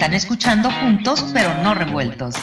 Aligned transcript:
Están 0.00 0.14
escuchando 0.14 0.70
juntos, 0.70 1.26
pero 1.34 1.52
no 1.62 1.74
revueltos. 1.74 2.34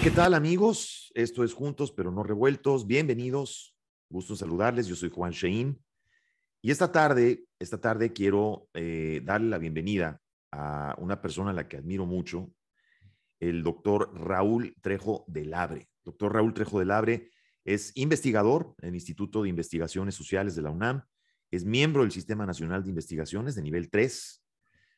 ¿Qué 0.00 0.10
tal 0.12 0.34
amigos? 0.34 1.10
Esto 1.14 1.42
es 1.42 1.52
Juntos 1.52 1.90
pero 1.90 2.12
no 2.12 2.22
revueltos. 2.22 2.86
Bienvenidos. 2.86 3.74
Gusto 4.08 4.34
en 4.34 4.36
saludarles. 4.36 4.86
Yo 4.86 4.94
soy 4.94 5.10
Juan 5.10 5.32
Shein. 5.32 5.76
Y 6.62 6.70
esta 6.70 6.92
tarde, 6.92 7.46
esta 7.58 7.80
tarde 7.80 8.12
quiero 8.12 8.68
eh, 8.74 9.20
darle 9.24 9.48
la 9.48 9.58
bienvenida 9.58 10.20
a 10.52 10.94
una 10.98 11.20
persona 11.20 11.50
a 11.50 11.52
la 11.52 11.66
que 11.66 11.78
admiro 11.78 12.06
mucho, 12.06 12.52
el 13.40 13.64
doctor 13.64 14.12
Raúl 14.14 14.76
Trejo 14.82 15.24
de 15.26 15.44
Labre. 15.44 15.88
Doctor 16.04 16.32
Raúl 16.32 16.54
Trejo 16.54 16.78
de 16.78 16.84
Labre 16.84 17.30
es 17.64 17.90
investigador 17.96 18.76
en 18.80 18.90
el 18.90 18.94
Instituto 18.94 19.42
de 19.42 19.48
Investigaciones 19.48 20.14
Sociales 20.14 20.54
de 20.54 20.62
la 20.62 20.70
UNAM, 20.70 21.02
es 21.50 21.64
miembro 21.64 22.02
del 22.02 22.12
Sistema 22.12 22.46
Nacional 22.46 22.84
de 22.84 22.90
Investigaciones 22.90 23.56
de 23.56 23.62
nivel 23.62 23.90
3, 23.90 24.44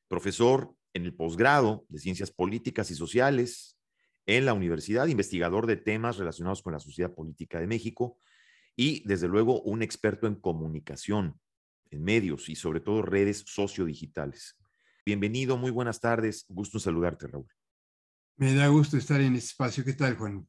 profesor 0.08 0.74
en 0.92 1.04
el 1.04 1.14
posgrado 1.14 1.86
de 1.88 2.00
Ciencias 2.00 2.30
Políticas 2.30 2.90
y 2.90 2.94
Sociales 2.94 3.79
en 4.36 4.44
la 4.44 4.54
universidad, 4.54 5.08
investigador 5.08 5.66
de 5.66 5.76
temas 5.76 6.16
relacionados 6.16 6.62
con 6.62 6.72
la 6.72 6.78
sociedad 6.78 7.12
política 7.12 7.58
de 7.58 7.66
México 7.66 8.16
y, 8.76 9.02
desde 9.04 9.26
luego, 9.26 9.60
un 9.62 9.82
experto 9.82 10.28
en 10.28 10.36
comunicación, 10.36 11.40
en 11.90 12.04
medios 12.04 12.48
y 12.48 12.54
sobre 12.54 12.78
todo 12.78 13.02
redes 13.02 13.42
sociodigitales. 13.48 14.56
Bienvenido, 15.04 15.56
muy 15.56 15.72
buenas 15.72 15.98
tardes. 15.98 16.46
Gusto 16.48 16.78
saludarte, 16.78 17.26
Raúl. 17.26 17.48
Me 18.36 18.54
da 18.54 18.68
gusto 18.68 18.96
estar 18.96 19.20
en 19.20 19.34
este 19.34 19.48
espacio. 19.48 19.84
¿Qué 19.84 19.94
tal, 19.94 20.16
Juan? 20.16 20.46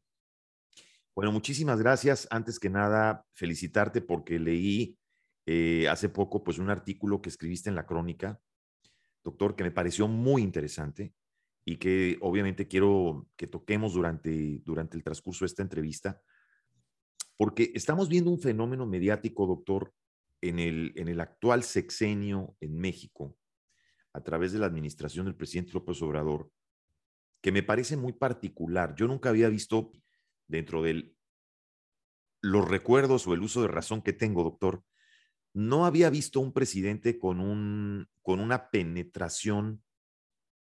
Bueno, 1.15 1.31
muchísimas 1.31 1.79
gracias. 1.79 2.27
Antes 2.29 2.59
que 2.59 2.69
nada, 2.69 3.25
felicitarte 3.33 4.01
porque 4.01 4.37
leí 4.37 4.95
eh, 5.47 5.87
hace 5.89 6.07
poco 6.07 6.43
pues 6.43 6.59
un 6.59 6.69
artículo 6.69 7.19
que 7.19 7.29
escribiste 7.29 7.69
en 7.69 7.75
la 7.75 7.87
crónica, 7.87 8.39
doctor, 9.23 9.55
que 9.55 9.63
me 9.63 9.71
pareció 9.71 10.07
muy 10.07 10.43
interesante 10.43 11.15
y 11.65 11.77
que 11.77 12.17
obviamente 12.21 12.67
quiero 12.67 13.27
que 13.35 13.47
toquemos 13.47 13.93
durante, 13.93 14.59
durante 14.65 14.97
el 14.97 15.03
transcurso 15.03 15.45
de 15.45 15.47
esta 15.47 15.61
entrevista, 15.61 16.21
porque 17.37 17.71
estamos 17.75 18.09
viendo 18.09 18.29
un 18.31 18.39
fenómeno 18.39 18.85
mediático, 18.85 19.45
doctor, 19.45 19.93
en 20.41 20.59
el, 20.59 20.93
en 20.95 21.07
el 21.07 21.19
actual 21.19 21.63
sexenio 21.63 22.55
en 22.59 22.77
México, 22.77 23.37
a 24.13 24.21
través 24.21 24.51
de 24.51 24.59
la 24.59 24.65
administración 24.65 25.25
del 25.25 25.35
presidente 25.35 25.73
López 25.73 26.01
Obrador, 26.01 26.51
que 27.41 27.51
me 27.51 27.63
parece 27.63 27.95
muy 27.95 28.13
particular. 28.13 28.95
Yo 28.95 29.07
nunca 29.07 29.29
había 29.29 29.49
visto 29.49 29.91
dentro 30.47 30.81
de 30.81 31.15
los 32.41 32.67
recuerdos 32.67 33.27
o 33.27 33.33
el 33.33 33.41
uso 33.41 33.61
de 33.61 33.67
razón 33.67 34.01
que 34.01 34.13
tengo, 34.13 34.43
doctor, 34.43 34.83
no 35.53 35.85
había 35.85 36.09
visto 36.09 36.39
un 36.39 36.53
presidente 36.53 37.19
con, 37.19 37.39
un, 37.39 38.07
con 38.21 38.39
una 38.39 38.69
penetración 38.69 39.83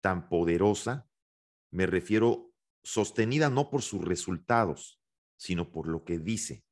tan 0.06 0.28
poderosa, 0.28 1.10
me 1.72 1.84
refiero 1.84 2.54
sostenida 2.84 3.50
no 3.50 3.70
por 3.70 3.82
sus 3.82 4.04
resultados, 4.04 5.00
sino 5.36 5.72
por 5.72 5.88
lo 5.88 6.04
que 6.04 6.20
dice 6.20 6.64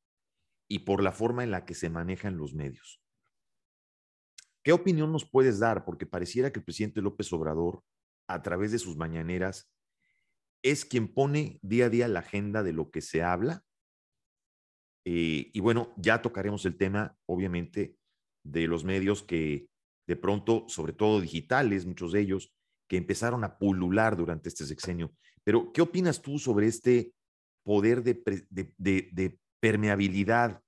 y 0.69 0.79
por 0.79 1.03
la 1.03 1.11
forma 1.11 1.43
en 1.43 1.51
la 1.51 1.65
que 1.65 1.73
se 1.73 1.89
manejan 1.89 2.37
los 2.37 2.53
medios. 2.53 3.01
¿Qué 4.63 4.71
opinión 4.71 5.11
nos 5.11 5.29
puedes 5.29 5.59
dar? 5.59 5.83
Porque 5.83 6.05
pareciera 6.05 6.53
que 6.53 6.59
el 6.59 6.63
presidente 6.63 7.01
López 7.01 7.33
Obrador, 7.33 7.83
a 8.25 8.41
través 8.41 8.71
de 8.71 8.79
sus 8.79 8.95
mañaneras, 8.95 9.69
es 10.63 10.85
quien 10.85 11.13
pone 11.13 11.59
día 11.61 11.87
a 11.87 11.89
día 11.89 12.07
la 12.07 12.19
agenda 12.19 12.63
de 12.63 12.71
lo 12.71 12.89
que 12.89 13.01
se 13.01 13.21
habla. 13.21 13.65
Eh, 15.03 15.51
y 15.53 15.59
bueno, 15.59 15.93
ya 15.97 16.21
tocaremos 16.21 16.65
el 16.65 16.77
tema, 16.77 17.17
obviamente, 17.25 17.97
de 18.45 18.67
los 18.67 18.85
medios 18.85 19.23
que 19.23 19.67
de 20.07 20.15
pronto, 20.15 20.63
sobre 20.69 20.93
todo 20.93 21.19
digitales, 21.19 21.85
muchos 21.85 22.13
de 22.13 22.21
ellos, 22.21 22.54
que 22.87 22.97
empezaron 22.97 23.43
a 23.43 23.57
pulular 23.57 24.15
durante 24.15 24.49
este 24.49 24.65
sexenio. 24.65 25.13
Pero, 25.43 25.71
¿qué 25.71 25.81
opinas 25.81 26.21
tú 26.21 26.39
sobre 26.39 26.67
este 26.67 27.13
poder 27.63 28.03
de, 28.03 29.39
permeabilidad 29.59 30.61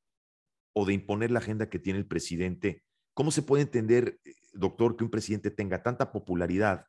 o 0.73 0.85
de 0.85 0.93
imponer 0.93 1.31
la 1.31 1.39
agenda 1.39 1.69
que 1.69 1.79
tiene 1.79 1.99
el 1.99 2.07
presidente? 2.07 2.83
¿Cómo 3.13 3.31
se 3.31 3.41
puede 3.41 3.63
entender, 3.63 4.19
eh, 4.23 4.33
doctor, 4.53 4.95
que 4.95 5.03
un 5.03 5.11
presidente 5.11 5.51
tenga 5.51 5.81
tanta 5.83 6.11
popularidad 6.11 6.85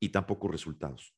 y 0.00 0.10
tan 0.10 0.26
pocos 0.26 0.50
resultados? 0.50 1.14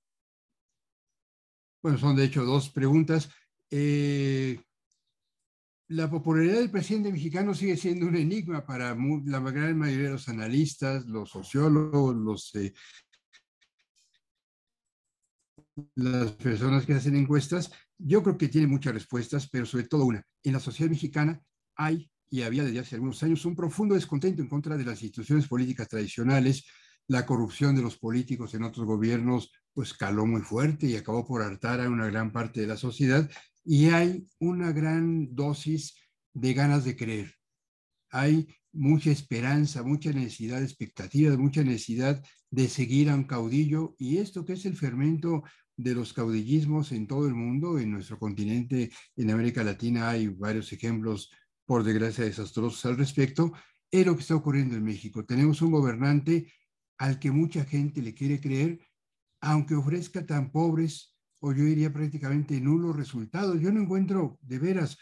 Bueno, 1.82 1.98
son 1.98 2.16
de 2.16 2.24
hecho 2.24 2.44
dos 2.44 2.70
preguntas. 2.70 3.30
Eh, 3.70 4.60
la 5.88 6.10
popularidad 6.10 6.58
del 6.58 6.70
presidente 6.70 7.10
mexicano 7.10 7.54
sigue 7.54 7.76
siendo 7.76 8.06
un 8.06 8.16
enigma 8.16 8.66
para 8.66 8.94
la 8.94 9.40
gran 9.50 9.78
mayoría 9.78 10.08
de 10.08 10.12
los 10.12 10.28
analistas, 10.28 11.06
los 11.06 11.30
sociólogos, 11.30 12.14
los 12.14 12.54
eh, 12.56 12.74
las 15.94 16.32
personas 16.32 16.84
que 16.84 16.94
hacen 16.94 17.16
encuestas, 17.16 17.70
yo 17.98 18.22
creo 18.22 18.38
que 18.38 18.48
tiene 18.48 18.66
muchas 18.66 18.94
respuestas, 18.94 19.48
pero 19.50 19.66
sobre 19.66 19.84
todo 19.84 20.04
una. 20.04 20.24
En 20.42 20.52
la 20.52 20.60
sociedad 20.60 20.90
mexicana 20.90 21.40
hay 21.76 22.10
y 22.30 22.42
había 22.42 22.64
desde 22.64 22.80
hace 22.80 22.94
algunos 22.94 23.22
años 23.22 23.44
un 23.44 23.56
profundo 23.56 23.94
descontento 23.94 24.42
en 24.42 24.48
contra 24.48 24.76
de 24.76 24.84
las 24.84 25.02
instituciones 25.02 25.48
políticas 25.48 25.88
tradicionales. 25.88 26.64
La 27.06 27.24
corrupción 27.24 27.74
de 27.74 27.82
los 27.82 27.96
políticos 27.96 28.54
en 28.54 28.64
otros 28.64 28.86
gobiernos 28.86 29.50
pues 29.72 29.94
caló 29.94 30.26
muy 30.26 30.42
fuerte 30.42 30.86
y 30.86 30.96
acabó 30.96 31.26
por 31.26 31.42
hartar 31.42 31.80
a 31.80 31.88
una 31.88 32.06
gran 32.06 32.32
parte 32.32 32.60
de 32.60 32.66
la 32.66 32.76
sociedad 32.76 33.28
y 33.64 33.86
hay 33.86 34.26
una 34.38 34.72
gran 34.72 35.34
dosis 35.34 35.94
de 36.34 36.54
ganas 36.54 36.84
de 36.84 36.96
creer. 36.96 37.34
Hay 38.10 38.48
mucha 38.72 39.10
esperanza, 39.10 39.82
mucha 39.82 40.12
necesidad 40.12 40.58
de 40.58 40.64
expectativas, 40.64 41.38
mucha 41.38 41.62
necesidad 41.62 42.22
de 42.50 42.68
seguir 42.68 43.10
a 43.10 43.14
un 43.14 43.24
caudillo 43.24 43.94
y 43.98 44.18
esto 44.18 44.44
que 44.44 44.54
es 44.54 44.66
el 44.66 44.76
fermento 44.76 45.44
de 45.78 45.94
los 45.94 46.12
caudillismos 46.12 46.90
en 46.90 47.06
todo 47.06 47.26
el 47.28 47.34
mundo, 47.34 47.78
en 47.78 47.92
nuestro 47.92 48.18
continente, 48.18 48.90
en 49.16 49.30
América 49.30 49.62
Latina 49.62 50.10
hay 50.10 50.26
varios 50.26 50.72
ejemplos, 50.72 51.30
por 51.64 51.84
desgracia, 51.84 52.24
desastrosos 52.24 52.84
al 52.84 52.96
respecto, 52.96 53.52
es 53.90 54.04
lo 54.04 54.16
que 54.16 54.22
está 54.22 54.34
ocurriendo 54.34 54.74
en 54.74 54.84
México. 54.84 55.24
Tenemos 55.24 55.62
un 55.62 55.70
gobernante 55.70 56.52
al 56.98 57.18
que 57.18 57.30
mucha 57.30 57.64
gente 57.64 58.02
le 58.02 58.12
quiere 58.12 58.40
creer, 58.40 58.80
aunque 59.40 59.76
ofrezca 59.76 60.26
tan 60.26 60.50
pobres 60.50 61.16
o 61.40 61.52
yo 61.52 61.64
diría 61.64 61.92
prácticamente 61.92 62.60
nulos 62.60 62.96
resultados. 62.96 63.60
Yo 63.60 63.70
no 63.70 63.82
encuentro 63.82 64.38
de 64.42 64.58
veras 64.58 64.98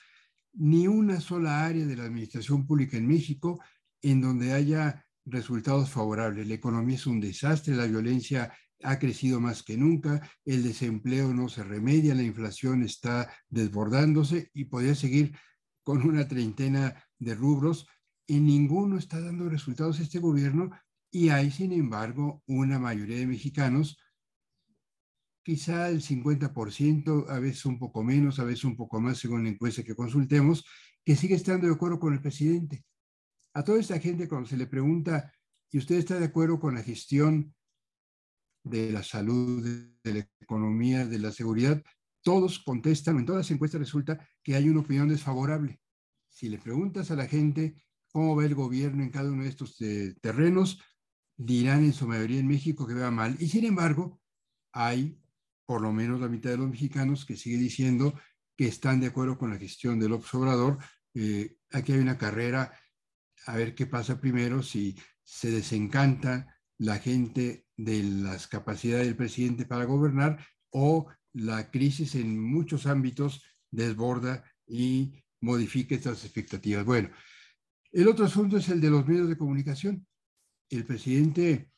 ni 0.53 0.87
una 0.89 1.21
sola 1.21 1.65
área 1.65 1.87
de 1.87 1.97
la 1.97 2.05
administración 2.05 2.67
pública 2.67 2.99
en 2.99 3.07
México 3.07 3.61
en 4.03 4.21
donde 4.21 4.53
haya 4.53 5.07
resultados 5.25 5.89
favorables. 5.89 6.47
La 6.47 6.55
economía 6.55 6.97
es 6.97 7.07
un 7.07 7.21
desastre, 7.21 7.75
la 7.75 7.87
violencia 7.87 8.53
ha 8.83 8.99
crecido 8.99 9.41
más 9.41 9.63
que 9.63 9.77
nunca, 9.77 10.29
el 10.45 10.63
desempleo 10.63 11.33
no 11.33 11.49
se 11.49 11.65
remedia, 11.65 12.15
la 12.15 12.23
inflación 12.23 12.83
está 12.83 13.33
desbordándose 13.49 14.51
y 14.53 14.67
podría 14.67 14.95
seguir 14.95 15.37
con 15.83 16.03
una 16.03 16.29
treintena 16.29 17.05
de 17.19 17.35
rubros. 17.35 17.87
En 18.27 18.47
ninguno 18.47 18.99
está 18.99 19.21
dando 19.21 19.49
resultados 19.49 20.01
este 20.01 20.19
gobierno 20.19 20.71
y 21.11 21.31
hay, 21.31 21.51
sin 21.51 21.73
embargo, 21.73 22.43
una 22.47 22.79
mayoría 22.79 23.19
de 23.19 23.27
mexicanos, 23.27 23.99
quizá 25.43 25.89
el 25.89 26.03
50%, 26.03 27.29
a 27.29 27.39
veces 27.39 27.65
un 27.67 27.79
poco 27.79 28.03
menos, 28.03 28.39
a 28.39 28.45
veces 28.45 28.65
un 28.65 28.77
poco 28.77 29.01
más, 29.01 29.19
según 29.19 29.45
la 29.45 29.51
encuesta 29.51 29.85
que 29.85 29.95
consultemos, 29.95 30.65
que 31.05 31.15
sigue 31.17 31.37
estando 31.37 31.69
de 31.69 31.75
acuerdo 31.75 32.01
con 32.01 32.13
el 32.13 32.21
presidente. 32.21 32.85
A 33.55 33.63
toda 33.63 33.81
esta 33.81 33.99
gente, 34.01 34.29
cuando 34.29 34.49
se 34.49 34.57
le 34.57 34.67
pregunta, 34.67 35.33
¿y 35.71 35.79
usted 35.79 35.95
está 35.95 36.19
de 36.19 36.27
acuerdo 36.27 36.59
con 36.59 36.75
la 36.75 36.83
gestión 36.83 37.55
de 38.67 38.91
la 38.91 39.03
salud, 39.03 39.65
de 40.03 40.15
la 40.15 40.29
economía, 40.41 41.07
de 41.07 41.19
la 41.19 41.31
seguridad, 41.31 41.83
todos 42.23 42.59
contestan, 42.59 43.19
en 43.19 43.27
todas 43.27 43.41
las 43.41 43.51
encuestas 43.53 43.81
resulta 43.81 44.19
que 44.43 44.57
hay 44.57 44.69
una 44.69 44.81
opinión 44.81 45.09
desfavorable. 45.09 45.81
Si 46.29 46.49
le 46.49 46.59
preguntas 46.59 47.11
a 47.11 47.17
la 47.17 47.27
gente 47.27 47.77
cómo 48.11 48.35
ve 48.35 48.47
el 48.47 48.57
gobierno 48.57 49.03
en 49.05 49.11
cada 49.11 49.31
uno 49.31 49.45
de 49.45 49.49
estos 49.49 49.81
eh, 49.81 50.15
terrenos, 50.21 50.83
dirán 51.37 51.85
en 51.85 51.93
su 51.93 52.09
mayoría 52.09 52.41
en 52.41 52.49
México 52.49 52.87
que 52.87 52.95
va 52.95 53.11
mal. 53.11 53.37
Y 53.39 53.49
sin 53.49 53.65
embargo, 53.65 54.21
hay 54.73 55.21
por 55.67 55.81
lo 55.81 55.93
menos 55.93 56.21
la 56.21 56.29
mitad 56.29 56.51
de 56.51 56.57
los 56.57 56.69
mexicanos 56.69 57.25
que 57.25 57.37
sigue 57.37 57.59
diciendo 57.59 58.15
que 58.57 58.67
están 58.67 59.01
de 59.01 59.09
acuerdo 59.09 59.39
con 59.39 59.51
la 59.51 59.59
gestión 59.59 60.01
del 60.01 60.13
observador. 60.13 60.79
Eh, 61.15 61.59
aquí 61.71 61.93
hay 61.93 62.01
una 62.01 62.19
carrera 62.19 62.73
a 63.47 63.57
ver 63.57 63.75
qué 63.75 63.87
pasa 63.87 64.21
primero, 64.21 64.63
si 64.63 64.97
se 65.23 65.51
desencanta 65.51 66.56
la 66.79 66.99
gente 66.99 67.67
de 67.77 68.03
las 68.03 68.47
capacidades 68.47 69.07
del 69.07 69.17
presidente 69.17 69.67
para 69.67 69.85
gobernar 69.85 70.45
o 70.71 71.07
la 71.33 71.71
crisis 71.71 72.15
en 72.15 72.41
muchos 72.41 72.87
ámbitos 72.87 73.43
desborda 73.71 74.45
y 74.67 75.13
modifique 75.41 75.95
estas 75.95 76.25
expectativas. 76.25 76.85
Bueno, 76.85 77.11
el 77.93 78.09
otro 78.09 78.25
asunto 78.25 78.57
es 78.57 78.69
el 78.69 78.81
de 78.81 78.91
los 78.91 79.07
medios 79.07 79.29
de 79.29 79.37
comunicación. 79.37 80.07
El 80.69 80.85
presidente 80.85 81.71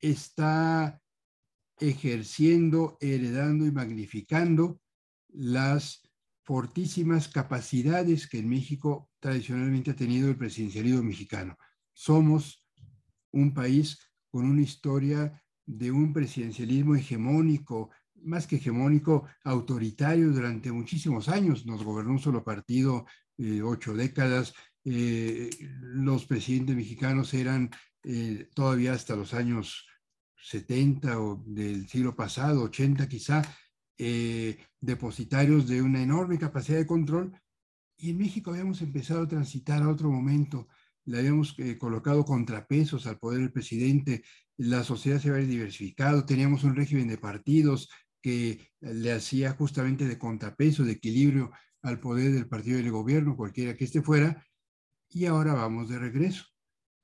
está 0.00 1.00
ejerciendo, 1.78 2.96
heredando 3.00 3.66
y 3.66 3.72
magnificando 3.72 4.80
las 5.28 6.02
fortísimas 6.42 7.28
capacidades 7.28 8.28
que 8.28 8.38
en 8.38 8.48
México 8.48 9.10
tradicionalmente 9.18 9.92
ha 9.92 9.96
tenido 9.96 10.28
el 10.28 10.36
presidencialismo 10.36 11.02
mexicano. 11.02 11.56
Somos 11.92 12.63
un 13.34 13.52
país 13.52 13.98
con 14.30 14.44
una 14.46 14.62
historia 14.62 15.42
de 15.66 15.90
un 15.90 16.12
presidencialismo 16.12 16.94
hegemónico, 16.94 17.90
más 18.22 18.46
que 18.46 18.56
hegemónico, 18.56 19.26
autoritario 19.44 20.30
durante 20.30 20.72
muchísimos 20.72 21.28
años. 21.28 21.66
Nos 21.66 21.82
gobernó 21.84 22.12
un 22.12 22.18
solo 22.18 22.42
partido, 22.42 23.06
eh, 23.38 23.62
ocho 23.62 23.94
décadas. 23.94 24.54
Eh, 24.84 25.50
los 25.80 26.26
presidentes 26.26 26.76
mexicanos 26.76 27.34
eran 27.34 27.70
eh, 28.02 28.48
todavía 28.54 28.92
hasta 28.92 29.16
los 29.16 29.34
años 29.34 29.86
70 30.36 31.20
o 31.20 31.42
del 31.46 31.88
siglo 31.88 32.14
pasado, 32.14 32.62
80 32.64 33.08
quizá, 33.08 33.42
depositarios 34.80 35.68
de 35.68 35.80
una 35.80 36.02
enorme 36.02 36.38
capacidad 36.38 36.78
de 36.78 36.86
control. 36.86 37.32
Y 37.96 38.10
en 38.10 38.18
México 38.18 38.50
habíamos 38.50 38.82
empezado 38.82 39.22
a 39.22 39.28
transitar 39.28 39.82
a 39.82 39.88
otro 39.88 40.10
momento 40.10 40.68
le 41.04 41.18
habíamos 41.18 41.56
colocado 41.78 42.24
contrapesos 42.24 43.06
al 43.06 43.18
poder 43.18 43.40
del 43.40 43.52
presidente, 43.52 44.22
la 44.56 44.84
sociedad 44.84 45.20
se 45.20 45.30
había 45.30 45.46
diversificado, 45.46 46.24
teníamos 46.24 46.64
un 46.64 46.76
régimen 46.76 47.08
de 47.08 47.18
partidos, 47.18 47.88
que 48.24 48.70
le 48.80 49.12
hacía 49.12 49.52
justamente 49.52 50.08
de 50.08 50.18
contrapeso, 50.18 50.82
de 50.82 50.92
equilibrio 50.92 51.50
al 51.82 52.00
poder 52.00 52.32
del 52.32 52.48
partido 52.48 52.78
del 52.78 52.90
gobierno, 52.90 53.36
cualquiera 53.36 53.76
que 53.76 53.84
este 53.84 54.00
fuera, 54.00 54.42
y 55.10 55.26
ahora 55.26 55.52
vamos 55.52 55.90
de 55.90 55.98
regreso. 55.98 56.46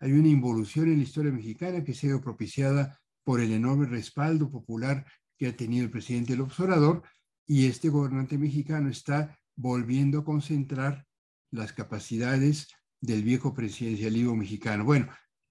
Hay 0.01 0.13
una 0.13 0.29
involución 0.29 0.89
en 0.89 0.97
la 0.97 1.03
historia 1.03 1.31
mexicana 1.31 1.85
que 1.85 1.93
ha 1.93 1.95
sido 1.95 2.23
propiciada 2.23 2.99
por 3.23 3.41
el 3.41 3.53
enorme 3.53 3.85
respaldo 3.85 4.51
popular 4.51 5.05
que 5.37 5.49
ha 5.49 5.55
tenido 5.55 5.85
el 5.85 5.91
presidente 5.91 6.37
López 6.37 6.59
Obrador, 6.61 7.03
y 7.47 7.67
este 7.67 7.91
gobernante 7.91 8.39
mexicano 8.39 8.89
está 8.89 9.39
volviendo 9.57 10.21
a 10.21 10.25
concentrar 10.25 11.07
las 11.51 11.75
capacidades 11.75 12.69
del 13.01 13.23
viejo 13.23 13.55
presidencialismo 13.55 14.37
mexicano. 14.37 14.85
Bueno, 14.85 15.09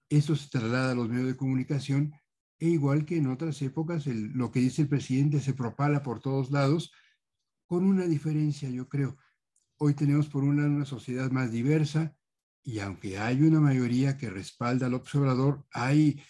eso 0.08 0.36
se 0.36 0.48
traslada 0.48 0.92
a 0.92 0.94
los 0.94 1.08
medios 1.08 1.28
de 1.28 1.36
comunicación 1.36 2.12
e 2.58 2.68
igual 2.68 3.06
que 3.06 3.16
en 3.16 3.28
otras 3.28 3.62
épocas, 3.62 4.06
lo 4.06 4.50
que 4.50 4.60
dice 4.60 4.82
el 4.82 4.88
presidente 4.88 5.40
se 5.40 5.54
propala 5.54 6.02
por 6.02 6.20
todos 6.20 6.50
lados, 6.50 6.92
con 7.66 7.84
una 7.84 8.06
diferencia, 8.06 8.68
yo 8.68 8.88
creo. 8.88 9.16
Hoy 9.78 9.94
tenemos 9.94 10.28
por 10.28 10.44
un 10.44 10.60
una 10.60 10.84
sociedad 10.84 11.30
más 11.30 11.50
diversa 11.50 12.14
y 12.62 12.80
aunque 12.80 13.18
hay 13.18 13.42
una 13.42 13.60
mayoría 13.60 14.18
que 14.18 14.28
respalda 14.28 14.86
al 14.86 14.94
observador, 14.94 15.66
hay 15.72 16.20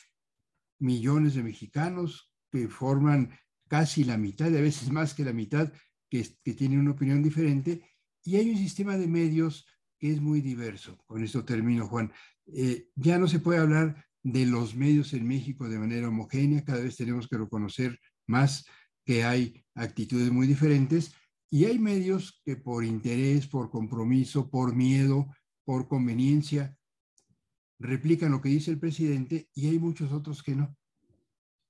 millones 0.79 1.35
de 1.35 1.43
mexicanos 1.43 2.33
que 2.51 2.69
forman 2.69 3.31
casi 3.69 4.05
la 4.05 4.17
mitad, 4.17 4.49
a 4.49 4.61
veces 4.61 4.91
más 4.93 5.15
que 5.15 5.25
la 5.25 5.33
mitad, 5.33 5.73
que, 6.09 6.27
que 6.45 6.55
tienen 6.55 6.81
una 6.81 6.93
opinión 6.93 7.23
diferente, 7.23 7.83
y 8.23 8.37
hay 8.37 8.51
un 8.51 8.59
sistema 8.59 8.97
de 8.97 9.07
medios 9.07 9.67
es 10.01 10.21
muy 10.21 10.41
diverso. 10.41 10.99
Con 11.07 11.23
esto 11.23 11.45
termino, 11.45 11.87
Juan. 11.87 12.13
Eh, 12.47 12.89
ya 12.95 13.19
no 13.19 13.29
se 13.29 13.39
puede 13.39 13.61
hablar 13.61 14.05
de 14.23 14.47
los 14.47 14.75
medios 14.75 15.13
en 15.13 15.27
México 15.27 15.69
de 15.69 15.79
manera 15.79 16.09
homogénea, 16.09 16.65
cada 16.65 16.83
vez 16.83 16.97
tenemos 16.97 17.29
que 17.29 17.39
reconocer 17.39 17.99
más 18.27 18.67
que 19.05 19.25
hay 19.25 19.65
actitudes 19.75 20.31
muy 20.31 20.47
diferentes 20.47 21.15
y 21.51 21.65
hay 21.65 21.79
medios 21.79 22.41
que 22.45 22.57
por 22.57 22.85
interés, 22.85 23.47
por 23.47 23.71
compromiso, 23.71 24.51
por 24.51 24.75
miedo, 24.75 25.27
por 25.65 25.89
conveniencia, 25.89 26.77
replican 27.79 28.31
lo 28.31 28.41
que 28.41 28.51
dice 28.51 28.71
el 28.71 28.79
presidente 28.79 29.49
y 29.55 29.69
hay 29.69 29.79
muchos 29.79 30.13
otros 30.13 30.43
que 30.43 30.55
no. 30.55 30.77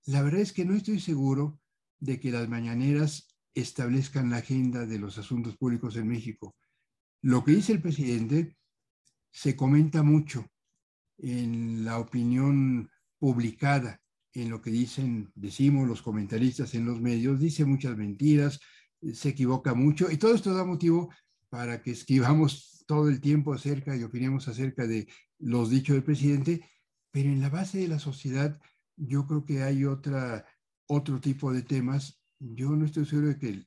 La 0.06 0.22
verdad 0.22 0.40
es 0.40 0.52
que 0.52 0.64
no 0.64 0.74
estoy 0.74 1.00
seguro 1.00 1.60
de 1.98 2.18
que 2.18 2.30
las 2.30 2.48
mañaneras 2.48 3.28
establezcan 3.54 4.30
la 4.30 4.38
agenda 4.38 4.86
de 4.86 4.98
los 4.98 5.18
asuntos 5.18 5.56
públicos 5.56 5.96
en 5.96 6.08
México. 6.08 6.56
Lo 7.22 7.44
que 7.44 7.52
dice 7.52 7.72
el 7.72 7.82
presidente 7.82 8.56
se 9.30 9.54
comenta 9.56 10.02
mucho, 10.02 10.46
en 11.18 11.84
la 11.84 11.98
opinión 11.98 12.90
publicada, 13.18 14.00
en 14.32 14.48
lo 14.50 14.62
que 14.62 14.70
dicen, 14.70 15.30
decimos 15.34 15.86
los 15.86 16.02
comentaristas 16.02 16.74
en 16.74 16.86
los 16.86 17.00
medios, 17.00 17.40
dice 17.40 17.64
muchas 17.64 17.96
mentiras, 17.96 18.60
se 19.12 19.30
equivoca 19.30 19.74
mucho 19.74 20.10
y 20.10 20.16
todo 20.16 20.34
esto 20.34 20.54
da 20.54 20.64
motivo 20.64 21.10
para 21.48 21.82
que 21.82 21.90
escribamos 21.90 22.84
todo 22.86 23.08
el 23.08 23.20
tiempo 23.20 23.52
acerca 23.52 23.96
y 23.96 24.02
opinemos 24.02 24.48
acerca 24.48 24.86
de 24.86 25.08
los 25.38 25.70
dichos 25.70 25.94
del 25.94 26.04
presidente, 26.04 26.64
pero 27.10 27.28
en 27.28 27.40
la 27.40 27.48
base 27.48 27.78
de 27.78 27.88
la 27.88 27.98
sociedad 27.98 28.58
yo 28.96 29.26
creo 29.26 29.44
que 29.44 29.62
hay 29.62 29.84
otra, 29.84 30.46
otro 30.86 31.20
tipo 31.20 31.52
de 31.52 31.62
temas. 31.62 32.20
Yo 32.38 32.70
no 32.70 32.84
estoy 32.84 33.06
seguro 33.06 33.28
de 33.28 33.38
que, 33.38 33.64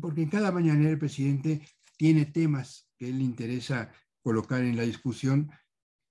porque 0.00 0.22
en 0.22 0.30
cada 0.30 0.52
mañana 0.52 0.88
el 0.88 0.98
presidente 0.98 1.62
tiene 2.00 2.24
temas 2.24 2.88
que 2.96 3.10
él 3.10 3.18
le 3.18 3.24
interesa 3.24 3.92
colocar 4.22 4.62
en 4.62 4.74
la 4.74 4.84
discusión 4.84 5.50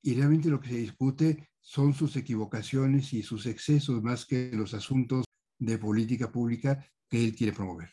y 0.04 0.14
realmente 0.14 0.48
lo 0.48 0.60
que 0.60 0.70
se 0.70 0.76
discute 0.76 1.50
son 1.62 1.96
sus 1.96 2.16
equivocaciones 2.16 3.12
y 3.12 3.24
sus 3.24 3.48
excesos 3.48 4.00
más 4.04 4.24
que 4.24 4.52
los 4.54 4.76
asuntos 4.76 5.26
de 5.58 5.80
política 5.80 6.32
pública 6.32 6.88
que 7.10 7.26
él 7.26 7.36
quiere 7.36 7.54
promover. 7.54 7.90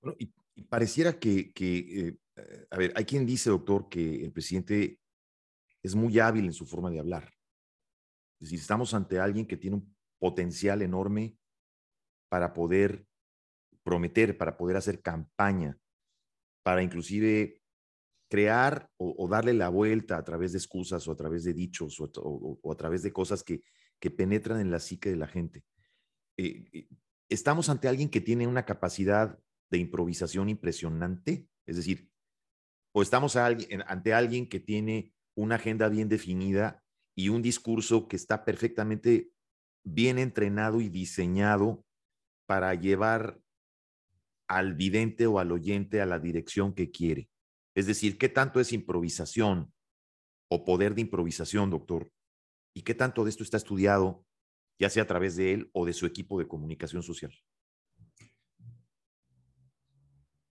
Bueno, 0.00 0.16
y, 0.18 0.32
pareciera 0.62 1.18
que, 1.18 1.52
eh, 1.54 2.16
a 2.70 2.76
ver, 2.78 2.94
hay 2.96 3.04
quien 3.04 3.26
dice, 3.26 3.50
doctor, 3.50 3.90
que 3.90 4.24
el 4.24 4.32
presidente 4.32 4.98
es 5.82 5.94
muy 5.94 6.18
hábil 6.18 6.46
en 6.46 6.54
su 6.54 6.64
forma 6.64 6.88
de 6.88 7.00
hablar. 7.00 7.24
Es 8.40 8.48
decir, 8.48 8.60
estamos 8.60 8.94
ante 8.94 9.20
alguien 9.20 9.46
que 9.46 9.58
tiene 9.58 9.76
un 9.76 9.94
potencial 10.18 10.80
enorme 10.80 11.36
para 12.30 12.54
poder 12.54 13.06
prometer, 13.88 14.36
para 14.36 14.58
poder 14.58 14.76
hacer 14.76 15.00
campaña, 15.00 15.78
para 16.62 16.82
inclusive 16.82 17.62
crear 18.28 18.90
o, 18.98 19.26
darle 19.30 19.54
la 19.54 19.70
vuelta 19.70 20.18
a 20.18 20.24
través 20.24 20.52
de 20.52 20.58
excusas 20.58 21.08
o 21.08 21.12
a 21.12 21.16
través 21.16 21.42
de 21.44 21.54
dichos 21.54 21.96
o, 21.98 22.70
a 22.70 22.76
través 22.76 23.02
de 23.02 23.14
cosas 23.14 23.42
que, 23.42 23.62
que, 23.98 24.10
penetran 24.10 24.60
en 24.60 24.70
la 24.70 24.78
psique 24.78 25.08
de 25.08 25.16
la 25.16 25.26
gente. 25.26 25.64
Eh, 26.36 26.68
eh, 26.74 26.88
estamos 27.30 27.70
ante 27.70 27.88
alguien 27.88 28.10
que 28.10 28.20
tiene 28.20 28.46
una 28.46 28.66
capacidad 28.66 29.38
de 29.70 29.78
improvisación 29.78 30.50
impresionante, 30.50 31.48
es 31.64 31.76
decir, 31.76 32.10
o 32.92 33.00
estamos 33.00 33.36
ante 33.36 34.12
alguien 34.12 34.50
que 34.50 34.60
tiene 34.60 35.14
una 35.34 35.54
agenda 35.54 35.88
bien 35.88 36.10
definida 36.10 36.82
y 37.16 37.30
un 37.30 37.40
discurso 37.40 38.06
que 38.06 38.16
está 38.16 38.44
perfectamente 38.44 39.32
bien 39.82 40.18
entrenado 40.18 40.82
y 40.82 40.90
diseñado 40.90 41.86
para 42.46 42.74
llevar 42.74 43.40
al 44.48 44.74
vidente 44.74 45.26
o 45.26 45.38
al 45.38 45.52
oyente 45.52 46.00
a 46.00 46.06
la 46.06 46.18
dirección 46.18 46.74
que 46.74 46.90
quiere. 46.90 47.28
Es 47.74 47.86
decir, 47.86 48.18
¿qué 48.18 48.28
tanto 48.28 48.60
es 48.60 48.72
improvisación 48.72 49.72
o 50.50 50.64
poder 50.64 50.94
de 50.94 51.02
improvisación, 51.02 51.70
doctor? 51.70 52.10
¿Y 52.74 52.82
qué 52.82 52.94
tanto 52.94 53.24
de 53.24 53.30
esto 53.30 53.42
está 53.42 53.58
estudiado, 53.58 54.24
ya 54.80 54.90
sea 54.90 55.04
a 55.04 55.06
través 55.06 55.36
de 55.36 55.52
él 55.52 55.70
o 55.72 55.84
de 55.84 55.92
su 55.92 56.06
equipo 56.06 56.38
de 56.38 56.48
comunicación 56.48 57.02
social? 57.02 57.32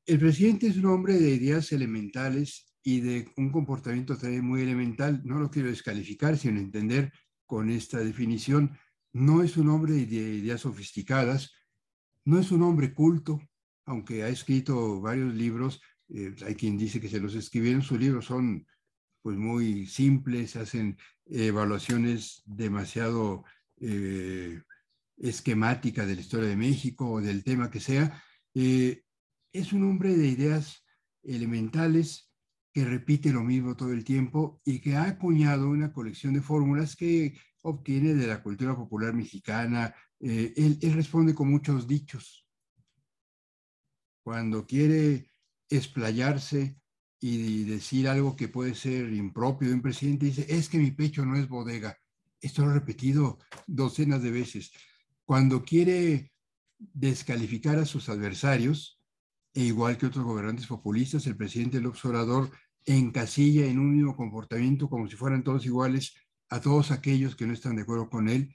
El 0.05 0.19
presidente 0.19 0.67
es 0.67 0.77
un 0.77 0.85
hombre 0.85 1.15
de 1.15 1.31
ideas 1.31 1.71
elementales 1.73 2.73
y 2.81 3.01
de 3.01 3.29
un 3.35 3.51
comportamiento 3.51 4.17
también 4.17 4.45
muy 4.45 4.61
elemental. 4.61 5.21
No 5.25 5.39
lo 5.39 5.49
quiero 5.49 5.67
descalificar, 5.67 6.37
sino 6.37 6.59
entender 6.59 7.11
con 7.45 7.69
esta 7.69 7.99
definición. 7.99 8.77
No 9.11 9.43
es 9.43 9.57
un 9.57 9.69
hombre 9.69 9.93
de 9.93 10.05
ideas 10.05 10.61
sofisticadas, 10.61 11.51
no 12.23 12.39
es 12.39 12.51
un 12.51 12.61
hombre 12.61 12.93
culto, 12.93 13.41
aunque 13.87 14.23
ha 14.23 14.29
escrito 14.29 15.01
varios 15.01 15.33
libros, 15.33 15.81
eh, 16.09 16.35
hay 16.45 16.55
quien 16.55 16.77
dice 16.77 17.01
que 17.01 17.09
se 17.09 17.19
los 17.19 17.35
escribieron, 17.35 17.81
sus 17.81 17.99
libros 17.99 18.25
son 18.25 18.67
pues 19.21 19.37
muy 19.37 19.87
simples, 19.87 20.55
hacen 20.55 20.97
evaluaciones 21.25 22.43
demasiado 22.45 23.43
eh, 23.79 24.61
esquemáticas 25.17 26.07
de 26.07 26.15
la 26.15 26.21
historia 26.21 26.49
de 26.49 26.55
México 26.55 27.09
o 27.09 27.21
del 27.21 27.43
tema 27.43 27.71
que 27.71 27.79
sea. 27.79 28.23
Eh, 28.53 29.03
es 29.51 29.73
un 29.73 29.83
hombre 29.89 30.15
de 30.15 30.27
ideas 30.27 30.85
elementales 31.23 32.29
que 32.73 32.85
repite 32.85 33.31
lo 33.31 33.43
mismo 33.43 33.75
todo 33.75 33.91
el 33.91 34.03
tiempo 34.03 34.61
y 34.65 34.79
que 34.79 34.95
ha 34.95 35.03
acuñado 35.03 35.69
una 35.69 35.93
colección 35.93 36.33
de 36.33 36.41
fórmulas 36.41 36.95
que 36.95 37.37
obtiene 37.61 38.13
de 38.13 38.27
la 38.27 38.43
cultura 38.43 38.75
popular 38.75 39.13
mexicana. 39.13 39.95
él, 40.19 40.77
él 40.81 40.93
responde 40.93 41.33
con 41.33 41.49
muchos 41.49 41.87
dichos. 41.87 42.46
Cuando 44.27 44.67
quiere 44.67 45.29
explayarse 45.69 46.77
y 47.17 47.63
decir 47.63 48.09
algo 48.09 48.35
que 48.35 48.49
puede 48.49 48.75
ser 48.75 49.13
impropio 49.13 49.69
de 49.69 49.75
un 49.75 49.81
presidente, 49.81 50.25
dice, 50.25 50.45
es 50.49 50.67
que 50.67 50.79
mi 50.79 50.91
pecho 50.91 51.25
no 51.25 51.37
es 51.37 51.47
bodega. 51.47 51.97
Esto 52.41 52.65
lo 52.65 52.71
he 52.71 52.73
repetido 52.73 53.39
docenas 53.67 54.21
de 54.21 54.31
veces. 54.31 54.73
Cuando 55.23 55.63
quiere 55.63 56.33
descalificar 56.77 57.77
a 57.77 57.85
sus 57.85 58.09
adversarios, 58.09 58.99
e 59.53 59.61
igual 59.61 59.97
que 59.97 60.07
otros 60.07 60.25
gobernantes 60.25 60.67
populistas, 60.67 61.25
el 61.25 61.37
presidente 61.37 61.79
López 61.79 62.03
Obrador 62.03 62.51
encasilla 62.85 63.65
en 63.65 63.79
un 63.79 63.95
mismo 63.95 64.17
comportamiento 64.17 64.89
como 64.89 65.07
si 65.07 65.15
fueran 65.15 65.41
todos 65.41 65.65
iguales 65.65 66.15
a 66.49 66.59
todos 66.59 66.91
aquellos 66.91 67.37
que 67.37 67.47
no 67.47 67.53
están 67.53 67.77
de 67.77 67.83
acuerdo 67.83 68.09
con 68.09 68.27
él, 68.27 68.53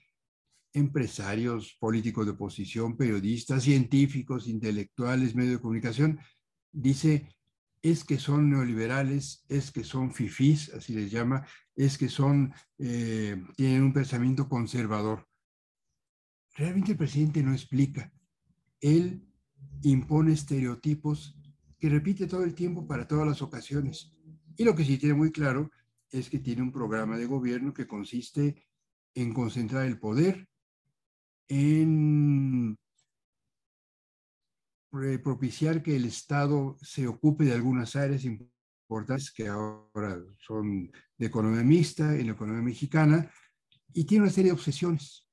empresarios, 0.73 1.77
políticos 1.79 2.25
de 2.27 2.33
oposición, 2.33 2.97
periodistas, 2.97 3.63
científicos, 3.63 4.49
intelectuales, 4.49 5.35
medios 5.35 5.55
de 5.55 5.61
comunicación, 5.61 6.19
dice, 6.71 7.29
es 7.83 8.05
que 8.05 8.19
son 8.19 8.51
neoliberales, 8.51 9.45
es 9.49 9.71
que 9.71 9.85
son 9.85 10.13
fifís, 10.13 10.73
así 10.73 10.95
les 10.95 11.11
llama, 11.11 11.45
es 11.75 11.99
que 11.99 12.09
son, 12.09 12.53
eh, 12.79 13.43
tienen 13.57 13.83
un 13.83 13.93
pensamiento 13.93 14.49
conservador. 14.49 15.27
Realmente 16.55 16.93
el 16.93 16.99
presidente 16.99 17.43
no 17.43 17.53
explica. 17.53 18.13
Él 18.81 19.27
impone 19.83 20.33
estereotipos 20.33 21.37
que 21.79 21.89
repite 21.89 22.27
todo 22.27 22.45
el 22.45 22.55
tiempo 22.55 22.87
para 22.87 23.09
todas 23.09 23.27
las 23.27 23.43
ocasiones. 23.43 24.15
Y 24.57 24.65
lo 24.65 24.77
que 24.77 24.85
sí 24.85 24.99
tiene 24.99 25.15
muy 25.15 25.33
claro 25.33 25.71
es 26.11 26.29
que 26.29 26.39
tiene 26.39 26.63
un 26.63 26.71
programa 26.71 27.17
de 27.17 27.27
gobierno 27.27 27.75
que 27.75 27.87
consiste 27.87 28.65
en 29.15 29.33
concentrar 29.33 29.87
el 29.87 29.99
poder, 29.99 30.49
en 31.49 32.77
propiciar 35.23 35.83
que 35.83 35.97
el 35.97 36.05
Estado 36.05 36.77
se 36.81 37.07
ocupe 37.07 37.45
de 37.45 37.55
algunas 37.55 37.97
áreas 37.97 38.25
importantes 38.25 39.33
que 39.33 39.49
ahora 39.49 40.23
son 40.39 40.91
de 41.17 41.27
economía 41.27 41.63
mixta 41.63 42.15
en 42.15 42.27
la 42.27 42.33
economía 42.33 42.63
mexicana 42.63 43.31
y 43.93 44.05
tiene 44.05 44.25
una 44.25 44.33
serie 44.33 44.51
de 44.51 44.59
obsesiones 44.59 45.29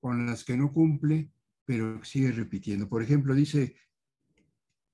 con 0.00 0.26
las 0.26 0.44
que 0.44 0.56
no 0.56 0.72
cumple, 0.72 1.32
pero 1.64 2.04
sigue 2.04 2.32
repitiendo. 2.32 2.88
Por 2.88 3.02
ejemplo, 3.02 3.34
dice, 3.34 3.76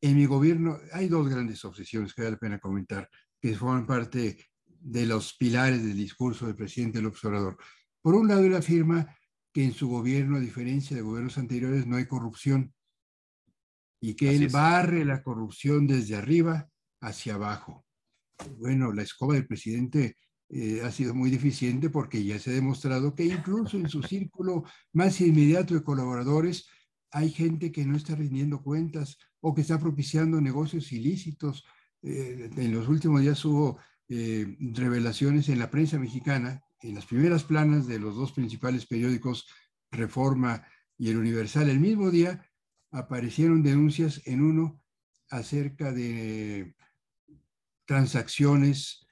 en 0.00 0.16
mi 0.16 0.26
gobierno 0.26 0.78
hay 0.92 1.08
dos 1.08 1.28
grandes 1.28 1.64
obsesiones 1.64 2.14
que 2.14 2.22
vale 2.22 2.32
la 2.32 2.38
pena 2.38 2.58
comentar, 2.58 3.08
que 3.40 3.56
forman 3.56 3.86
parte 3.86 4.38
de 4.66 5.06
los 5.06 5.34
pilares 5.34 5.82
del 5.82 5.96
discurso 5.96 6.46
del 6.46 6.54
presidente 6.54 7.02
López 7.02 7.24
Obrador. 7.24 7.56
Por 8.00 8.14
un 8.14 8.28
lado, 8.28 8.44
él 8.44 8.54
afirma 8.54 9.06
que 9.54 9.64
en 9.64 9.72
su 9.72 9.88
gobierno, 9.88 10.36
a 10.36 10.40
diferencia 10.40 10.96
de 10.96 11.02
gobiernos 11.02 11.38
anteriores, 11.38 11.86
no 11.86 11.96
hay 11.96 12.06
corrupción 12.06 12.74
y 14.00 14.14
que 14.14 14.34
él 14.34 14.48
barre 14.48 15.04
la 15.04 15.22
corrupción 15.22 15.86
desde 15.86 16.16
arriba 16.16 16.68
hacia 17.00 17.36
abajo. 17.36 17.86
Bueno, 18.58 18.92
la 18.92 19.02
escoba 19.02 19.34
del 19.34 19.46
presidente 19.46 20.16
eh, 20.50 20.82
ha 20.84 20.90
sido 20.90 21.14
muy 21.14 21.30
deficiente 21.30 21.88
porque 21.88 22.24
ya 22.24 22.38
se 22.40 22.50
ha 22.50 22.54
demostrado 22.54 23.14
que 23.14 23.26
incluso 23.26 23.76
en 23.76 23.88
su 23.88 24.02
círculo 24.02 24.64
más 24.92 25.20
inmediato 25.20 25.74
de 25.74 25.84
colaboradores 25.84 26.66
hay 27.12 27.30
gente 27.30 27.70
que 27.70 27.86
no 27.86 27.96
está 27.96 28.16
rindiendo 28.16 28.60
cuentas 28.60 29.18
o 29.40 29.54
que 29.54 29.60
está 29.60 29.78
propiciando 29.78 30.40
negocios 30.40 30.90
ilícitos. 30.90 31.64
Eh, 32.02 32.50
en 32.56 32.74
los 32.74 32.88
últimos 32.88 33.20
días 33.20 33.44
hubo 33.44 33.78
eh, 34.08 34.56
revelaciones 34.58 35.48
en 35.48 35.60
la 35.60 35.70
prensa 35.70 35.96
mexicana, 35.96 36.63
en 36.84 36.94
las 36.94 37.06
primeras 37.06 37.44
planas 37.44 37.86
de 37.86 37.98
los 37.98 38.14
dos 38.14 38.32
principales 38.32 38.86
periódicos, 38.86 39.48
Reforma 39.90 40.66
y 40.98 41.10
El 41.10 41.16
Universal, 41.16 41.70
el 41.70 41.80
mismo 41.80 42.10
día 42.10 42.44
aparecieron 42.90 43.62
denuncias 43.62 44.20
en 44.26 44.42
uno 44.42 44.82
acerca 45.30 45.92
de 45.92 46.74
transacciones 47.86 49.06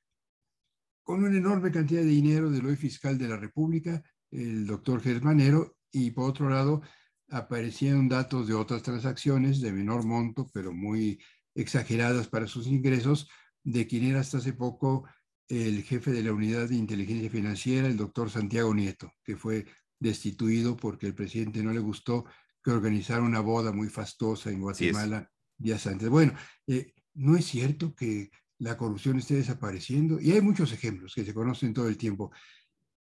con 1.02 1.24
una 1.24 1.36
enorme 1.36 1.72
cantidad 1.72 2.02
de 2.02 2.08
dinero 2.08 2.50
del 2.50 2.66
hoy 2.66 2.76
fiscal 2.76 3.16
de 3.16 3.28
la 3.28 3.36
República, 3.36 4.02
el 4.30 4.66
doctor 4.66 5.00
Germanero, 5.00 5.76
y 5.90 6.10
por 6.10 6.30
otro 6.30 6.50
lado 6.50 6.82
aparecieron 7.30 8.08
datos 8.08 8.48
de 8.48 8.54
otras 8.54 8.82
transacciones 8.82 9.60
de 9.60 9.72
menor 9.72 10.04
monto, 10.04 10.50
pero 10.52 10.72
muy 10.72 11.18
exageradas 11.54 12.28
para 12.28 12.46
sus 12.46 12.66
ingresos, 12.66 13.28
de 13.64 13.86
quien 13.86 14.04
era 14.04 14.20
hasta 14.20 14.38
hace 14.38 14.52
poco 14.52 15.04
el 15.52 15.82
jefe 15.82 16.12
de 16.12 16.23
la 16.23 16.32
unidad 16.32 16.71
de 16.71 16.76
inteligencia 16.76 17.28
financiera, 17.28 17.87
el 17.87 17.99
doctor 17.99 18.30
Santiago 18.30 18.75
Nieto, 18.75 19.12
que 19.23 19.37
fue 19.37 19.66
destituido 19.99 20.78
porque 20.78 21.06
el 21.06 21.14
presidente 21.14 21.62
no 21.62 21.75
le 21.75 21.80
gustó 21.80 22.25
que 22.64 22.71
organizara 22.71 23.21
una 23.21 23.40
boda 23.40 23.71
muy 23.71 23.90
fastosa 23.90 24.50
en 24.50 24.62
Guatemala 24.62 25.30
días 25.59 25.87
antes. 25.87 26.09
Bueno, 26.09 26.32
eh, 26.66 26.94
no 27.14 27.37
es 27.37 27.44
cierto 27.44 27.94
que 27.94 28.30
la 28.61 28.78
corrupción 28.78 29.18
esté 29.18 29.35
desapareciendo 29.35 30.18
y 30.18 30.32
hay 30.32 30.40
muchos 30.40 30.73
ejemplos 30.73 31.14
que 31.14 31.25
se 31.25 31.35
conocen 31.35 31.75
todo 31.75 31.88
el 31.88 31.99
tiempo. 31.99 32.32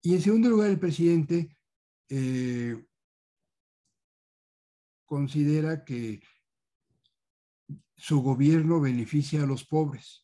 Y 0.02 0.14
en 0.16 0.22
segundo 0.22 0.50
lugar, 0.50 0.70
el 0.70 0.80
presidente 0.80 1.56
eh, 2.10 2.76
considera 5.06 5.86
que 5.86 6.22
su 7.96 8.22
gobierno 8.22 8.82
beneficia 8.82 9.44
a 9.44 9.48
los 9.48 9.64
pobres 9.66 10.24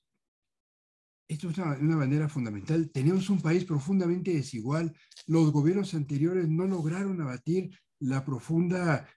esto 1.29 1.47
es 1.49 1.57
una, 1.59 1.95
manera 1.95 2.27
fundamental. 2.27 2.89
Tenemos 2.89 3.29
un 3.29 3.39
país 3.39 3.63
profundamente 3.63 4.33
desigual. 4.33 4.91
Los 5.27 5.51
gobiernos 5.51 5.93
anteriores 5.93 6.49
no 6.49 6.65
lograron 6.65 7.21
abatir 7.21 7.69
la 7.99 8.25
profunda 8.25 9.07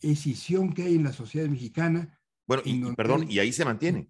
escisión 0.00 0.72
que 0.72 0.84
hay 0.84 0.94
en 0.94 1.02
la 1.02 1.12
sociedad 1.12 1.48
mexicana. 1.48 2.20
Bueno, 2.46 2.62
y, 2.64 2.94
perdón, 2.94 3.28
y 3.28 3.40
ahí 3.40 3.52
se 3.52 3.64
mantiene. 3.64 4.08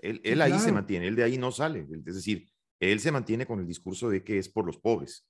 él, 0.00 0.42
ahí 0.42 0.58
se 0.58 0.72
mantiene, 0.72 1.06
él 1.06 1.14
de 1.14 1.22
ahí 1.22 1.38
no 1.38 1.52
sale. 1.52 1.86
Es 2.04 2.16
decir, 2.16 2.50
él 2.80 2.98
se 2.98 3.12
mantiene 3.12 3.46
con 3.46 3.60
el 3.60 3.66
discurso 3.68 4.10
de 4.10 4.24
que 4.24 4.38
es 4.38 4.48
por 4.48 4.66
los 4.66 4.78
pobres. 4.78 5.24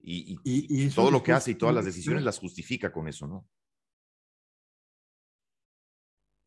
Y, 0.00 0.38
y 0.44 0.88
todo 0.90 1.10
lo 1.10 1.24
que 1.24 1.32
hace 1.32 1.50
y 1.50 1.54
todas 1.56 1.74
las 1.74 1.84
decisiones 1.84 2.22
las 2.22 2.38
justifica 2.38 2.92
con 2.92 3.08
eso, 3.08 3.26
¿no? 3.26 3.48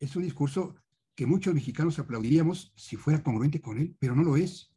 Es 0.00 0.16
un 0.16 0.22
discurso 0.22 0.81
que 1.14 1.26
muchos 1.26 1.54
mexicanos 1.54 1.98
aplaudiríamos 1.98 2.72
si 2.76 2.96
fuera 2.96 3.22
congruente 3.22 3.60
con 3.60 3.78
él, 3.78 3.96
pero 3.98 4.14
no 4.14 4.22
lo 4.22 4.36
es. 4.36 4.70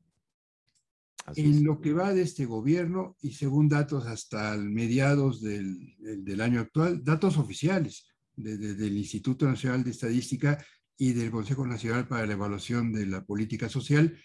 en 1.36 1.64
lo 1.64 1.82
que 1.82 1.92
va 1.92 2.14
de 2.14 2.22
este 2.22 2.46
gobierno 2.46 3.18
y 3.20 3.32
según 3.32 3.68
datos 3.68 4.06
hasta 4.06 4.56
mediados 4.58 5.42
del, 5.42 5.96
del, 6.00 6.42
año 6.42 6.60
actual, 6.60 7.04
datos 7.04 7.38
oficiales 7.38 8.06
del 8.36 8.96
Instituto 8.96 9.48
Nacional 9.48 9.84
de 9.84 9.92
Estadística 9.92 10.64
y 10.98 11.14
del 11.14 11.32
Consejo 11.32 11.66
Nacional 11.66 12.08
para 12.08 12.28
la 12.28 12.34
Evaluación 12.34 12.94
de 12.94 13.08
la 13.08 13.26
Política 13.26 13.70
Social, 13.70 14.16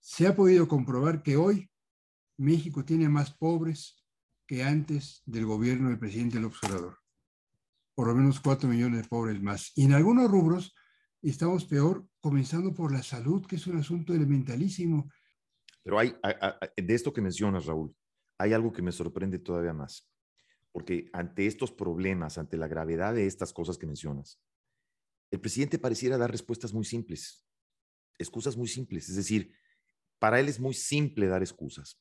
se 0.00 0.26
ha 0.26 0.34
podido 0.34 0.68
comprobar 0.68 1.22
que 1.22 1.36
hoy 1.36 1.70
México 2.36 2.84
tiene 2.84 3.08
más 3.08 3.32
pobres 3.32 4.04
que 4.46 4.62
antes 4.62 5.22
del 5.26 5.46
gobierno 5.46 5.88
del 5.88 5.98
presidente 5.98 6.40
López 6.40 6.58
Obrador. 6.64 6.98
Por 7.94 8.08
lo 8.08 8.14
menos 8.14 8.40
cuatro 8.40 8.68
millones 8.68 9.02
de 9.02 9.08
pobres 9.08 9.40
más. 9.42 9.72
Y 9.76 9.84
en 9.84 9.94
algunos 9.94 10.30
rubros 10.30 10.74
estamos 11.30 11.64
peor, 11.64 12.06
comenzando 12.20 12.74
por 12.74 12.92
la 12.92 13.02
salud, 13.02 13.46
que 13.46 13.56
es 13.56 13.66
un 13.66 13.78
asunto 13.78 14.12
elementalísimo. 14.14 15.10
Pero 15.82 15.98
hay, 15.98 16.14
de 16.76 16.94
esto 16.94 17.12
que 17.12 17.20
mencionas, 17.20 17.66
Raúl, 17.66 17.94
hay 18.38 18.52
algo 18.52 18.72
que 18.72 18.82
me 18.82 18.92
sorprende 18.92 19.38
todavía 19.38 19.72
más, 19.72 20.10
porque 20.72 21.10
ante 21.12 21.46
estos 21.46 21.72
problemas, 21.72 22.38
ante 22.38 22.56
la 22.56 22.68
gravedad 22.68 23.14
de 23.14 23.26
estas 23.26 23.52
cosas 23.52 23.78
que 23.78 23.86
mencionas, 23.86 24.40
el 25.30 25.40
presidente 25.40 25.78
pareciera 25.78 26.18
dar 26.18 26.30
respuestas 26.30 26.72
muy 26.72 26.84
simples, 26.84 27.44
excusas 28.18 28.56
muy 28.56 28.68
simples, 28.68 29.08
es 29.08 29.16
decir, 29.16 29.52
para 30.18 30.40
él 30.40 30.48
es 30.48 30.60
muy 30.60 30.74
simple 30.74 31.26
dar 31.26 31.42
excusas. 31.42 32.00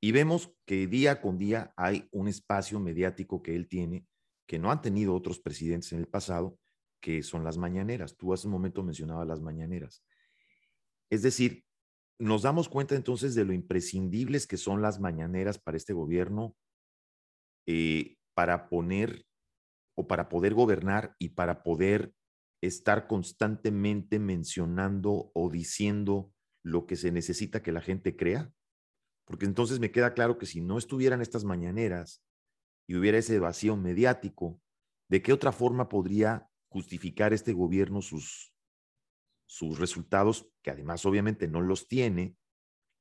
Y 0.00 0.12
vemos 0.12 0.54
que 0.64 0.86
día 0.86 1.20
con 1.20 1.36
día 1.36 1.74
hay 1.76 2.08
un 2.12 2.28
espacio 2.28 2.80
mediático 2.80 3.42
que 3.42 3.54
él 3.54 3.68
tiene 3.68 4.06
que 4.46 4.58
no 4.58 4.72
han 4.72 4.82
tenido 4.82 5.14
otros 5.14 5.38
presidentes 5.38 5.92
en 5.92 6.00
el 6.00 6.08
pasado 6.08 6.58
que 7.00 7.22
son 7.22 7.44
las 7.44 7.58
mañaneras. 7.58 8.16
Tú 8.16 8.32
hace 8.32 8.46
un 8.46 8.52
momento 8.52 8.82
mencionabas 8.82 9.26
las 9.26 9.40
mañaneras. 9.40 10.04
Es 11.10 11.22
decir, 11.22 11.64
nos 12.18 12.42
damos 12.42 12.68
cuenta 12.68 12.94
entonces 12.94 13.34
de 13.34 13.44
lo 13.44 13.52
imprescindibles 13.52 14.46
que 14.46 14.58
son 14.58 14.82
las 14.82 15.00
mañaneras 15.00 15.58
para 15.58 15.76
este 15.76 15.94
gobierno, 15.94 16.54
eh, 17.66 18.18
para 18.34 18.68
poner 18.68 19.26
o 19.96 20.06
para 20.06 20.28
poder 20.28 20.54
gobernar 20.54 21.16
y 21.18 21.30
para 21.30 21.62
poder 21.62 22.14
estar 22.60 23.06
constantemente 23.06 24.18
mencionando 24.18 25.30
o 25.34 25.50
diciendo 25.50 26.32
lo 26.62 26.86
que 26.86 26.96
se 26.96 27.10
necesita 27.10 27.62
que 27.62 27.72
la 27.72 27.80
gente 27.80 28.16
crea. 28.16 28.52
Porque 29.24 29.46
entonces 29.46 29.80
me 29.80 29.90
queda 29.90 30.12
claro 30.12 30.36
que 30.36 30.46
si 30.46 30.60
no 30.60 30.76
estuvieran 30.76 31.22
estas 31.22 31.44
mañaneras 31.44 32.22
y 32.86 32.96
hubiera 32.96 33.18
ese 33.18 33.38
vacío 33.38 33.76
mediático, 33.76 34.60
¿de 35.08 35.22
qué 35.22 35.32
otra 35.32 35.52
forma 35.52 35.88
podría 35.88 36.49
justificar 36.70 37.34
este 37.34 37.52
gobierno 37.52 38.00
sus, 38.00 38.54
sus 39.46 39.78
resultados, 39.78 40.48
que 40.62 40.70
además 40.70 41.04
obviamente 41.04 41.48
no 41.48 41.60
los 41.60 41.88
tiene, 41.88 42.36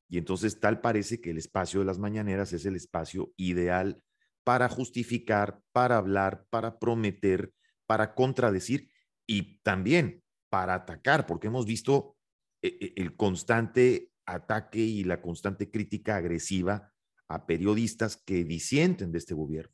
y 0.09 0.17
entonces 0.17 0.59
tal 0.59 0.81
parece 0.81 1.21
que 1.21 1.29
el 1.29 1.37
espacio 1.37 1.79
de 1.79 1.85
las 1.85 1.99
mañaneras 1.99 2.51
es 2.51 2.65
el 2.65 2.75
espacio 2.75 3.31
ideal 3.37 4.03
para 4.43 4.67
justificar, 4.67 5.61
para 5.71 5.97
hablar, 5.97 6.47
para 6.49 6.79
prometer, 6.79 7.53
para 7.85 8.15
contradecir 8.15 8.91
y 9.27 9.59
también 9.59 10.23
para 10.49 10.73
atacar, 10.73 11.27
porque 11.27 11.47
hemos 11.47 11.67
visto 11.67 12.17
eh, 12.63 12.75
eh, 12.81 12.93
el 12.95 13.15
constante 13.15 14.11
ataque 14.25 14.79
y 14.79 15.03
la 15.03 15.21
constante 15.21 15.69
crítica 15.69 16.15
agresiva 16.15 16.91
a 17.27 17.45
periodistas 17.45 18.17
que 18.17 18.43
disienten 18.43 19.11
de 19.11 19.19
este 19.19 19.35
gobierno. 19.35 19.73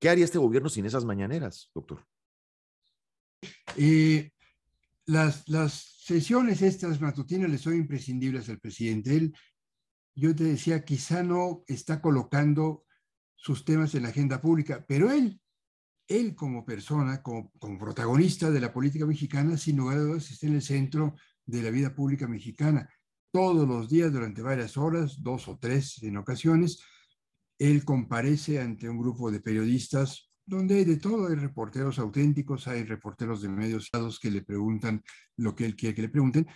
¿Qué 0.00 0.08
haría 0.08 0.24
este 0.24 0.38
gobierno 0.38 0.70
sin 0.70 0.86
esas 0.86 1.04
mañaneras, 1.04 1.70
doctor? 1.74 2.06
Eh, 3.76 4.30
las, 5.06 5.48
las 5.48 5.72
sesiones 5.72 6.62
estas 6.62 7.00
matutinas 7.00 7.50
le 7.50 7.58
son 7.58 7.74
imprescindibles 7.74 8.48
al 8.48 8.58
presidente. 8.58 9.16
Él, 9.16 9.34
yo 10.14 10.34
te 10.34 10.44
decía, 10.44 10.84
quizá 10.84 11.22
no 11.22 11.62
está 11.66 12.00
colocando 12.00 12.84
sus 13.34 13.64
temas 13.64 13.94
en 13.94 14.02
la 14.02 14.08
agenda 14.08 14.40
pública, 14.40 14.84
pero 14.86 15.10
él, 15.10 15.40
él 16.08 16.34
como 16.34 16.64
persona, 16.64 17.22
como, 17.22 17.52
como 17.58 17.78
protagonista 17.78 18.50
de 18.50 18.60
la 18.60 18.72
política 18.72 19.06
mexicana, 19.06 19.56
sin 19.56 19.76
lugar 19.76 19.98
a 19.98 20.00
dudas, 20.00 20.30
está 20.30 20.46
en 20.46 20.54
el 20.54 20.62
centro 20.62 21.14
de 21.46 21.62
la 21.62 21.70
vida 21.70 21.94
pública 21.94 22.26
mexicana. 22.26 22.88
Todos 23.30 23.68
los 23.68 23.88
días, 23.88 24.12
durante 24.12 24.42
varias 24.42 24.76
horas, 24.76 25.22
dos 25.22 25.48
o 25.48 25.58
tres 25.58 26.02
en 26.02 26.16
ocasiones, 26.16 26.82
él 27.58 27.84
comparece 27.84 28.60
ante 28.60 28.88
un 28.88 28.98
grupo 28.98 29.30
de 29.30 29.40
periodistas 29.40 30.27
donde 30.48 30.76
hay 30.76 30.84
de 30.84 30.96
todo, 30.96 31.28
hay 31.28 31.34
reporteros 31.34 31.98
auténticos, 31.98 32.66
hay 32.68 32.82
reporteros 32.82 33.42
de 33.42 33.50
medios 33.50 33.90
que 34.20 34.30
le 34.30 34.42
preguntan 34.42 35.02
lo 35.36 35.54
que 35.54 35.66
él 35.66 35.76
quiere 35.76 35.94
que 35.94 36.02
le 36.02 36.08
pregunten, 36.08 36.46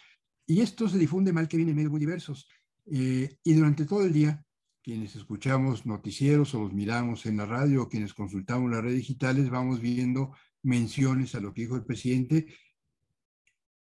y 0.47 0.63
esto 0.63 0.89
se 0.89 0.97
difunde 0.97 1.33
mal 1.33 1.47
que 1.47 1.59
viene 1.59 1.73
en 1.73 1.77
medios 1.77 1.91
muy 1.91 2.01
diversos. 2.01 2.49
Eh, 2.87 3.37
y 3.45 3.53
durante 3.53 3.85
todo 3.85 4.05
el 4.05 4.13
día, 4.13 4.45
quienes 4.83 5.15
escuchamos 5.15 5.85
noticieros 5.85 6.55
o 6.55 6.63
los 6.63 6.73
miramos 6.73 7.27
en 7.27 7.37
la 7.37 7.47
radio 7.47 7.83
o 7.83 7.89
quienes 7.89 8.15
consultamos 8.15 8.71
las 8.71 8.83
redes 8.83 8.97
digitales, 8.97 9.51
vamos 9.51 9.81
viendo 9.81 10.35
menciones 10.63 11.35
a 11.35 11.41
lo 11.41 11.53
que 11.53 11.63
dijo 11.63 11.77
el 11.77 11.85
presidente, 11.85 12.47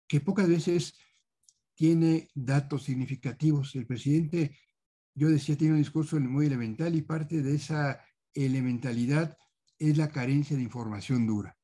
que 0.06 0.20
pocas 0.20 0.48
veces 0.48 0.98
tiene 1.74 2.28
datos 2.34 2.84
significativos. 2.84 3.74
El 3.74 3.86
presidente, 3.86 4.56
yo 5.14 5.30
decía, 5.30 5.56
tiene 5.56 5.74
un 5.74 5.80
discurso 5.80 6.20
muy 6.20 6.46
elemental 6.46 6.94
y 6.94 7.00
parte 7.00 7.42
de 7.42 7.54
esa 7.54 8.04
elementalidad 8.34 9.36
es 9.90 9.98
la 9.98 10.08
carencia 10.08 10.56
de 10.56 10.62
información 10.62 11.26
dura. 11.26 11.56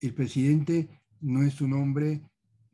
El 0.00 0.14
presidente 0.14 1.02
no 1.20 1.42
es 1.42 1.60
un 1.60 1.72
hombre 1.74 2.22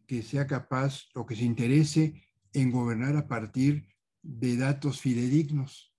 que 0.06 0.22
sea 0.22 0.46
capaz 0.46 1.04
o 1.14 1.26
que 1.26 1.36
se 1.36 1.44
interese 1.44 2.22
en 2.52 2.70
gobernar 2.70 3.16
a 3.16 3.28
partir 3.28 3.86
de 4.22 4.56
datos 4.56 5.00
fidedignos. 5.00 5.94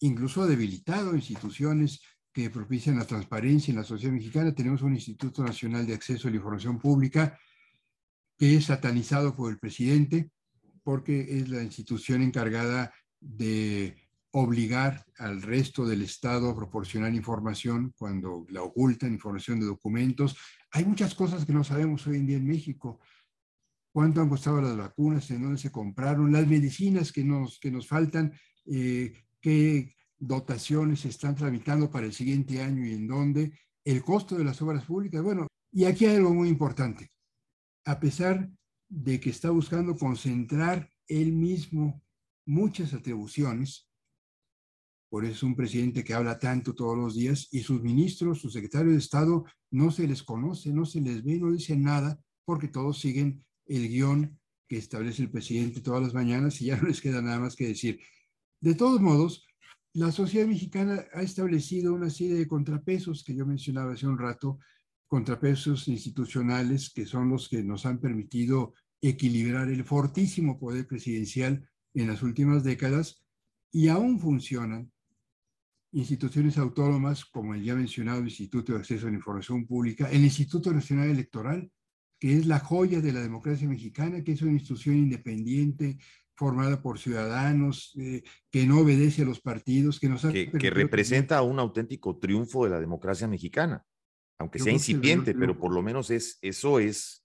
Incluso 0.00 0.42
ha 0.42 0.46
debilitado 0.46 1.14
instituciones 1.14 2.00
que 2.32 2.50
propician 2.50 2.98
la 2.98 3.06
transparencia 3.06 3.72
en 3.72 3.78
la 3.78 3.84
sociedad 3.84 4.12
mexicana. 4.12 4.54
Tenemos 4.54 4.82
un 4.82 4.94
Instituto 4.94 5.42
Nacional 5.42 5.86
de 5.86 5.94
Acceso 5.94 6.28
a 6.28 6.30
la 6.30 6.36
Información 6.36 6.78
Pública 6.78 7.38
que 8.38 8.56
es 8.56 8.66
satanizado 8.66 9.34
por 9.34 9.50
el 9.50 9.58
presidente 9.58 10.30
porque 10.82 11.38
es 11.38 11.48
la 11.48 11.62
institución 11.62 12.22
encargada 12.22 12.92
de 13.18 13.96
obligar 14.38 15.02
al 15.16 15.40
resto 15.40 15.86
del 15.86 16.02
Estado 16.02 16.50
a 16.50 16.54
proporcionar 16.54 17.14
información 17.14 17.94
cuando 17.96 18.44
la 18.50 18.62
ocultan, 18.62 19.14
información 19.14 19.58
de 19.60 19.66
documentos. 19.66 20.36
Hay 20.72 20.84
muchas 20.84 21.14
cosas 21.14 21.46
que 21.46 21.54
no 21.54 21.64
sabemos 21.64 22.06
hoy 22.06 22.16
en 22.16 22.26
día 22.26 22.36
en 22.36 22.46
México. 22.46 23.00
¿Cuánto 23.90 24.20
han 24.20 24.28
costado 24.28 24.60
las 24.60 24.76
vacunas? 24.76 25.30
¿En 25.30 25.40
dónde 25.40 25.58
se 25.58 25.72
compraron? 25.72 26.32
Las 26.32 26.46
medicinas 26.46 27.12
que 27.12 27.24
nos, 27.24 27.58
que 27.58 27.70
nos 27.70 27.88
faltan, 27.88 28.30
eh, 28.66 29.14
qué 29.40 29.94
dotaciones 30.18 31.00
se 31.00 31.08
están 31.08 31.34
tramitando 31.34 31.90
para 31.90 32.04
el 32.04 32.12
siguiente 32.12 32.60
año 32.60 32.84
y 32.84 32.92
en 32.92 33.06
dónde, 33.06 33.58
el 33.84 34.02
costo 34.02 34.36
de 34.36 34.44
las 34.44 34.60
obras 34.60 34.84
públicas. 34.84 35.22
Bueno, 35.22 35.46
y 35.72 35.86
aquí 35.86 36.04
hay 36.04 36.16
algo 36.16 36.34
muy 36.34 36.50
importante. 36.50 37.08
A 37.86 37.98
pesar 37.98 38.50
de 38.86 39.18
que 39.18 39.30
está 39.30 39.48
buscando 39.48 39.96
concentrar 39.96 40.90
él 41.08 41.32
mismo 41.32 42.02
muchas 42.44 42.92
atribuciones, 42.92 43.85
por 45.16 45.24
eso 45.24 45.32
es 45.32 45.42
un 45.44 45.56
presidente 45.56 46.04
que 46.04 46.12
habla 46.12 46.38
tanto 46.38 46.74
todos 46.74 46.94
los 46.94 47.14
días 47.14 47.48
y 47.50 47.60
sus 47.60 47.80
ministros, 47.80 48.38
sus 48.38 48.52
secretarios 48.52 48.92
de 48.92 48.98
Estado, 48.98 49.46
no 49.70 49.90
se 49.90 50.06
les 50.06 50.22
conoce, 50.22 50.74
no 50.74 50.84
se 50.84 51.00
les 51.00 51.24
ve, 51.24 51.38
no 51.38 51.52
dicen 51.52 51.82
nada, 51.82 52.20
porque 52.44 52.68
todos 52.68 53.00
siguen 53.00 53.42
el 53.64 53.88
guion 53.88 54.38
que 54.68 54.76
establece 54.76 55.22
el 55.22 55.30
presidente 55.30 55.80
todas 55.80 56.02
las 56.02 56.12
mañanas 56.12 56.60
y 56.60 56.66
ya 56.66 56.76
no 56.76 56.88
les 56.88 57.00
queda 57.00 57.22
nada 57.22 57.40
más 57.40 57.56
que 57.56 57.68
decir. 57.68 57.98
De 58.60 58.74
todos 58.74 59.00
modos, 59.00 59.46
la 59.94 60.12
sociedad 60.12 60.46
mexicana 60.46 61.06
ha 61.14 61.22
establecido 61.22 61.94
una 61.94 62.10
serie 62.10 62.34
de 62.34 62.46
contrapesos 62.46 63.24
que 63.24 63.34
yo 63.34 63.46
mencionaba 63.46 63.94
hace 63.94 64.06
un 64.06 64.18
rato, 64.18 64.58
contrapesos 65.06 65.88
institucionales 65.88 66.90
que 66.90 67.06
son 67.06 67.30
los 67.30 67.48
que 67.48 67.62
nos 67.62 67.86
han 67.86 68.00
permitido 68.00 68.74
equilibrar 69.00 69.70
el 69.70 69.82
fortísimo 69.82 70.58
poder 70.58 70.86
presidencial 70.86 71.66
en 71.94 72.06
las 72.06 72.22
últimas 72.22 72.64
décadas 72.64 73.24
y 73.72 73.88
aún 73.88 74.20
funcionan 74.20 74.92
instituciones 75.92 76.58
autónomas 76.58 77.24
como 77.24 77.54
el 77.54 77.62
ya 77.62 77.74
mencionado 77.74 78.22
Instituto 78.22 78.72
de 78.72 78.78
Acceso 78.78 79.06
a 79.06 79.10
la 79.10 79.16
Información 79.16 79.66
Pública, 79.66 80.10
el 80.10 80.24
Instituto 80.24 80.72
Nacional 80.72 81.10
Electoral, 81.10 81.70
que 82.18 82.36
es 82.36 82.46
la 82.46 82.58
joya 82.58 83.00
de 83.00 83.12
la 83.12 83.20
democracia 83.20 83.68
mexicana, 83.68 84.22
que 84.22 84.32
es 84.32 84.42
una 84.42 84.52
institución 84.52 84.96
independiente, 84.96 85.98
formada 86.34 86.82
por 86.82 86.98
ciudadanos, 86.98 87.94
eh, 87.98 88.22
que 88.50 88.66
no 88.66 88.80
obedece 88.80 89.22
a 89.22 89.24
los 89.24 89.40
partidos, 89.40 89.98
que 89.98 90.08
nos 90.08 90.22
que, 90.22 90.50
que 90.50 90.70
representa 90.70 91.40
un 91.42 91.58
auténtico 91.58 92.18
triunfo 92.18 92.64
de 92.64 92.70
la 92.70 92.80
democracia 92.80 93.26
mexicana, 93.26 93.84
aunque 94.38 94.58
sea 94.58 94.72
incipiente, 94.72 95.34
pero 95.34 95.58
por 95.58 95.72
lo 95.72 95.82
menos 95.82 96.10
es, 96.10 96.38
eso 96.42 96.78
es 96.78 97.24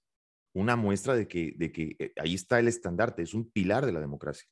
una 0.54 0.76
muestra 0.76 1.13
de 1.15 1.28
que, 1.28 1.54
de 1.58 1.71
que 1.71 1.95
eh, 2.00 2.13
ahí 2.21 2.36
está 2.36 2.60
el 2.60 2.67
estandarte, 2.67 3.21
es 3.21 3.34
un 3.34 3.50
pilar 3.50 3.86
de 3.86 3.91
la 3.91 4.00
democracia. 4.00 4.47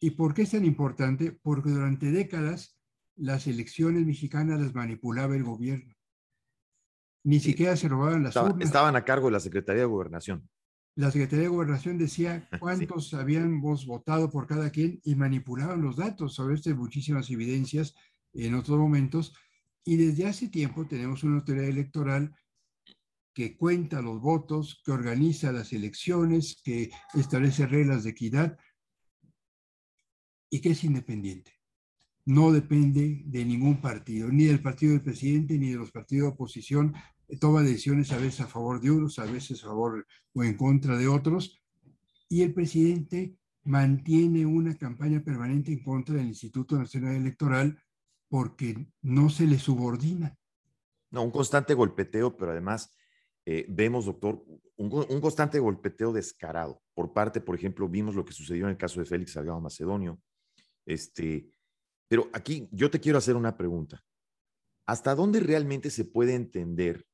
¿Y 0.00 0.12
por 0.12 0.32
qué 0.32 0.42
es 0.42 0.52
tan 0.52 0.64
importante? 0.64 1.32
Porque 1.32 1.70
durante 1.70 2.12
décadas 2.12 2.77
las 3.18 3.46
elecciones 3.46 4.06
mexicanas 4.06 4.60
las 4.60 4.74
manipulaba 4.74 5.34
el 5.34 5.44
gobierno. 5.44 5.94
Ni 7.24 7.40
siquiera 7.40 7.76
se 7.76 7.88
robaban 7.88 8.22
las 8.22 8.36
urnas. 8.36 8.66
Estaban 8.66 8.96
a 8.96 9.04
cargo 9.04 9.26
de 9.26 9.32
la 9.32 9.40
Secretaría 9.40 9.82
de 9.82 9.88
Gobernación. 9.88 10.48
La 10.94 11.10
Secretaría 11.10 11.44
de 11.44 11.48
Gobernación 11.48 11.98
decía 11.98 12.48
cuántos 12.60 13.12
habíamos 13.14 13.86
votado 13.86 14.30
por 14.30 14.46
cada 14.46 14.70
quien 14.70 15.00
y 15.04 15.14
manipulaban 15.14 15.82
los 15.82 15.96
datos. 15.96 16.34
Sobre 16.34 16.54
esto 16.54 16.70
hay 16.70 16.76
muchísimas 16.76 17.28
evidencias 17.30 17.94
en 18.32 18.54
otros 18.54 18.78
momentos. 18.78 19.34
Y 19.84 19.96
desde 19.96 20.26
hace 20.26 20.48
tiempo 20.48 20.86
tenemos 20.86 21.24
una 21.24 21.36
autoridad 21.36 21.68
electoral 21.68 22.34
que 23.34 23.56
cuenta 23.56 24.02
los 24.02 24.20
votos, 24.20 24.80
que 24.84 24.90
organiza 24.90 25.52
las 25.52 25.72
elecciones, 25.72 26.60
que 26.62 26.90
establece 27.14 27.66
reglas 27.66 28.04
de 28.04 28.10
equidad 28.10 28.58
y 30.50 30.60
que 30.60 30.70
es 30.70 30.82
independiente 30.82 31.57
no 32.28 32.52
depende 32.52 33.22
de 33.24 33.42
ningún 33.42 33.80
partido, 33.80 34.28
ni 34.28 34.44
del 34.44 34.60
partido 34.60 34.92
del 34.92 35.00
presidente, 35.00 35.58
ni 35.58 35.70
de 35.70 35.78
los 35.78 35.90
partidos 35.90 36.28
de 36.28 36.34
oposición. 36.34 36.94
Toma 37.40 37.62
decisiones 37.62 38.12
a 38.12 38.18
veces 38.18 38.42
a 38.42 38.46
favor 38.46 38.82
de 38.82 38.90
unos, 38.90 39.18
a 39.18 39.24
veces 39.24 39.64
a 39.64 39.68
favor 39.68 40.06
o 40.34 40.44
en 40.44 40.54
contra 40.54 40.98
de 40.98 41.08
otros. 41.08 41.58
Y 42.28 42.42
el 42.42 42.52
presidente 42.52 43.38
mantiene 43.64 44.44
una 44.44 44.76
campaña 44.76 45.24
permanente 45.24 45.72
en 45.72 45.82
contra 45.82 46.16
del 46.16 46.26
Instituto 46.26 46.76
Nacional 46.76 47.16
Electoral 47.16 47.82
porque 48.28 48.92
no 49.00 49.30
se 49.30 49.46
le 49.46 49.58
subordina. 49.58 50.36
No, 51.10 51.22
un 51.22 51.30
constante 51.30 51.72
golpeteo, 51.72 52.36
pero 52.36 52.52
además 52.52 52.94
eh, 53.46 53.64
vemos, 53.70 54.04
doctor, 54.04 54.44
un, 54.76 54.92
un, 54.92 55.20
constante 55.22 55.58
golpeteo 55.58 56.12
descarado 56.12 56.82
por 56.92 57.14
parte, 57.14 57.40
por 57.40 57.54
ejemplo, 57.54 57.88
vimos 57.88 58.14
lo 58.14 58.26
que 58.26 58.34
sucedió 58.34 58.64
en 58.64 58.72
el 58.72 58.76
caso 58.76 59.00
de 59.00 59.06
Félix 59.06 59.32
Salgado 59.32 59.62
Macedonio, 59.62 60.20
este, 60.84 61.50
pero 62.08 62.28
aquí 62.32 62.68
yo 62.72 62.90
te 62.90 63.00
quiero 63.00 63.18
hacer 63.18 63.36
una 63.36 63.56
pregunta. 63.56 64.02
¿Hasta 64.86 65.14
dónde 65.14 65.40
realmente 65.40 65.90
se 65.90 66.06
puede 66.06 66.34
entender 66.34 67.06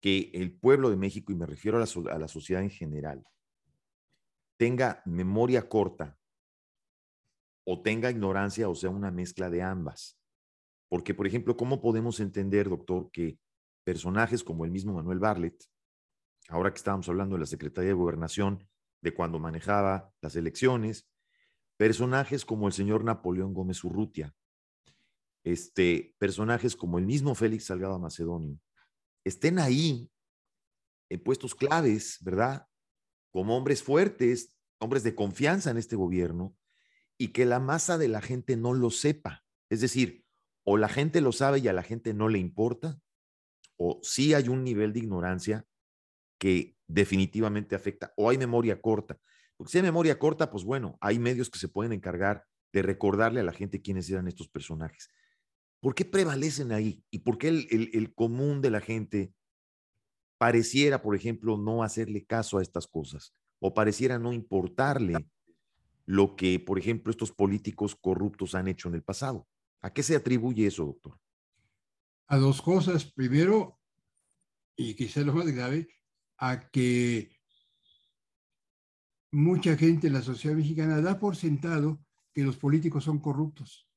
que 0.00 0.30
el 0.34 0.56
pueblo 0.56 0.90
de 0.90 0.96
México, 0.96 1.32
y 1.32 1.34
me 1.36 1.46
refiero 1.46 1.76
a 1.76 2.18
la, 2.18 2.28
sociedad 2.28 2.62
en 2.62 2.70
general, 2.70 3.26
tenga 4.56 5.02
memoria 5.04 5.68
corta 5.68 6.18
o 7.64 7.82
tenga 7.82 8.10
ignorancia 8.10 8.68
o 8.68 8.74
sea 8.74 8.90
una 8.90 9.10
mezcla 9.10 9.50
de 9.50 9.62
ambas? 9.62 10.16
Porque, 10.88 11.14
por 11.14 11.26
ejemplo, 11.26 11.56
¿cómo 11.56 11.80
podemos 11.80 12.20
entender, 12.20 12.68
doctor, 12.68 13.10
que 13.10 13.38
personajes 13.82 14.44
como 14.44 14.64
el 14.64 14.70
mismo 14.70 14.92
Manuel 14.92 15.18
Barlet, 15.18 15.64
ahora 16.48 16.70
que 16.70 16.76
estábamos 16.76 17.08
hablando 17.08 17.34
de 17.34 17.40
la 17.40 17.46
Secretaría 17.46 17.88
de 17.88 17.94
Gobernación, 17.94 18.68
de 19.00 19.14
cuando 19.14 19.40
manejaba 19.40 20.12
las 20.20 20.36
elecciones, 20.36 21.08
personajes 21.82 22.44
como 22.44 22.68
el 22.68 22.72
señor 22.72 23.02
Napoleón 23.02 23.52
Gómez 23.52 23.82
Urrutia, 23.82 24.32
este, 25.42 26.14
personajes 26.16 26.76
como 26.76 26.96
el 26.96 27.06
mismo 27.06 27.34
Félix 27.34 27.64
Salgado 27.64 27.98
Macedonio, 27.98 28.60
estén 29.24 29.58
ahí 29.58 30.08
en 31.10 31.20
puestos 31.24 31.56
claves, 31.56 32.18
¿verdad? 32.20 32.68
Como 33.32 33.56
hombres 33.56 33.82
fuertes, 33.82 34.56
hombres 34.78 35.02
de 35.02 35.16
confianza 35.16 35.72
en 35.72 35.76
este 35.76 35.96
gobierno, 35.96 36.56
y 37.18 37.32
que 37.32 37.46
la 37.46 37.58
masa 37.58 37.98
de 37.98 38.06
la 38.06 38.22
gente 38.22 38.56
no 38.56 38.74
lo 38.74 38.90
sepa. 38.90 39.44
Es 39.68 39.80
decir, 39.80 40.24
o 40.64 40.76
la 40.76 40.88
gente 40.88 41.20
lo 41.20 41.32
sabe 41.32 41.58
y 41.58 41.66
a 41.66 41.72
la 41.72 41.82
gente 41.82 42.14
no 42.14 42.28
le 42.28 42.38
importa, 42.38 43.00
o 43.76 43.98
sí 44.04 44.34
hay 44.34 44.48
un 44.48 44.62
nivel 44.62 44.92
de 44.92 45.00
ignorancia 45.00 45.66
que 46.38 46.76
definitivamente 46.86 47.74
afecta, 47.74 48.14
o 48.16 48.30
hay 48.30 48.38
memoria 48.38 48.80
corta. 48.80 49.18
Si 49.66 49.78
hay 49.78 49.82
memoria 49.82 50.18
corta, 50.18 50.50
pues 50.50 50.64
bueno, 50.64 50.96
hay 51.00 51.18
medios 51.18 51.50
que 51.50 51.58
se 51.58 51.68
pueden 51.68 51.92
encargar 51.92 52.44
de 52.72 52.82
recordarle 52.82 53.40
a 53.40 53.44
la 53.44 53.52
gente 53.52 53.82
quiénes 53.82 54.08
eran 54.10 54.28
estos 54.28 54.48
personajes. 54.48 55.10
¿Por 55.80 55.94
qué 55.94 56.04
prevalecen 56.04 56.72
ahí? 56.72 57.04
¿Y 57.10 57.20
por 57.20 57.38
qué 57.38 57.48
el, 57.48 58.14
común 58.14 58.60
de 58.60 58.70
la 58.70 58.80
gente 58.80 59.34
pareciera, 60.38 61.02
por 61.02 61.16
ejemplo, 61.16 61.56
no 61.56 61.82
hacerle 61.82 62.24
caso 62.24 62.58
a 62.58 62.62
estas 62.62 62.86
cosas 62.86 63.34
o 63.60 63.74
pareciera 63.74 64.18
no 64.18 64.32
importarle 64.32 65.26
lo 66.04 66.34
que, 66.34 66.58
por 66.58 66.78
ejemplo, 66.78 67.10
estos 67.10 67.32
políticos 67.32 67.94
corruptos 67.94 68.54
han 68.54 68.68
hecho 68.68 68.88
en 68.88 68.94
el 68.94 69.02
pasado. 69.02 69.46
¿A 69.80 69.92
qué 69.92 70.02
se 70.02 70.16
atribuye 70.16 70.66
eso, 70.66 70.84
doctor? 70.84 71.18
A 72.28 72.38
dos 72.38 72.62
cosas. 72.62 73.04
Primero, 73.04 73.78
y 74.76 74.94
quizá 74.94 75.20
lo 75.20 75.32
más 75.32 75.46
grave, 75.46 75.88
a 76.38 76.70
que 76.70 77.30
mucha 79.32 79.76
gente 79.76 80.06
en 80.06 80.12
la 80.12 80.22
sociedad 80.22 80.56
mexicana 80.56 81.00
da 81.00 81.18
por 81.18 81.36
sentado 81.36 82.00
que 82.32 82.44
los 82.44 82.56
políticos 82.56 83.04
son 83.04 83.18
corruptos. 83.18 83.88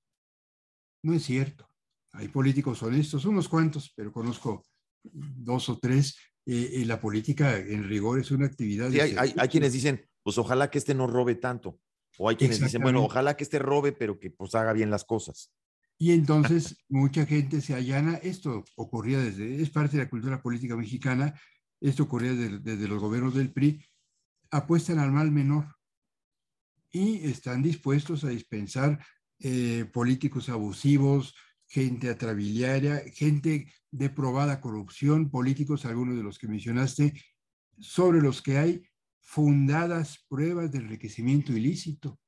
No 1.03 1.13
es 1.13 1.23
cierto. 1.23 1.69
Hay 2.13 2.29
políticos 2.29 2.81
honestos, 2.81 3.25
unos 3.25 3.49
cuantos, 3.49 3.93
pero 3.95 4.11
conozco 4.11 4.63
dos 5.03 5.69
o 5.69 5.77
tres. 5.77 6.17
Eh, 6.45 6.83
la 6.85 6.99
política, 6.99 7.57
en 7.57 7.83
rigor, 7.83 8.19
es 8.19 8.31
una 8.31 8.45
actividad. 8.45 8.89
Sí, 8.91 8.99
hay, 8.99 9.33
hay, 9.37 9.49
quienes 9.49 9.73
dicen, 9.73 10.05
pues 10.23 10.37
ojalá 10.37 10.69
que 10.69 10.77
este 10.77 10.93
no 10.93 11.07
robe 11.07 11.35
tanto. 11.35 11.79
O 12.17 12.29
hay 12.29 12.35
quienes 12.35 12.59
dicen, 12.59 12.81
bueno, 12.81 13.03
ojalá 13.03 13.35
que 13.35 13.43
este 13.43 13.59
robe, 13.59 13.91
pero 13.91 14.19
que 14.19 14.29
pues 14.29 14.55
haga 14.55 14.71
bien 14.71 14.89
las 14.89 15.03
cosas. 15.03 15.51
Y 15.97 16.11
entonces 16.11 16.77
mucha 16.89 17.25
gente 17.25 17.61
se 17.61 17.73
allana. 17.73 18.15
Esto 18.15 18.63
ocurría 18.75 19.19
desde, 19.19 19.61
es 19.61 19.69
parte 19.69 19.97
de 19.97 20.03
la 20.03 20.09
cultura 20.09 20.41
política 20.41 20.75
mexicana, 20.75 21.39
esto 21.81 22.03
ocurría 22.03 22.33
desde, 22.33 22.87
los 22.87 23.01
gobiernos 23.01 23.35
del 23.35 23.51
PRI, 23.51 23.83
apuestan 24.51 24.99
al 24.99 25.11
mal 25.11 25.31
menor 25.31 25.75
y 26.91 27.27
están 27.27 27.61
dispuestos 27.61 28.23
a 28.23 28.29
dispensar 28.29 29.05
eh, 29.39 29.85
políticos 29.91 30.49
abusivos, 30.49 31.35
gente 31.67 32.09
atrabiliaria, 32.09 33.03
gente 33.13 33.71
de 33.91 34.09
probada 34.09 34.61
corrupción, 34.61 35.29
políticos, 35.29 35.85
algunos 35.85 36.15
de 36.15 36.23
los 36.23 36.39
que 36.39 36.47
mencionaste, 36.47 37.13
sobre 37.79 38.21
los 38.21 38.41
que 38.41 38.57
hay 38.57 38.83
fundadas 39.19 40.25
pruebas 40.29 40.71
de 40.71 40.77
enriquecimiento 40.77 41.51
ilícito. 41.51 42.19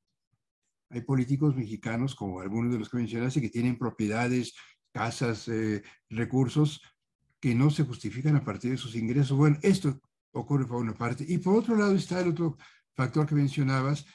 Hay 0.90 1.02
políticos 1.02 1.56
mexicanos, 1.56 2.16
como 2.16 2.42
algunos 2.42 2.72
de 2.74 2.80
los 2.80 2.90
que 2.90 2.98
mencionaste, 2.98 3.42
que 3.42 3.50
tienen 3.50 3.78
propiedades, 3.78 4.54
casas, 4.92 5.48
eh, 5.48 5.84
recursos 6.10 6.82
que 7.40 7.54
no 7.54 7.70
se 7.70 7.84
justifican 7.84 8.36
a 8.36 8.44
partir 8.44 8.72
de 8.72 8.78
sus 8.78 8.96
ingresos. 8.96 9.38
Bueno, 9.38 9.58
esto 9.62 10.02
ocurre 10.32 10.66
por 10.66 10.82
una 10.82 10.94
parte. 10.94 11.26
Y 11.28 11.38
por 11.38 11.56
otro 11.56 11.76
lado 11.76 11.96
está 11.96 12.20
el 12.22 12.30
otro 12.30 12.58
factor 12.94 13.28
que 13.28 13.36
mencionabas, 13.36 14.06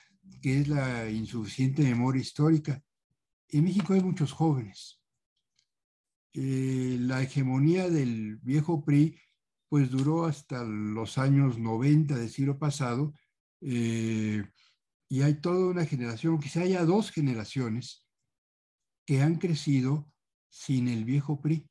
que 0.40 0.61
es 0.61 0.68
la 0.68 1.11
insuficiente 1.11 1.83
memoria 1.83 2.22
histórica. 2.22 2.83
En 3.48 3.64
México 3.64 3.92
hay 3.92 4.03
muchos 4.03 4.33
jóvenes. 4.33 5.01
Eh, 6.35 6.96
la 7.01 7.22
hegemonía 7.22 7.90
del 7.90 8.37
viejo 8.37 8.85
PRI 8.85 9.18
pues 9.68 9.90
duró 9.90 10.25
hasta 10.25 10.64
los 10.64 11.18
años 11.18 11.59
90 11.59 12.14
del 12.14 12.31
siglo 12.31 12.59
pasado 12.59 13.14
eh, 13.61 14.42
y 15.09 15.22
hay 15.22 15.40
toda 15.40 15.70
una 15.70 15.85
generación, 15.85 16.40
quizá 16.40 16.62
haya 16.62 16.85
dos 16.85 17.11
generaciones 17.11 18.07
que 19.07 19.22
han 19.22 19.37
crecido 19.37 20.11
sin 20.48 20.88
el 20.88 21.05
viejo 21.05 21.40
PRI. 21.40 21.68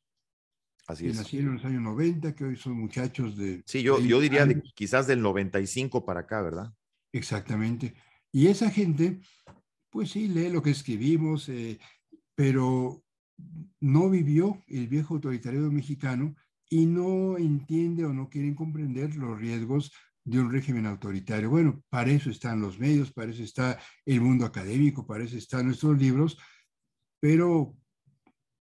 Así 0.91 1.05
que 1.05 1.13
nacieron 1.13 1.49
en 1.49 1.55
los 1.55 1.65
años 1.65 1.81
90, 1.81 2.35
que 2.35 2.43
hoy 2.43 2.55
son 2.55 2.73
muchachos 2.73 3.37
de... 3.37 3.63
Sí, 3.65 3.81
yo, 3.81 3.99
yo 3.99 4.19
diría 4.19 4.47
quizás 4.75 5.07
del 5.07 5.21
95 5.21 6.05
para 6.05 6.21
acá, 6.21 6.41
¿verdad? 6.41 6.73
Exactamente. 7.13 7.93
Y 8.31 8.47
esa 8.47 8.69
gente, 8.69 9.19
pues 9.89 10.11
sí, 10.11 10.27
lee 10.27 10.49
lo 10.49 10.61
que 10.61 10.71
escribimos, 10.71 11.49
eh, 11.49 11.79
pero 12.35 13.03
no 13.79 14.09
vivió 14.09 14.61
el 14.67 14.87
viejo 14.87 15.15
autoritario 15.15 15.71
mexicano 15.71 16.35
y 16.69 16.85
no 16.85 17.37
entiende 17.37 18.05
o 18.05 18.13
no 18.13 18.29
quieren 18.29 18.55
comprender 18.55 19.15
los 19.15 19.37
riesgos 19.37 19.91
de 20.23 20.39
un 20.39 20.51
régimen 20.51 20.85
autoritario. 20.85 21.49
Bueno, 21.49 21.83
para 21.89 22.11
eso 22.11 22.29
están 22.29 22.61
los 22.61 22.79
medios, 22.79 23.11
para 23.11 23.31
eso 23.31 23.43
está 23.43 23.79
el 24.05 24.21
mundo 24.21 24.45
académico, 24.45 25.05
para 25.05 25.23
eso 25.23 25.37
están 25.37 25.65
nuestros 25.65 25.97
libros, 25.97 26.37
pero 27.19 27.75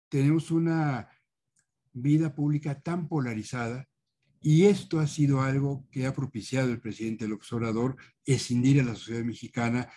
tenemos 0.10 0.51
una 0.51 1.10
vida 1.93 2.36
pública 2.36 2.80
tan 2.82 3.08
polarizada 3.08 3.88
y 4.41 4.65
esto 4.65 4.99
ha 4.99 5.08
sido 5.08 5.41
algo 5.41 5.86
que 5.91 6.06
ha 6.06 6.13
propiciado 6.13 6.71
el 6.71 6.80
presidente 6.80 7.28
López 7.28 7.52
Obrador, 7.52 7.97
escindir 8.25 8.80
a 8.80 8.86
la 8.86 8.95
sociedad 8.95 9.25
mexicana, 9.25 9.89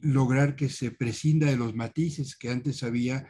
lograr 0.00 0.56
que 0.56 0.68
se 0.70 0.90
prescinda 0.90 1.48
de 1.48 1.56
los 1.56 1.74
matices 1.74 2.36
que 2.36 2.50
antes 2.50 2.82
había, 2.82 3.26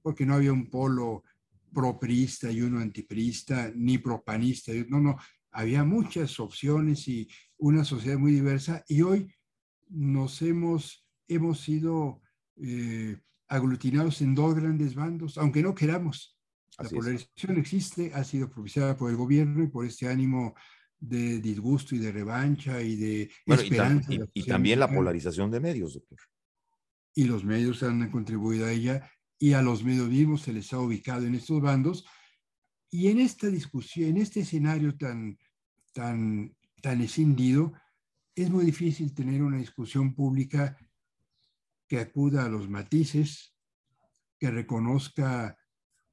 porque 0.00 0.24
no 0.24 0.34
había 0.34 0.52
un 0.52 0.70
polo 0.70 1.24
proprista 1.72 2.50
y 2.50 2.60
uno 2.60 2.80
antiprista, 2.80 3.72
ni 3.74 3.98
propanista. 3.98 4.72
No, 4.88 5.00
no, 5.00 5.16
había 5.50 5.84
muchas 5.84 6.38
opciones 6.38 7.08
y 7.08 7.28
una 7.58 7.84
sociedad 7.84 8.18
muy 8.18 8.32
diversa 8.32 8.84
y 8.88 9.02
hoy 9.02 9.34
nos 9.88 10.42
hemos, 10.42 11.06
hemos 11.28 11.60
sido 11.60 12.22
eh, 12.56 13.18
aglutinados 13.48 14.22
en 14.22 14.34
dos 14.34 14.54
grandes 14.54 14.94
bandos, 14.94 15.38
aunque 15.38 15.62
no 15.62 15.74
queramos. 15.74 16.31
La 16.78 16.88
polarización 16.88 17.58
existe, 17.58 18.12
ha 18.14 18.24
sido 18.24 18.48
propiciada 18.48 18.96
por 18.96 19.10
el 19.10 19.16
gobierno 19.16 19.62
y 19.62 19.68
por 19.68 19.84
este 19.84 20.08
ánimo 20.08 20.54
de 20.98 21.40
disgusto 21.40 21.94
y 21.94 21.98
de 21.98 22.12
revancha 22.12 22.80
y 22.80 22.96
de 22.96 23.30
esperanza. 23.46 24.10
y 24.32 24.44
también 24.44 24.78
la 24.78 24.88
polarización 24.88 25.50
de 25.50 25.60
medios, 25.60 25.94
doctor. 25.94 26.18
Y 27.14 27.24
los 27.24 27.44
medios 27.44 27.82
han 27.82 28.10
contribuido 28.10 28.66
a 28.66 28.72
ella 28.72 29.10
y 29.38 29.52
a 29.52 29.62
los 29.62 29.82
medios 29.82 30.08
mismos 30.08 30.42
se 30.42 30.52
les 30.52 30.72
ha 30.72 30.78
ubicado 30.78 31.26
en 31.26 31.34
estos 31.34 31.60
bandos. 31.60 32.06
Y 32.88 33.08
en 33.08 33.18
esta 33.18 33.48
discusión, 33.48 34.10
en 34.10 34.16
este 34.18 34.40
escenario 34.40 34.96
tan, 34.96 35.36
tan, 35.92 36.56
tan 36.80 37.00
escindido, 37.00 37.72
es 38.34 38.48
muy 38.48 38.64
difícil 38.64 39.12
tener 39.12 39.42
una 39.42 39.58
discusión 39.58 40.14
pública 40.14 40.78
que 41.88 41.98
acuda 41.98 42.44
a 42.44 42.48
los 42.48 42.68
matices, 42.68 43.54
que 44.38 44.50
reconozca 44.50 45.58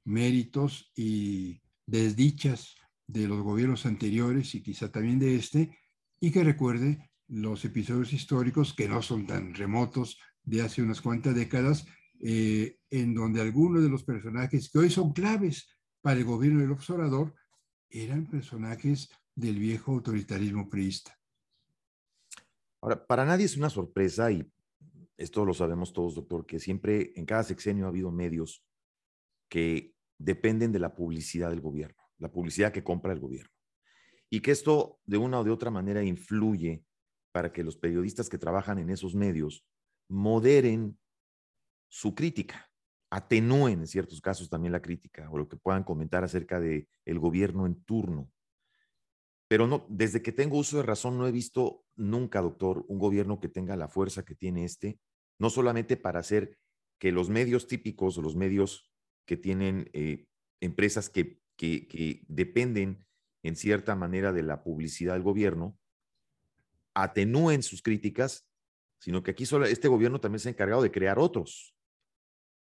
méritos 0.06 0.92
y 0.96 1.62
desdichas 1.86 2.76
de 3.08 3.28
los 3.28 3.42
gobiernos 3.42 3.86
anteriores 3.86 4.54
y 4.56 4.62
quizá 4.62 4.92
también 4.92 5.20
de 5.20 5.36
este, 5.36 5.78
y 6.20 6.32
que 6.32 6.44
recuerde 6.44 7.10
los 7.28 7.64
episodios 7.66 8.14
históricos 8.14 8.74
que 8.74 8.88
no 8.88 9.02
son 9.02 9.26
tan 9.26 9.54
remotos 9.54 10.20
de 10.44 10.62
hace 10.62 10.82
unas 10.82 11.02
cuantas 11.02 11.36
décadas 11.36 11.86
eh, 12.22 12.78
en 12.90 13.14
donde 13.14 13.42
algunos 13.42 13.82
de 13.82 13.90
los 13.90 14.04
personajes 14.04 14.70
que 14.70 14.80
hoy 14.80 14.90
son 14.90 15.14
claves 15.14 15.70
para 16.02 16.20
el 16.20 16.26
gobierno 16.26 16.62
del 16.62 16.72
observador 16.72 17.34
eran 17.90 18.26
personajes 18.26 19.10
del 19.36 19.58
viejo 19.58 19.94
autoritarismo 19.94 20.70
priista. 20.70 21.18
Ahora, 22.82 23.06
para 23.06 23.26
nadie 23.26 23.46
es 23.46 23.58
una 23.58 23.70
sorpresa, 23.70 24.32
y 24.32 24.46
esto 25.18 25.46
lo 25.46 25.54
sabemos 25.54 25.94
todos, 25.94 26.16
doctor, 26.16 26.46
que 26.46 26.60
siempre 26.60 27.12
en 27.16 27.26
cada 27.26 27.44
sexenio 27.44 27.86
ha 27.86 27.90
habido 27.90 28.12
medios 28.12 28.64
que 29.50 29.96
dependen 30.18 30.72
de 30.72 30.80
la 30.80 30.96
publicidad 30.96 31.50
del 31.50 31.62
gobierno, 31.62 32.02
la 32.18 32.32
publicidad 32.32 32.72
que 32.72 32.84
compra 32.84 33.14
el 33.14 33.20
gobierno. 33.20 33.52
Y 34.30 34.42
que 34.42 34.52
esto 34.52 35.00
de 35.06 35.18
una 35.18 35.40
o 35.40 35.44
de 35.44 35.52
otra 35.52 35.72
manera 35.72 36.04
influye 36.04 36.84
para 37.32 37.52
que 37.52 37.64
los 37.64 37.78
periodistas 37.78 38.30
que 38.30 38.38
trabajan 38.38 38.80
en 38.80 38.90
esos 38.90 39.16
medios 39.16 39.66
moderen 40.08 41.00
su 41.88 42.14
crítica, 42.14 42.70
atenúen 43.10 43.80
en 43.80 43.88
ciertos 43.88 44.22
casos 44.22 44.50
también 44.50 44.72
la 44.72 44.82
crítica 44.82 45.30
o 45.32 45.38
lo 45.38 45.48
que 45.48 45.58
puedan 45.58 45.84
comentar 45.84 46.24
acerca 46.24 46.60
de 46.60 46.88
el 47.06 47.20
gobierno 47.20 47.66
en 47.66 47.84
turno. 47.84 48.32
Pero 49.48 49.66
no, 49.66 49.88
desde 49.90 50.22
que 50.22 50.32
tengo 50.32 50.60
uso 50.60 50.78
de 50.78 50.84
razón 50.84 51.18
no 51.18 51.28
he 51.28 51.32
visto 51.32 51.84
nunca, 51.96 52.42
doctor, 52.42 52.86
un 52.88 53.00
gobierno 53.00 53.40
que 53.40 53.50
tenga 53.50 53.76
la 53.76 53.88
fuerza 53.88 54.24
que 54.24 54.36
tiene 54.36 54.64
este, 54.64 55.00
no 55.40 55.50
solamente 55.50 55.98
para 55.98 56.20
hacer 56.20 56.60
que 57.00 57.12
los 57.12 57.30
medios 57.30 57.66
típicos 57.68 58.18
o 58.18 58.22
los 58.22 58.36
medios 58.36 58.89
que 59.30 59.38
tienen 59.38 59.92
eh, 59.94 60.26
empresas 60.60 61.08
que, 61.08 61.40
que, 61.56 62.24
dependen 62.28 63.06
en 63.44 63.56
cierta 63.56 63.96
manera 63.96 64.34
de 64.34 64.42
la 64.42 64.64
publicidad 64.64 65.14
del 65.14 65.22
gobierno, 65.22 65.78
atenúen 66.96 67.62
sus 67.62 67.84
críticas, 67.84 68.50
sino 68.98 69.22
que 69.22 69.30
aquí 69.30 69.46
solo 69.46 69.68
este 69.68 69.88
gobierno 69.88 70.20
también 70.20 70.40
se 70.40 70.50
ha 70.50 70.52
encargado 70.52 70.82
de 70.82 70.90
crear 70.90 71.20
otros. 71.20 71.76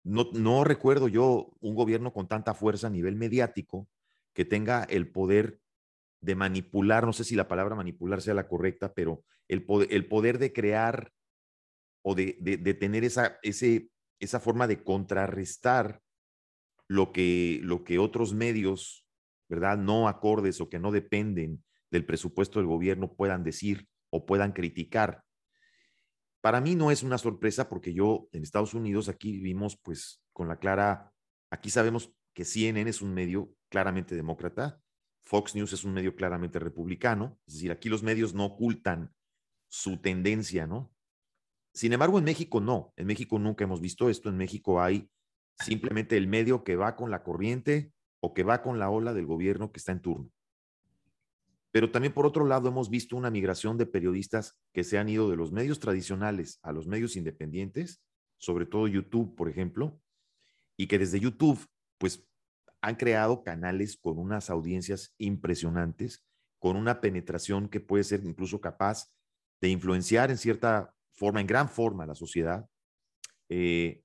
No, 0.03 0.65
recuerdo 0.65 1.07
yo 1.07 1.53
un 1.61 1.73
gobierno 1.73 2.11
con 2.11 2.27
tanta 2.27 2.53
fuerza 2.53 2.87
a 2.87 2.89
nivel 2.89 3.15
mediático 3.15 3.87
que 4.33 4.43
tenga 4.43 4.83
el 4.83 5.09
poder 5.09 5.61
de 6.19 6.35
manipular, 6.35 7.05
no 7.05 7.13
sé 7.13 7.23
si 7.23 7.37
la 7.37 7.47
palabra 7.47 7.75
manipular 7.75 8.21
sea 8.21 8.33
la 8.33 8.49
correcta, 8.49 8.93
pero 8.93 9.23
el 9.47 9.63
poder, 9.63 9.87
el 9.93 10.05
poder 10.05 10.37
de 10.37 10.51
crear 10.51 11.13
o 12.03 12.13
de, 12.13 12.33
tener 12.77 13.05
esa, 13.05 13.39
ese, 13.41 13.89
esa 14.19 14.41
forma 14.41 14.67
de 14.67 14.83
contrarrestar 14.83 16.01
lo 16.91 17.13
que, 17.13 17.59
lo 17.63 17.83
que 17.83 17.99
otros 17.99 18.33
medios, 18.33 19.05
¿verdad? 19.47 19.77
No 19.77 20.07
acordes 20.09 20.59
o 20.59 20.69
que 20.69 20.79
no 20.79 20.91
dependen 20.91 21.63
del 21.89 22.05
presupuesto 22.05 22.59
del 22.59 22.67
gobierno 22.67 23.13
puedan 23.13 23.43
decir 23.43 23.87
o 24.09 24.25
puedan 24.25 24.51
criticar. 24.51 25.23
Para 26.41 26.59
mí 26.59 26.75
no 26.75 26.91
es 26.91 27.03
una 27.03 27.17
sorpresa 27.17 27.69
porque 27.69 27.93
yo 27.93 28.27
en 28.33 28.43
Estados 28.43 28.73
Unidos 28.73 29.07
aquí 29.07 29.31
vivimos 29.31 29.77
pues 29.81 30.21
con 30.33 30.49
la 30.49 30.57
clara, 30.57 31.13
aquí 31.49 31.69
sabemos 31.69 32.13
que 32.33 32.43
CNN 32.43 32.89
es 32.89 33.01
un 33.01 33.13
medio 33.13 33.53
claramente 33.69 34.15
demócrata 34.15 34.81
Fox 35.23 35.55
News 35.55 35.73
es 35.73 35.83
un 35.83 35.93
medio 35.93 36.15
claramente 36.15 36.59
republicano, 36.59 37.39
es 37.47 37.53
decir, 37.53 37.71
aquí 37.71 37.89
los 37.89 38.03
medios 38.03 38.33
no 38.33 38.45
ocultan 38.45 39.13
su 39.69 39.97
tendencia, 39.97 40.67
¿no? 40.67 40.91
Sin 41.73 41.93
embargo, 41.93 42.19
en 42.19 42.25
México 42.25 42.59
no, 42.59 42.93
en 42.97 43.07
México 43.07 43.39
nunca 43.39 43.63
hemos 43.63 43.79
visto 43.79 44.09
esto, 44.09 44.29
en 44.29 44.37
México 44.37 44.81
hay 44.81 45.09
simplemente 45.63 46.17
el 46.17 46.27
medio 46.27 46.63
que 46.63 46.75
va 46.75 46.95
con 46.95 47.11
la 47.11 47.23
corriente 47.23 47.93
o 48.19 48.33
que 48.33 48.43
va 48.43 48.61
con 48.61 48.79
la 48.79 48.89
ola 48.89 49.13
del 49.13 49.25
gobierno 49.25 49.71
que 49.71 49.79
está 49.79 49.91
en 49.91 50.01
turno. 50.01 50.31
Pero 51.71 51.89
también 51.89 52.13
por 52.13 52.25
otro 52.25 52.45
lado 52.45 52.67
hemos 52.67 52.89
visto 52.89 53.15
una 53.15 53.31
migración 53.31 53.77
de 53.77 53.85
periodistas 53.85 54.59
que 54.73 54.83
se 54.83 54.97
han 54.97 55.09
ido 55.09 55.29
de 55.29 55.37
los 55.37 55.51
medios 55.51 55.79
tradicionales 55.79 56.59
a 56.61 56.71
los 56.71 56.85
medios 56.85 57.15
independientes, 57.15 58.03
sobre 58.37 58.65
todo 58.65 58.87
YouTube, 58.87 59.35
por 59.35 59.49
ejemplo, 59.49 59.99
y 60.75 60.87
que 60.87 60.99
desde 60.99 61.19
YouTube, 61.19 61.65
pues 61.97 62.27
han 62.81 62.95
creado 62.95 63.43
canales 63.43 63.95
con 63.95 64.17
unas 64.17 64.49
audiencias 64.49 65.13
impresionantes, 65.17 66.25
con 66.59 66.75
una 66.75 66.99
penetración 66.99 67.69
que 67.69 67.79
puede 67.79 68.03
ser 68.03 68.25
incluso 68.25 68.59
capaz 68.59 69.11
de 69.61 69.69
influenciar 69.69 70.31
en 70.31 70.37
cierta 70.37 70.93
forma, 71.13 71.39
en 71.39 71.47
gran 71.47 71.69
forma, 71.69 72.03
a 72.03 72.07
la 72.07 72.15
sociedad. 72.15 72.67
Eh, 73.49 74.03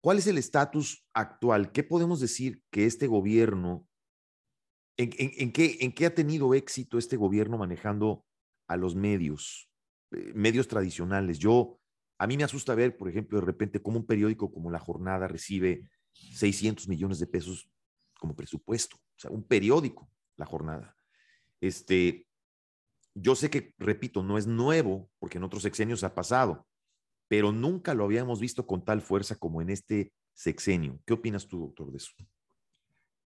¿Cuál 0.00 0.18
es 0.18 0.26
el 0.26 0.38
estatus 0.38 1.06
actual? 1.12 1.72
¿Qué 1.72 1.82
podemos 1.82 2.20
decir 2.20 2.62
que 2.70 2.86
este 2.86 3.06
gobierno, 3.06 3.86
en, 4.96 5.10
qué, 5.52 5.76
en, 5.80 5.92
qué, 5.92 6.06
ha 6.06 6.14
tenido 6.14 6.54
éxito 6.54 6.96
este 6.96 7.16
gobierno 7.16 7.58
manejando 7.58 8.24
a 8.66 8.76
los 8.76 8.94
medios, 8.94 9.70
eh, 10.12 10.32
medios 10.34 10.68
tradicionales? 10.68 11.38
Yo, 11.38 11.78
a 12.18 12.26
mí 12.26 12.36
me 12.38 12.44
asusta 12.44 12.74
ver, 12.74 12.96
por 12.96 13.10
ejemplo, 13.10 13.40
de 13.40 13.46
repente 13.46 13.82
cómo 13.82 13.98
un 13.98 14.06
periódico 14.06 14.50
como 14.50 14.70
La 14.70 14.78
Jornada 14.78 15.28
recibe 15.28 15.82
600 16.12 16.88
millones 16.88 17.18
de 17.18 17.26
pesos 17.26 17.70
como 18.18 18.34
presupuesto, 18.34 18.96
o 18.96 19.18
sea, 19.18 19.30
un 19.30 19.44
periódico, 19.44 20.10
La 20.36 20.46
Jornada. 20.46 20.96
Este, 21.60 22.26
yo 23.14 23.34
sé 23.34 23.50
que, 23.50 23.74
repito, 23.78 24.22
no 24.22 24.38
es 24.38 24.46
nuevo, 24.46 25.10
porque 25.18 25.36
en 25.36 25.44
otros 25.44 25.62
sexenios 25.62 26.04
ha 26.04 26.14
pasado, 26.14 26.66
pero 27.30 27.52
nunca 27.52 27.94
lo 27.94 28.04
habíamos 28.04 28.40
visto 28.40 28.66
con 28.66 28.84
tal 28.84 29.00
fuerza 29.00 29.36
como 29.36 29.62
en 29.62 29.70
este 29.70 30.12
sexenio. 30.34 31.00
¿Qué 31.06 31.12
opinas 31.12 31.46
tú, 31.46 31.60
doctor, 31.60 31.92
de 31.92 31.98
eso? 31.98 32.10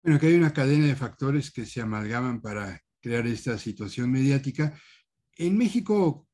Bueno, 0.00 0.20
que 0.20 0.28
hay 0.28 0.34
una 0.34 0.52
cadena 0.52 0.86
de 0.86 0.94
factores 0.94 1.50
que 1.50 1.66
se 1.66 1.80
amalgaman 1.80 2.40
para 2.40 2.80
crear 3.00 3.26
esta 3.26 3.58
situación 3.58 4.12
mediática. 4.12 4.72
En 5.36 5.58
México, 5.58 6.28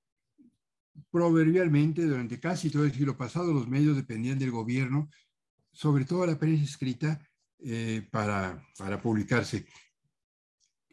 proverbialmente, 1.11 2.05
durante 2.05 2.39
casi 2.39 2.69
todo 2.69 2.85
el 2.85 2.93
siglo 2.93 3.17
pasado, 3.17 3.55
los 3.55 3.67
medios 3.67 3.97
dependían 3.97 4.39
del 4.39 4.51
gobierno, 4.51 5.09
sobre 5.73 6.05
todo 6.05 6.27
la 6.27 6.39
prensa 6.39 6.65
escrita, 6.65 7.27
eh, 7.59 8.07
para, 8.11 8.63
para 8.77 9.01
publicarse 9.01 9.65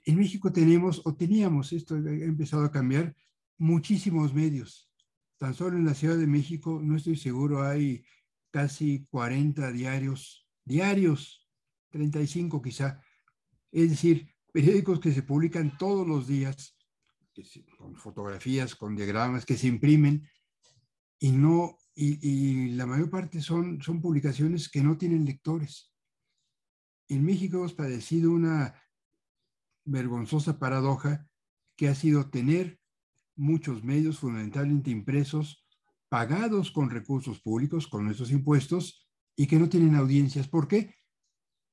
en 0.06 0.18
México 0.18 0.52
tenemos 0.52 1.02
o 1.06 1.16
teníamos, 1.16 1.72
esto 1.74 1.96
ha 1.96 1.98
empezado 1.98 2.64
a 2.64 2.72
cambiar, 2.72 3.16
muchísimos 3.58 4.34
medios. 4.34 4.90
Tan 5.38 5.54
solo 5.54 5.78
en 5.78 5.86
la 5.86 5.94
Ciudad 5.94 6.18
de 6.18 6.28
México, 6.28 6.80
no 6.82 6.96
estoy 6.96 7.18
seguro, 7.18 7.64
hay 7.64 8.06
casi 8.52 9.06
40 9.10 9.72
diarios, 9.72 10.48
diarios, 10.64 11.50
35 11.90 12.62
quizá. 12.62 13.02
Es 13.72 13.90
decir, 13.90 14.34
periódicos 14.52 15.00
que 15.00 15.12
se 15.12 15.24
publican 15.24 15.78
todos 15.78 16.08
los 16.08 16.28
días, 16.28 16.78
con 17.78 17.96
fotografías, 17.96 18.76
con 18.76 18.96
diagramas, 18.96 19.46
que 19.46 19.58
se 19.58 19.68
imprimen 19.68 20.28
y 21.20 21.32
no, 21.32 21.78
y, 21.96 22.72
la 22.72 22.86
mayor 22.86 23.10
parte 23.10 23.42
son, 23.42 23.82
son 23.82 24.02
publicaciones 24.02 24.70
que 24.70 24.84
no 24.84 24.98
tienen 24.98 25.26
lectores. 25.26 25.94
En 27.08 27.24
México 27.24 27.58
hemos 27.58 27.74
padecido 27.74 28.32
una 28.32 28.80
vergonzosa 29.86 30.60
paradoja 30.60 31.28
que 31.76 31.88
ha 31.88 31.96
sido 31.96 32.30
tener 32.30 32.80
muchos 33.36 33.84
medios 33.84 34.20
fundamentalmente 34.20 34.92
impresos, 34.92 35.66
pagados 36.10 36.72
con 36.72 36.90
recursos 36.90 37.42
públicos, 37.42 37.88
con 37.88 38.06
nuestros 38.06 38.32
impuestos, 38.32 39.08
y 39.36 39.48
que 39.48 39.58
no 39.58 39.70
tienen 39.70 39.96
audiencias. 39.96 40.48
¿Por 40.48 40.68
qué? 40.68 40.96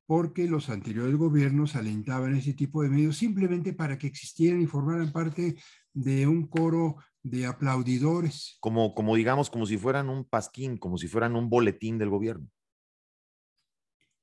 Porque 0.07 0.49
los 0.49 0.71
anteriores 0.71 1.15
gobiernos 1.17 1.77
alentaban 1.77 2.35
ese 2.35 2.55
tipo 2.55 2.83
de 2.83 2.89
medios 2.89 3.17
simplemente 3.17 3.73
para 3.73 3.99
que 3.99 4.07
existieran 4.07 4.61
y 4.61 4.67
formaran 4.67 5.13
parte 5.13 5.57
de 5.93 6.27
un 6.27 6.47
coro 6.47 6.97
de 7.23 7.47
aplaudidores. 7.47 8.57
Como, 8.61 8.95
como 8.95 9.15
digamos, 9.15 9.51
como 9.51 9.67
si 9.67 9.77
fueran 9.77 10.09
un 10.09 10.25
pasquín, 10.25 10.79
como 10.79 10.97
si 10.97 11.07
fueran 11.07 11.37
un 11.37 11.49
boletín 11.49 11.99
del 11.99 12.09
gobierno. 12.09 12.49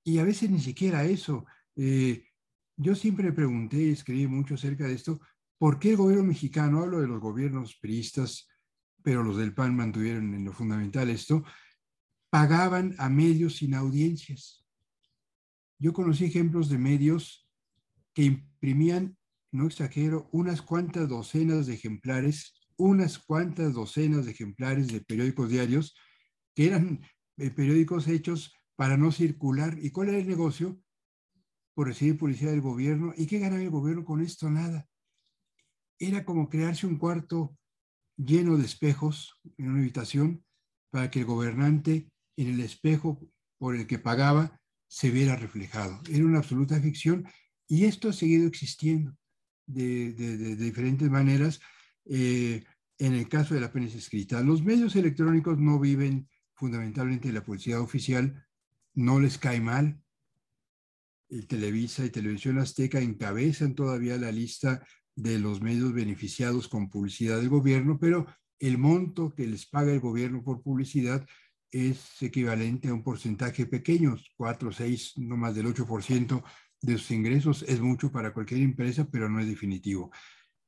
Y 0.03 0.19
a 0.19 0.23
veces 0.23 0.49
ni 0.49 0.59
siquiera 0.59 1.03
eso. 1.03 1.45
Eh, 1.75 2.23
yo 2.75 2.95
siempre 2.95 3.31
pregunté 3.31 3.77
y 3.77 3.91
escribí 3.91 4.27
mucho 4.27 4.55
acerca 4.55 4.87
de 4.87 4.93
esto, 4.93 5.19
¿por 5.57 5.79
qué 5.79 5.91
el 5.91 5.97
gobierno 5.97 6.23
mexicano, 6.23 6.81
hablo 6.81 7.01
de 7.01 7.07
los 7.07 7.19
gobiernos 7.19 7.75
priistas, 7.79 8.47
pero 9.03 9.23
los 9.23 9.37
del 9.37 9.53
PAN 9.53 9.75
mantuvieron 9.75 10.33
en 10.33 10.45
lo 10.45 10.53
fundamental 10.53 11.09
esto, 11.09 11.43
pagaban 12.29 12.95
a 12.97 13.09
medios 13.09 13.57
sin 13.57 13.73
audiencias? 13.73 14.65
Yo 15.79 15.93
conocí 15.93 16.25
ejemplos 16.25 16.69
de 16.69 16.77
medios 16.77 17.47
que 18.13 18.23
imprimían, 18.23 19.17
no 19.51 19.67
exagero, 19.67 20.29
unas 20.31 20.61
cuantas 20.61 21.07
docenas 21.07 21.67
de 21.67 21.75
ejemplares, 21.75 22.53
unas 22.75 23.19
cuantas 23.19 23.73
docenas 23.73 24.25
de 24.25 24.31
ejemplares 24.31 24.87
de 24.87 25.01
periódicos 25.01 25.49
diarios, 25.49 25.95
que 26.55 26.67
eran 26.67 27.01
eh, 27.37 27.51
periódicos 27.51 28.07
hechos 28.07 28.53
para 28.75 28.97
no 28.97 29.11
circular. 29.11 29.77
¿Y 29.79 29.91
cuál 29.91 30.09
era 30.09 30.17
el 30.17 30.27
negocio? 30.27 30.79
por 31.77 31.85
recibir 31.85 32.17
publicidad 32.17 32.49
del 32.49 32.61
gobierno. 32.61 33.13
¿Y 33.15 33.27
qué 33.27 33.37
ganaba 33.37 33.61
el 33.61 33.69
gobierno 33.69 34.03
con 34.03 34.19
esto? 34.19 34.49
Nada. 34.49 34.87
Era 35.99 36.25
como 36.25 36.49
crearse 36.49 36.85
un 36.85 36.97
cuarto 36.97 37.57
lleno 38.17 38.57
de 38.57 38.65
espejos 38.65 39.39
en 39.57 39.69
una 39.69 39.79
habitación 39.79 40.43
para 40.89 41.09
que 41.09 41.19
el 41.19 41.25
gobernante 41.25 42.09
en 42.35 42.47
el 42.49 42.59
espejo 42.59 43.19
por 43.57 43.75
el 43.75 43.87
que 43.87 43.99
pagaba 43.99 44.59
se 44.87 45.11
viera 45.11 45.35
reflejado. 45.35 45.99
Era 46.09 46.25
una 46.25 46.39
absoluta 46.39 46.79
ficción 46.79 47.27
y 47.67 47.85
esto 47.85 48.09
ha 48.09 48.13
seguido 48.13 48.47
existiendo 48.47 49.15
de, 49.65 50.13
diferentes 50.55 51.09
maneras. 51.09 51.59
Eh, 52.05 52.63
en 52.99 53.13
el 53.13 53.27
caso 53.27 53.53
de 53.53 53.61
la 53.61 53.71
prensa 53.71 53.97
escrita, 53.97 54.41
los 54.41 54.63
medios 54.63 54.95
electrónicos 54.95 55.59
no 55.59 55.79
viven 55.79 56.27
fundamentalmente 56.55 57.27
de 57.27 57.33
la 57.35 57.45
publicidad 57.45 57.81
oficial, 57.81 58.43
no 58.95 59.19
les 59.19 59.37
cae 59.37 59.61
mal, 59.61 60.01
el 61.29 61.45
Televisa 61.45 62.05
y 62.05 62.09
Televisión 62.09 62.57
Azteca 62.57 62.99
encabezan 62.99 63.75
todavía 63.75 64.17
la 64.17 64.31
lista 64.31 64.85
de 65.17 65.39
los 65.39 65.61
medios 65.61 65.93
beneficiados 65.93 66.67
con 66.67 66.89
publicidad 66.89 67.37
del 67.37 67.49
gobierno, 67.49 67.97
pero 67.99 68.27
el 68.59 68.77
monto 68.77 69.33
que 69.33 69.47
les 69.47 69.65
paga 69.65 69.91
el 69.91 69.99
gobierno 69.99 70.43
por 70.43 70.61
publicidad 70.61 71.27
es 71.71 72.21
equivalente 72.21 72.87
a 72.87 72.93
un 72.93 73.03
porcentaje 73.03 73.65
pequeño, 73.65 74.15
4, 74.37 74.71
6, 74.71 75.13
no 75.17 75.35
más 75.35 75.55
del 75.55 75.65
8% 75.65 76.43
de 76.81 76.97
sus 76.97 77.11
ingresos. 77.11 77.63
Es 77.67 77.81
mucho 77.81 78.11
para 78.11 78.31
cualquier 78.31 78.61
empresa, 78.61 79.09
pero 79.11 79.27
no 79.27 79.39
es 79.39 79.47
definitivo. 79.47 80.11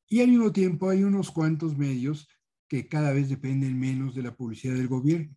Y 0.07 0.21
al 0.21 0.29
mismo 0.29 0.51
tiempo 0.51 0.89
hay 0.89 1.03
unos 1.03 1.29
cuantos 1.29 1.77
medios 1.77 2.27
que 2.67 2.87
cada 2.87 3.13
vez 3.13 3.29
dependen 3.29 3.79
menos 3.79 4.15
de 4.15 4.23
la 4.23 4.35
publicidad 4.35 4.73
del 4.73 4.87
gobierno. 4.87 5.35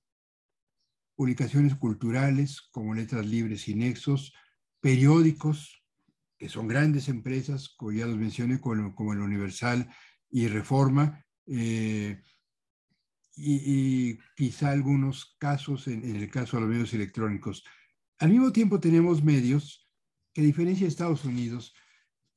Publicaciones 1.15 1.75
culturales 1.77 2.63
como 2.71 2.95
Letras 2.95 3.27
Libres 3.27 3.69
y 3.69 3.75
Nexos, 3.75 4.33
periódicos, 4.81 5.82
que 6.43 6.49
son 6.49 6.67
grandes 6.67 7.09
empresas, 7.09 7.69
como 7.69 7.93
ya 7.93 8.05
los 8.05 8.17
mencioné, 8.17 8.61
como, 8.61 9.13
el 9.13 9.21
Universal 9.21 9.89
y 10.29 10.49
Reforma, 10.49 11.25
eh, 11.47 12.21
y, 13.37 14.19
quizá 14.35 14.73
algunos 14.73 15.37
casos 15.39 15.87
en, 15.87 16.05
el 16.05 16.29
caso 16.33 16.57
de 16.57 16.63
los 16.63 16.71
medios 16.71 16.93
electrónicos. 16.95 17.63
Al 18.19 18.31
mismo 18.31 18.51
tiempo 18.51 18.81
tenemos 18.81 19.23
medios 19.23 19.89
que 20.35 20.41
a 20.41 20.45
diferencia 20.45 20.85
de 20.85 20.89
Estados 20.89 21.25
Unidos, 21.25 21.75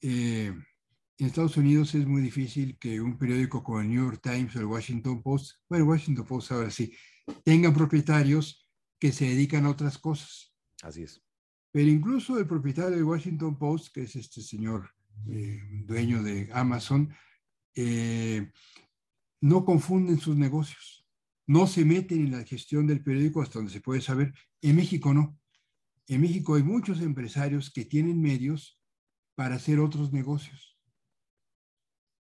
eh, 0.01 0.53
en 1.17 1.25
Estados 1.25 1.57
Unidos 1.57 1.95
es 1.95 2.05
muy 2.05 2.21
difícil 2.21 2.77
que 2.77 3.01
un 3.01 3.17
periódico 3.17 3.63
como 3.63 3.81
el 3.81 3.89
New 3.89 4.05
York 4.05 4.19
Times 4.21 4.55
o 4.55 4.59
el 4.59 4.65
Washington 4.65 5.23
Post, 5.23 5.53
bueno, 5.67 5.85
el 5.85 5.89
Washington 5.89 6.27
Post 6.27 6.51
ahora 6.51 6.69
sí, 6.69 6.95
tengan 7.43 7.73
propietarios 7.73 8.69
que 8.99 9.11
se 9.11 9.25
dedican 9.25 9.65
a 9.65 9.71
otras 9.71 9.97
cosas. 9.97 10.53
Así 10.83 11.01
es. 11.01 11.24
Pero 11.75 11.89
incluso 11.89 12.39
el 12.39 12.47
propietario 12.47 12.95
de 12.95 13.03
Washington 13.03 13.57
Post, 13.57 13.93
que 13.93 14.03
es 14.03 14.15
este 14.15 14.41
señor 14.41 14.91
eh, 15.29 15.59
dueño 15.85 16.23
de 16.23 16.49
Amazon, 16.53 17.13
eh, 17.75 18.49
no 19.41 19.65
confunden 19.65 20.17
sus 20.17 20.37
negocios, 20.37 21.05
no 21.47 21.67
se 21.67 21.83
meten 21.83 22.27
en 22.27 22.31
la 22.31 22.45
gestión 22.45 22.87
del 22.87 23.03
periódico 23.03 23.41
hasta 23.41 23.59
donde 23.59 23.73
se 23.73 23.81
puede 23.81 23.99
saber. 23.99 24.33
En 24.61 24.77
México 24.77 25.13
no. 25.13 25.37
En 26.07 26.21
México 26.21 26.55
hay 26.55 26.63
muchos 26.63 27.01
empresarios 27.01 27.69
que 27.69 27.83
tienen 27.83 28.21
medios 28.21 28.81
para 29.35 29.55
hacer 29.55 29.81
otros 29.81 30.13
negocios. 30.13 30.79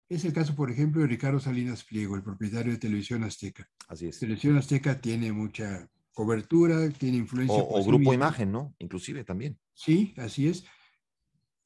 Es 0.07 0.23
el 0.23 0.33
caso, 0.33 0.55
por 0.55 0.69
ejemplo, 0.69 1.01
de 1.01 1.07
Ricardo 1.07 1.39
Salinas 1.39 1.83
Pliego, 1.83 2.15
el 2.15 2.21
propietario 2.21 2.73
de 2.73 2.77
Televisión 2.77 3.23
Azteca. 3.23 3.67
Así 3.87 4.05
es. 4.05 4.19
Televisión 4.19 4.55
Azteca 4.55 5.01
tiene 5.01 5.31
mucha 5.31 5.89
cobertura, 6.21 6.87
tiene 6.91 7.17
influencia. 7.17 7.55
O, 7.57 7.83
grupo 7.83 8.13
imagen, 8.13 8.51
¿no? 8.51 8.75
Inclusive 8.77 9.23
también. 9.23 9.57
Sí, 9.73 10.13
así 10.17 10.47
es. 10.47 10.63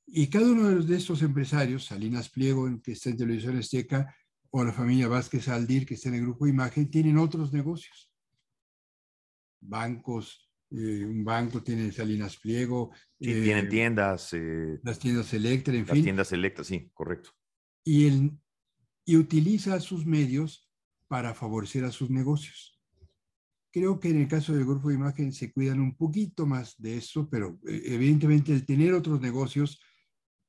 Y 0.08 0.28
cada 0.28 0.50
uno 0.50 0.82
de 0.82 0.96
estos 0.96 1.22
empresarios, 1.24 1.86
Salinas 1.86 2.30
Pliego, 2.30 2.70
que 2.82 2.94
está 2.94 3.10
en 3.10 3.18
Televisión 3.18 3.58
Azteca, 3.58 4.16
o 4.52 4.64
la 4.64 4.72
familia 4.72 5.10
Vázquez 5.10 5.50
Aldir, 5.50 5.86
que 5.86 5.96
está 5.96 6.08
en 6.08 6.16
el 6.16 6.22
grupo 6.22 6.48
Imagen, 6.48 6.90
tienen 6.90 7.18
otros 7.18 7.52
negocios. 7.52 8.10
Bancos, 9.60 10.50
eh, 10.72 11.04
un 11.04 11.26
banco 11.26 11.62
tiene 11.62 11.92
Salinas 11.92 12.38
Pliego. 12.38 12.92
tienen 13.20 13.68
tiendas. 13.68 14.34
las 14.84 15.00
tiendas 15.00 15.34
Electra, 15.34 15.74
en 15.74 15.86
fin. 15.86 15.96
Las 15.96 16.04
tiendas 16.04 16.32
Electra, 16.32 16.64
sí, 16.64 16.90
correcto. 16.94 17.32
Y, 17.84 18.08
el, 18.08 18.32
y 19.04 19.18
utiliza 19.18 19.78
sus 19.82 20.06
medios 20.06 20.72
para 21.10 21.34
favorecer 21.34 21.84
a 21.84 21.92
sus 21.92 22.10
negocios. 22.10 22.75
Creo 23.76 24.00
que 24.00 24.10
en 24.10 24.22
el 24.22 24.30
caso 24.30 24.54
del 24.54 24.64
grupo 24.64 24.88
de 24.88 24.96
imagen 24.96 25.34
se 25.34 25.52
cuidan 25.52 25.82
un 25.82 25.98
poquito 25.98 26.46
más 26.46 26.76
de 26.78 26.96
eso, 26.96 27.28
pero 27.30 27.60
eh, 27.68 27.82
evidentemente 27.88 28.54
el 28.54 28.66
tener 28.66 28.94
otros 28.94 29.20
negocios 29.20 29.82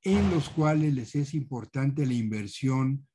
en 0.05 0.31
los 0.31 0.49
cuales 0.49 0.95
les 0.95 1.17
es 1.17 1.35
importante 1.35 2.07
la 2.07 2.13
inversión 2.13 3.09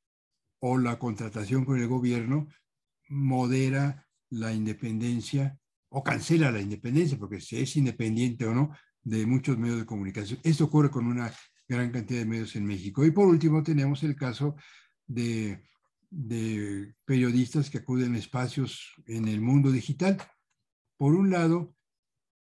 o 0.60 0.78
la 0.78 1.00
contratación 1.00 1.64
con 1.64 1.80
el 1.80 1.88
gobierno, 1.88 2.50
modera 3.08 4.06
la 4.30 4.54
independencia 4.54 5.58
o 5.88 6.04
cancela 6.04 6.52
la 6.52 6.60
independencia, 6.60 7.18
porque 7.18 7.40
si 7.40 7.56
es 7.56 7.78
independiente 7.78 8.46
o 8.46 8.54
no, 8.54 8.76
de 9.02 9.26
muchos 9.26 9.58
medios 9.58 9.80
de 9.80 9.86
comunicación. 9.86 10.42
Esto 10.44 10.66
ocurre 10.66 10.92
con 10.92 11.06
una 11.06 11.34
gran 11.70 11.90
cantidad 11.90 12.20
de 12.20 12.26
medios 12.26 12.54
en 12.58 12.66
México. 12.66 13.06
Y 13.06 13.12
por 13.12 13.30
último 13.30 13.64
tenemos 13.64 14.04
el 14.04 14.18
caso 14.18 14.58
de 15.08 15.64
de 16.12 16.94
periodistas 17.06 17.70
que 17.70 17.80
acuden 17.80 18.16
a 18.16 18.20
espacios 18.20 18.94
en 19.08 19.28
el 19.28 19.42
mundo 19.42 19.72
digital. 19.72 20.22
Por 20.98 21.16
un 21.16 21.32
lado, 21.32 21.74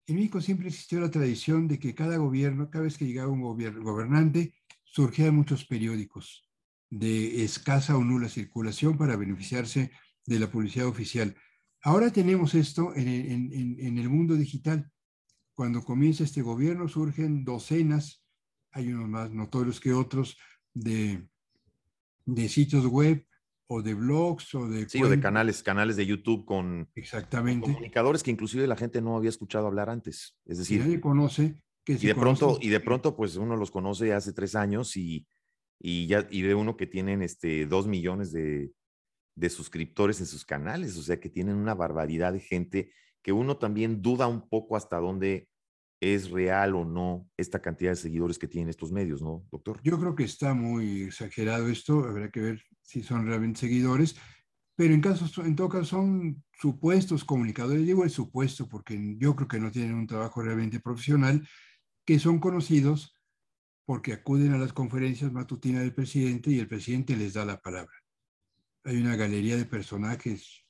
en 0.07 0.15
México 0.15 0.41
siempre 0.41 0.67
existió 0.67 0.99
la 0.99 1.09
tradición 1.09 1.67
de 1.67 1.79
que 1.79 1.95
cada 1.95 2.17
gobierno, 2.17 2.69
cada 2.69 2.83
vez 2.83 2.97
que 2.97 3.05
llegaba 3.05 3.31
un 3.31 3.41
gobernante, 3.41 4.53
surgían 4.83 5.35
muchos 5.35 5.65
periódicos 5.65 6.47
de 6.89 7.43
escasa 7.43 7.97
o 7.97 8.03
nula 8.03 8.29
circulación 8.29 8.97
para 8.97 9.15
beneficiarse 9.15 9.91
de 10.25 10.39
la 10.39 10.51
publicidad 10.51 10.87
oficial. 10.87 11.35
Ahora 11.81 12.11
tenemos 12.11 12.53
esto 12.55 12.93
en, 12.95 13.51
en 13.79 13.97
el 13.97 14.09
mundo 14.09 14.35
digital. 14.35 14.91
Cuando 15.53 15.83
comienza 15.83 16.23
este 16.23 16.41
gobierno 16.41 16.87
surgen 16.87 17.45
docenas, 17.45 18.23
hay 18.71 18.91
unos 18.91 19.07
más 19.07 19.31
notorios 19.31 19.79
que 19.79 19.93
otros, 19.93 20.37
de, 20.73 21.27
de 22.25 22.49
sitios 22.49 22.85
web 22.85 23.25
o 23.67 23.81
de 23.81 23.93
blogs 23.93 24.53
o 24.55 24.67
de... 24.67 24.87
Sí, 24.87 25.01
o 25.01 25.09
de 25.09 25.19
canales, 25.19 25.63
canales 25.63 25.95
de 25.95 26.05
YouTube 26.05 26.45
con, 26.45 26.89
Exactamente. 26.95 27.65
comunicadores 27.65 28.23
que 28.23 28.31
inclusive 28.31 28.67
la 28.67 28.75
gente 28.75 29.01
no 29.01 29.17
había 29.17 29.29
escuchado 29.29 29.67
hablar 29.67 29.89
antes. 29.89 30.37
Es 30.45 30.57
decir... 30.57 30.81
nadie 30.81 31.01
conoce. 31.01 31.55
Que 31.83 31.93
y, 31.93 32.07
de 32.07 32.15
pronto, 32.15 32.57
y 32.61 32.69
de 32.69 32.79
pronto, 32.79 33.15
pues 33.15 33.35
uno 33.35 33.55
los 33.55 33.69
conoce 33.69 34.11
hace 34.13 34.33
tres 34.33 34.55
años 34.55 34.97
y, 34.97 35.27
y 35.79 36.07
ya 36.07 36.27
y 36.31 36.41
ve 36.41 36.55
uno 36.55 36.77
que 36.77 36.87
tienen 36.87 37.21
este, 37.21 37.67
dos 37.67 37.85
millones 37.85 38.31
de, 38.31 38.71
de 39.35 39.49
suscriptores 39.49 40.19
en 40.19 40.25
sus 40.25 40.45
canales, 40.45 40.97
o 40.97 41.03
sea 41.03 41.19
que 41.19 41.29
tienen 41.29 41.55
una 41.57 41.75
barbaridad 41.75 42.33
de 42.33 42.39
gente 42.39 42.91
que 43.21 43.33
uno 43.33 43.57
también 43.57 44.01
duda 44.01 44.27
un 44.27 44.47
poco 44.49 44.77
hasta 44.77 44.97
dónde 44.97 45.47
es 46.13 46.29
real 46.29 46.75
o 46.75 46.85
no 46.85 47.27
esta 47.37 47.61
cantidad 47.61 47.91
de 47.91 47.95
seguidores 47.95 48.37
que 48.37 48.47
tienen 48.47 48.69
estos 48.69 48.91
medios, 48.91 49.21
¿no, 49.21 49.47
doctor? 49.51 49.79
Yo 49.83 49.99
creo 49.99 50.15
que 50.15 50.23
está 50.23 50.53
muy 50.53 51.03
exagerado 51.03 51.67
esto, 51.67 52.03
habrá 52.03 52.29
que 52.29 52.41
ver 52.41 52.61
si 52.83 53.01
son 53.01 53.25
realmente 53.25 53.61
seguidores, 53.61 54.15
pero 54.75 54.93
en, 54.93 55.01
casos, 55.01 55.35
en 55.39 55.55
todo 55.55 55.69
caso 55.69 55.85
son 55.85 56.43
supuestos 56.51 57.23
comunicadores, 57.23 57.85
digo 57.85 58.03
el 58.03 58.09
supuesto 58.09 58.67
porque 58.67 59.15
yo 59.17 59.35
creo 59.35 59.47
que 59.47 59.59
no 59.59 59.71
tienen 59.71 59.95
un 59.95 60.05
trabajo 60.05 60.41
realmente 60.41 60.79
profesional, 60.79 61.47
que 62.05 62.19
son 62.19 62.39
conocidos 62.39 63.15
porque 63.85 64.13
acuden 64.13 64.53
a 64.53 64.57
las 64.57 64.73
conferencias 64.73 65.31
matutinas 65.31 65.81
del 65.81 65.93
presidente 65.93 66.51
y 66.51 66.59
el 66.59 66.67
presidente 66.67 67.15
les 67.15 67.33
da 67.33 67.45
la 67.45 67.61
palabra. 67.61 67.93
Hay 68.83 68.97
una 68.97 69.15
galería 69.15 69.57
de 69.57 69.65
personajes 69.65 70.65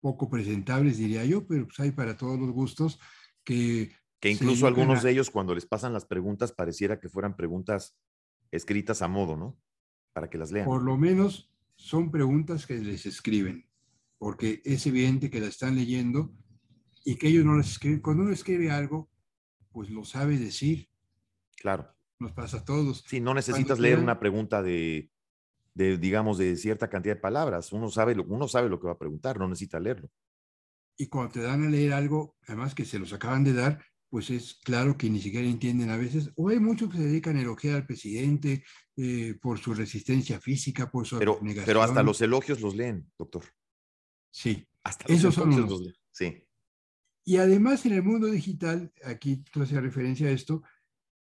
poco 0.00 0.28
presentables, 0.28 0.98
diría 0.98 1.24
yo, 1.24 1.46
pero 1.46 1.66
pues 1.66 1.80
hay 1.80 1.92
para 1.92 2.16
todos 2.16 2.38
los 2.38 2.50
gustos 2.50 2.98
que 3.44 3.92
que 4.20 4.30
incluso 4.30 4.66
algunos 4.66 5.02
de 5.02 5.12
ellos, 5.12 5.30
cuando 5.30 5.54
les 5.54 5.66
pasan 5.66 5.92
las 5.92 6.04
preguntas, 6.04 6.52
pareciera 6.52 6.98
que 6.98 7.08
fueran 7.08 7.36
preguntas 7.36 7.96
escritas 8.50 9.02
a 9.02 9.08
modo, 9.08 9.36
¿no? 9.36 9.58
Para 10.12 10.28
que 10.28 10.38
las 10.38 10.50
lean. 10.50 10.66
Por 10.66 10.82
lo 10.82 10.96
menos 10.96 11.50
son 11.76 12.10
preguntas 12.10 12.66
que 12.66 12.78
les 12.78 13.06
escriben, 13.06 13.68
porque 14.18 14.60
es 14.64 14.86
evidente 14.86 15.30
que 15.30 15.40
la 15.40 15.46
están 15.46 15.76
leyendo 15.76 16.32
y 17.04 17.16
que 17.16 17.28
ellos 17.28 17.44
no 17.44 17.56
las 17.56 17.70
escriben. 17.70 18.00
Cuando 18.00 18.24
uno 18.24 18.32
escribe 18.32 18.70
algo, 18.70 19.08
pues 19.70 19.90
lo 19.90 20.04
sabe 20.04 20.38
decir. 20.38 20.88
Claro. 21.56 21.94
Nos 22.18 22.32
pasa 22.32 22.58
a 22.58 22.64
todos. 22.64 23.04
Sí, 23.06 23.20
no 23.20 23.32
necesitas 23.32 23.78
leer 23.78 24.00
una 24.00 24.18
pregunta 24.18 24.60
de, 24.60 25.10
de, 25.74 25.96
digamos, 25.96 26.38
de 26.38 26.56
cierta 26.56 26.90
cantidad 26.90 27.14
de 27.14 27.20
palabras. 27.20 27.72
Uno 27.72 27.88
sabe, 27.88 28.16
lo, 28.16 28.24
uno 28.24 28.48
sabe 28.48 28.68
lo 28.68 28.80
que 28.80 28.88
va 28.88 28.94
a 28.94 28.98
preguntar, 28.98 29.38
no 29.38 29.48
necesita 29.48 29.78
leerlo. 29.78 30.10
Y 30.96 31.06
cuando 31.06 31.34
te 31.34 31.42
dan 31.42 31.64
a 31.64 31.70
leer 31.70 31.92
algo, 31.92 32.36
además 32.48 32.74
que 32.74 32.84
se 32.84 32.98
los 32.98 33.12
acaban 33.12 33.44
de 33.44 33.52
dar, 33.52 33.84
pues 34.10 34.30
es 34.30 34.54
claro 34.64 34.96
que 34.96 35.10
ni 35.10 35.20
siquiera 35.20 35.46
entienden 35.46 35.90
a 35.90 35.96
veces, 35.96 36.30
o 36.36 36.48
hay 36.48 36.58
muchos 36.58 36.90
que 36.90 36.96
se 36.96 37.04
dedican 37.04 37.36
a 37.36 37.42
elogiar 37.42 37.76
al 37.76 37.86
presidente 37.86 38.64
eh, 38.96 39.34
por 39.40 39.58
su 39.58 39.74
resistencia 39.74 40.40
física, 40.40 40.90
por 40.90 41.06
su 41.06 41.18
pero, 41.18 41.38
Pero 41.64 41.82
hasta 41.82 42.02
los 42.02 42.20
elogios 42.20 42.60
los 42.60 42.74
leen, 42.74 43.10
doctor. 43.18 43.44
Sí. 44.30 44.66
Hasta 44.82 45.12
Esos 45.12 45.34
son 45.34 45.50
los... 45.50 45.82
Sí. 46.10 46.42
Y 47.24 47.36
además 47.36 47.84
en 47.84 47.92
el 47.92 48.02
mundo 48.02 48.28
digital, 48.28 48.90
aquí 49.04 49.44
tú 49.52 49.62
haces 49.62 49.82
referencia 49.82 50.28
a 50.28 50.32
esto, 50.32 50.62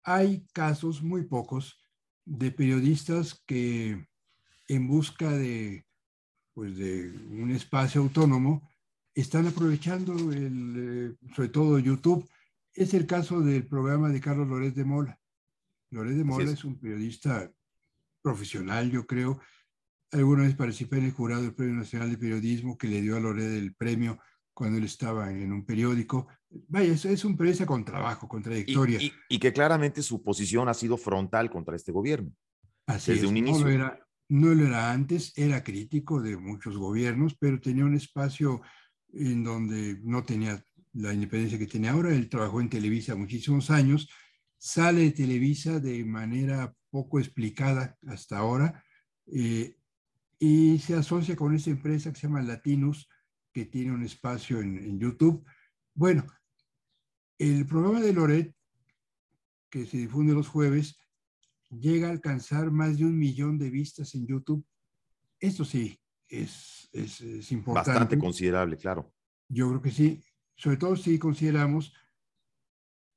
hay 0.03 0.45
casos 0.53 1.03
muy 1.03 1.23
pocos 1.23 1.81
de 2.23 2.51
periodistas 2.51 3.43
que 3.45 4.07
en 4.69 4.87
busca 4.87 5.31
de, 5.31 5.85
pues 6.53 6.77
de 6.77 7.11
un 7.29 7.51
espacio 7.51 8.01
autónomo 8.01 8.69
están 9.13 9.47
aprovechando 9.47 10.13
el, 10.31 10.75
eh, 11.19 11.33
sobre 11.35 11.49
todo 11.49 11.79
YouTube 11.79 12.29
es 12.77 12.93
el 12.93 13.07
caso 13.07 13.41
del 13.41 13.67
programa 13.67 14.09
de 14.09 14.21
Carlos 14.21 14.47
Lórez 14.47 14.75
de 14.75 14.85
Mola. 14.85 15.19
Lórez 15.89 16.15
de 16.15 16.23
Mola 16.23 16.51
es. 16.51 16.63
un 16.63 16.79
periodista 16.79 17.51
profesional, 18.21 18.91
yo 18.91 19.07
creo. 19.07 19.39
Alguna 20.11 20.43
vez 20.43 20.55
participé 20.55 20.99
en 20.99 21.05
el 21.05 21.11
jurado 21.11 21.41
del 21.41 21.55
Premio 21.55 21.75
Nacional 21.75 22.11
de 22.11 22.17
Periodismo 22.17 22.77
que 22.77 22.87
le 22.87 23.01
dio 23.01 23.17
a 23.17 23.19
Lórez 23.19 23.51
el 23.51 23.75
premio 23.75 24.19
cuando 24.53 24.77
él 24.77 24.83
estaba 24.83 25.31
en 25.31 25.51
un 25.51 25.65
periódico. 25.65 26.27
Vaya, 26.67 26.93
es, 26.93 27.03
es 27.05 27.25
un 27.25 27.35
periodista 27.35 27.65
con 27.65 27.83
trabajo, 27.83 28.27
con 28.27 28.43
trayectoria. 28.43 28.99
Y, 29.27 29.39
que 29.39 29.51
claramente 29.51 30.03
su 30.03 30.21
posición 30.21 30.69
ha 30.69 30.73
sido 30.75 30.97
frontal 30.97 31.49
contra 31.49 31.75
este 31.75 31.91
gobierno. 31.91 32.31
Así 32.85 33.13
desde 33.13 33.27
un 33.27 33.37
inicio. 33.37 33.59
No 33.59 33.67
lo, 33.67 33.73
era, 33.73 34.07
no 34.29 34.53
lo 34.53 34.65
era 34.67 34.91
antes, 34.91 35.33
era 35.35 35.63
crítico 35.63 36.21
de 36.21 36.37
muchos 36.37 36.77
gobiernos, 36.77 37.35
pero 37.39 37.59
tenía 37.59 37.85
un 37.85 37.95
espacio 37.95 38.61
en 39.13 39.43
donde 39.43 39.99
no 40.03 40.23
tenía 40.23 40.63
la 40.97 41.13
independencia 41.13 41.59
que 41.59 41.67
tiene 41.67 41.89
ahora. 41.89 42.13
Él 42.13 42.29
trabajó 42.29 42.59
en 42.59 42.69
Televisa 42.69 43.15
muchísimos 43.15 43.69
años, 43.69 44.09
sale 44.57 45.01
de 45.01 45.11
Televisa 45.11 45.79
de 45.79 46.03
manera 46.03 46.75
poco 46.89 47.19
explicada 47.19 47.97
hasta 48.07 48.37
ahora 48.37 48.83
eh, 49.27 49.75
y 50.39 50.79
se 50.79 50.95
asocia 50.95 51.35
con 51.35 51.53
esta 51.53 51.69
empresa 51.69 52.11
que 52.11 52.19
se 52.19 52.27
llama 52.27 52.41
Latinus, 52.41 53.09
que 53.53 53.65
tiene 53.65 53.91
un 53.91 54.03
espacio 54.03 54.59
en, 54.61 54.99
YouTube. 54.99 55.43
Bueno, 55.93 56.25
el 57.37 57.65
programa 57.65 58.01
de 58.01 58.13
Loret, 58.13 58.55
que 59.69 59.85
se 59.85 59.97
difunde 59.97 60.33
los 60.33 60.47
jueves, 60.47 60.97
llega 61.69 62.07
a 62.07 62.11
alcanzar 62.11 62.71
más 62.71 62.97
de 62.97 63.05
un 63.05 63.17
millón 63.17 63.57
de 63.57 63.69
vistas 63.69 64.15
en 64.15 64.27
YouTube. 64.27 64.65
Esto 65.39 65.65
sí, 65.65 65.99
es, 66.27 66.89
es, 66.91 67.21
es 67.21 67.51
importante. 67.51 67.91
Bastante 67.91 68.19
considerable, 68.19 68.77
claro. 68.77 69.11
Yo 69.49 69.69
creo 69.69 69.81
que 69.81 69.91
sí 69.91 70.21
sobre 70.57 70.77
todo 70.77 70.95
si 70.95 71.17
consideramos, 71.19 71.93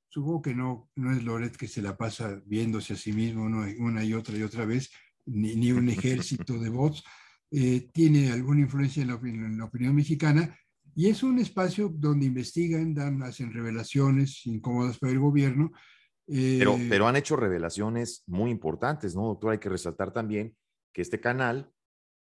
supongo 0.09 0.43
que 0.43 0.55
no, 0.55 0.91
no 0.95 1.13
es 1.13 1.25
Loret 1.25 1.57
que 1.57 1.69
se 1.69 1.83
la 1.83 1.97
pasa 1.97 2.41
viéndose 2.45 2.93
a 2.93 2.97
sí 2.97 3.13
mismo 3.13 3.45
una 3.45 4.05
y 4.05 4.15
otra 4.15 4.37
y 4.37 4.43
otra 4.43 4.67
vez, 4.67 4.91
ni, 5.27 5.73
un 5.73 5.89
ejército 5.89 6.59
de 6.59 6.69
bots, 6.69 7.03
eh, 7.51 7.89
tiene 7.93 8.31
alguna 8.31 8.61
influencia 8.61 9.03
en 9.03 9.09
la, 9.59 9.65
opinión 9.65 9.95
mexicana 9.95 10.57
y 10.95 11.09
es 11.09 11.23
un 11.23 11.39
espacio 11.39 11.89
donde 11.93 12.27
investigan, 12.27 12.95
dan, 12.95 13.23
hacen 13.23 13.53
revelaciones 13.53 14.45
incómodas 14.47 14.99
para 14.99 15.13
el 15.13 15.19
gobierno. 15.19 15.73
pero, 16.27 16.77
eh, 16.77 16.87
pero 16.89 17.09
han 17.09 17.17
hecho 17.17 17.37
revelaciones 17.37 18.23
muy 18.27 18.51
importantes, 18.51 19.15
¿no, 19.15 19.23
doctor? 19.23 19.53
Hay 19.53 19.59
que 19.59 19.69
resaltar 19.69 20.13
también 20.13 20.55
que 20.93 21.03
este 21.03 21.21
canal 21.21 21.73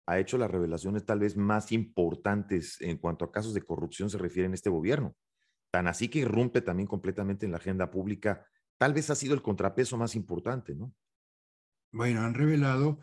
ha 0.09 0.19
hecho 0.19 0.39
las 0.39 0.51
revelaciones 0.51 1.05
tal 1.05 1.19
vez 1.19 1.37
más 1.37 1.71
importantes 1.71 2.81
en 2.81 2.97
cuanto 2.97 3.27
a 3.27 3.31
casos 3.31 3.53
de 3.53 3.61
corrupción 3.61 4.09
se 4.09 4.17
refiere 4.17 4.47
en 4.47 4.55
este 4.55 4.71
gobierno. 4.71 5.15
Tan 5.71 5.87
así 5.87 6.09
que 6.09 6.21
irrumpe 6.21 6.63
también 6.63 6.87
completamente 6.87 7.45
en 7.45 7.53
la 7.53 7.59
agenda 7.59 7.91
pública. 7.91 8.47
Tal 8.79 8.95
vez 8.95 9.11
ha 9.11 9.15
sido 9.15 9.35
el 9.35 9.43
contrapeso 9.43 9.99
más 9.99 10.15
importante, 10.15 10.75
¿no? 10.75 10.95
Bueno, 11.93 12.23
han 12.23 12.33
revelado 12.33 13.01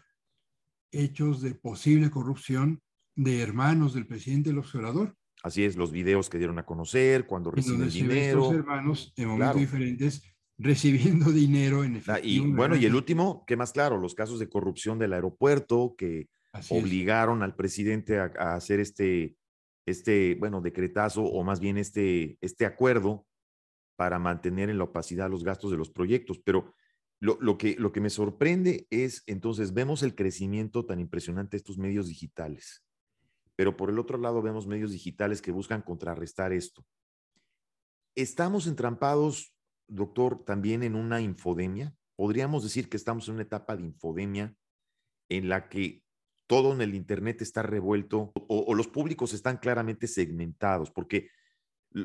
hechos 0.91 1.43
de 1.43 1.53
posible 1.53 2.09
corrupción 2.09 2.81
de 3.15 3.39
hermanos 3.39 3.93
del 3.93 4.07
presidente 4.07 4.49
del 4.49 4.57
observador. 4.57 5.15
Así 5.43 5.63
es, 5.63 5.75
los 5.75 5.91
videos 5.91 6.27
que 6.27 6.39
dieron 6.39 6.57
a 6.57 6.65
conocer, 6.65 7.27
cuando 7.27 7.51
reciben 7.51 7.87
dinero. 7.87 8.45
Estos 8.45 8.55
hermanos 8.55 9.13
en 9.15 9.27
momentos 9.27 9.57
diferentes 9.57 10.23
recibiendo 10.57 11.31
dinero 11.31 11.83
en 11.83 11.97
efectivo. 11.97 12.47
Y 12.47 12.51
bueno, 12.51 12.75
y 12.75 12.85
el 12.87 12.95
último, 12.95 13.43
que 13.45 13.57
más 13.57 13.73
claro, 13.73 13.99
los 13.99 14.15
casos 14.15 14.39
de 14.39 14.49
corrupción 14.49 14.97
del 14.97 15.13
aeropuerto 15.13 15.93
que 15.95 16.29
obligaron 16.69 17.43
al 17.43 17.55
presidente 17.55 18.19
a, 18.19 18.55
hacer 18.55 18.79
este, 18.79 19.35
este, 19.85 20.35
bueno, 20.35 20.61
decretazo 20.61 21.23
o 21.23 21.43
más 21.43 21.59
bien 21.59 21.77
este, 21.77 22.37
este 22.41 22.65
acuerdo 22.65 23.25
para 23.95 24.19
mantener 24.19 24.69
en 24.69 24.77
la 24.77 24.85
opacidad 24.85 25.29
los 25.29 25.43
gastos 25.43 25.71
de 25.71 25.77
los 25.77 25.89
proyectos. 25.89 26.39
Pero 26.39 26.73
lo, 27.19 27.37
lo, 27.41 27.57
que, 27.57 27.75
lo 27.77 27.91
que 27.91 28.01
me 28.01 28.09
sorprende 28.09 28.87
es, 28.89 29.23
entonces, 29.25 29.73
vemos 29.73 30.03
el 30.03 30.15
crecimiento 30.15 30.85
tan 30.85 30.99
impresionante 30.99 31.51
de 31.51 31.59
estos 31.59 31.77
medios 31.77 32.07
digitales, 32.07 32.85
pero 33.55 33.77
por 33.77 33.89
el 33.89 33.99
otro 33.99 34.17
lado 34.17 34.41
vemos 34.41 34.67
medios 34.67 34.91
digitales 34.91 35.41
que 35.41 35.51
buscan 35.51 35.81
contrarrestar 35.81 36.51
esto. 36.51 36.85
Estamos 38.15 38.67
entrampados 38.67 39.55
doctor, 39.87 40.43
también 40.45 40.83
en 40.83 40.95
una 40.95 41.21
infodemia. 41.21 41.95
Podríamos 42.15 42.63
decir 42.63 42.89
que 42.89 42.97
estamos 42.97 43.27
en 43.27 43.35
una 43.35 43.43
etapa 43.43 43.75
de 43.75 43.83
infodemia 43.83 44.55
en 45.29 45.49
la 45.49 45.69
que 45.69 46.03
todo 46.47 46.73
en 46.73 46.81
el 46.81 46.93
Internet 46.93 47.41
está 47.41 47.63
revuelto 47.63 48.31
o, 48.47 48.73
los 48.75 48.87
públicos 48.87 49.33
están 49.33 49.57
claramente 49.57 50.07
segmentados, 50.07 50.91
porque 50.91 51.29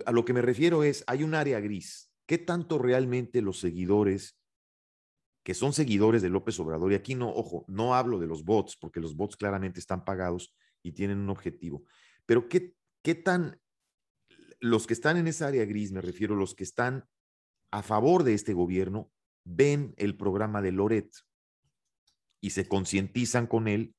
a 0.07 0.12
lo 0.12 0.24
que 0.24 0.32
me 0.32 0.43
refiero 0.43 0.82
es, 0.82 1.05
hay 1.07 1.22
un 1.24 1.34
área 1.34 1.61
gris. 1.61 2.11
¿Qué 2.26 2.38
tanto 2.38 2.78
realmente 2.78 3.43
los 3.43 3.59
seguidores, 3.59 4.38
que 5.43 5.55
son 5.55 5.72
seguidores 5.72 6.22
de 6.22 6.30
López 6.30 6.59
Obrador, 6.61 6.93
y 6.93 6.95
aquí 6.95 7.14
no, 7.14 7.28
ojo, 7.30 7.64
no 7.68 7.95
hablo 7.95 8.18
de 8.18 8.26
los 8.26 8.45
bots, 8.45 8.76
porque 8.76 9.01
los 9.01 9.16
bots 9.16 9.36
claramente 9.36 9.80
están 9.80 10.05
pagados 10.05 10.55
y 10.82 10.93
tienen 10.93 11.18
un 11.18 11.28
objetivo, 11.28 11.84
pero 12.24 12.49
qué, 12.49 12.74
qué 13.03 13.14
tan, 13.14 13.61
los 14.61 14.86
que 14.86 14.95
están 14.95 15.16
en 15.16 15.26
esa 15.26 15.49
área 15.49 15.64
gris, 15.64 15.93
me 15.93 16.01
refiero, 16.01 16.36
los 16.36 16.55
que 16.55 16.64
están 16.64 17.05
a 17.70 17.82
favor 17.82 18.24
de 18.24 18.34
este 18.34 18.53
gobierno 18.53 19.11
ven 19.45 19.95
el 19.97 20.16
programa 20.16 20.62
de 20.62 20.72
Loret 20.72 21.11
y 22.41 22.51
se 22.51 22.66
concientizan 22.66 23.47
con 23.47 23.68
él 23.68 23.95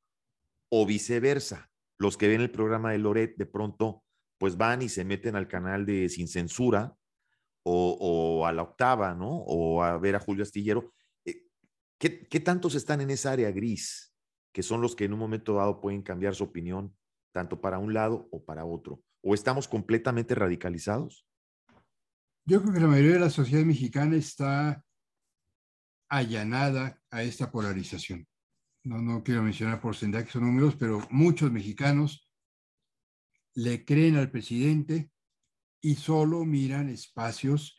o 0.71 0.85
viceversa. 0.85 1.69
Los 1.99 2.17
que 2.17 2.27
ven 2.27 2.41
el 2.41 2.49
programa 2.49 2.91
de 2.91 2.97
Loret 2.97 3.35
de 3.37 3.45
pronto 3.45 4.03
pues 4.39 4.57
van 4.57 4.81
y 4.81 4.89
se 4.89 5.05
meten 5.05 5.35
al 5.35 5.47
canal 5.47 5.85
de 5.85 6.09
Sin 6.09 6.27
Censura 6.27 6.97
o, 7.63 8.43
a 8.47 8.51
la 8.51 8.63
octava, 8.63 9.13
¿no? 9.13 9.29
O 9.29 9.83
a 9.83 9.99
ver 9.99 10.15
a 10.15 10.19
Julio 10.19 10.41
Astillero. 10.41 10.95
Eh, 11.25 11.43
¿Qué, 11.99 12.27
¿Qué 12.27 12.39
tantos 12.39 12.73
están 12.73 13.01
en 13.01 13.11
esa 13.11 13.31
área 13.31 13.51
gris? 13.51 14.15
Que 14.51 14.63
son 14.63 14.81
los 14.81 14.95
que 14.95 15.05
en 15.05 15.13
un 15.13 15.19
momento 15.19 15.53
dado 15.53 15.79
pueden 15.79 16.01
cambiar 16.01 16.33
su 16.33 16.45
opinión, 16.45 16.97
tanto 17.31 17.61
para 17.61 17.77
un 17.77 17.93
lado 17.93 18.29
o 18.31 18.43
para 18.43 18.65
otro. 18.65 19.03
¿O 19.21 19.35
estamos 19.35 19.67
completamente 19.67 20.33
radicalizados? 20.33 21.27
Yo 22.43 22.61
creo 22.61 22.73
que 22.73 22.79
la 22.79 22.87
mayoría 22.87 23.13
de 23.13 23.19
la 23.19 23.29
sociedad 23.29 23.63
mexicana 23.63 24.15
está 24.15 24.83
allanada 26.09 26.99
a 27.11 27.21
esta 27.21 27.51
polarización. 27.51 28.27
No, 28.83 29.01
no 29.01 29.23
quiero 29.23 29.43
mencionar 29.43 29.79
porcentajes 29.79 30.35
o 30.35 30.39
números, 30.39 30.75
pero 30.75 31.05
muchos 31.11 31.51
mexicanos 31.51 32.27
le 33.53 33.85
creen 33.85 34.15
al 34.15 34.31
presidente 34.31 35.11
y 35.81 35.95
solo 35.95 36.45
miran 36.45 36.89
espacios 36.89 37.77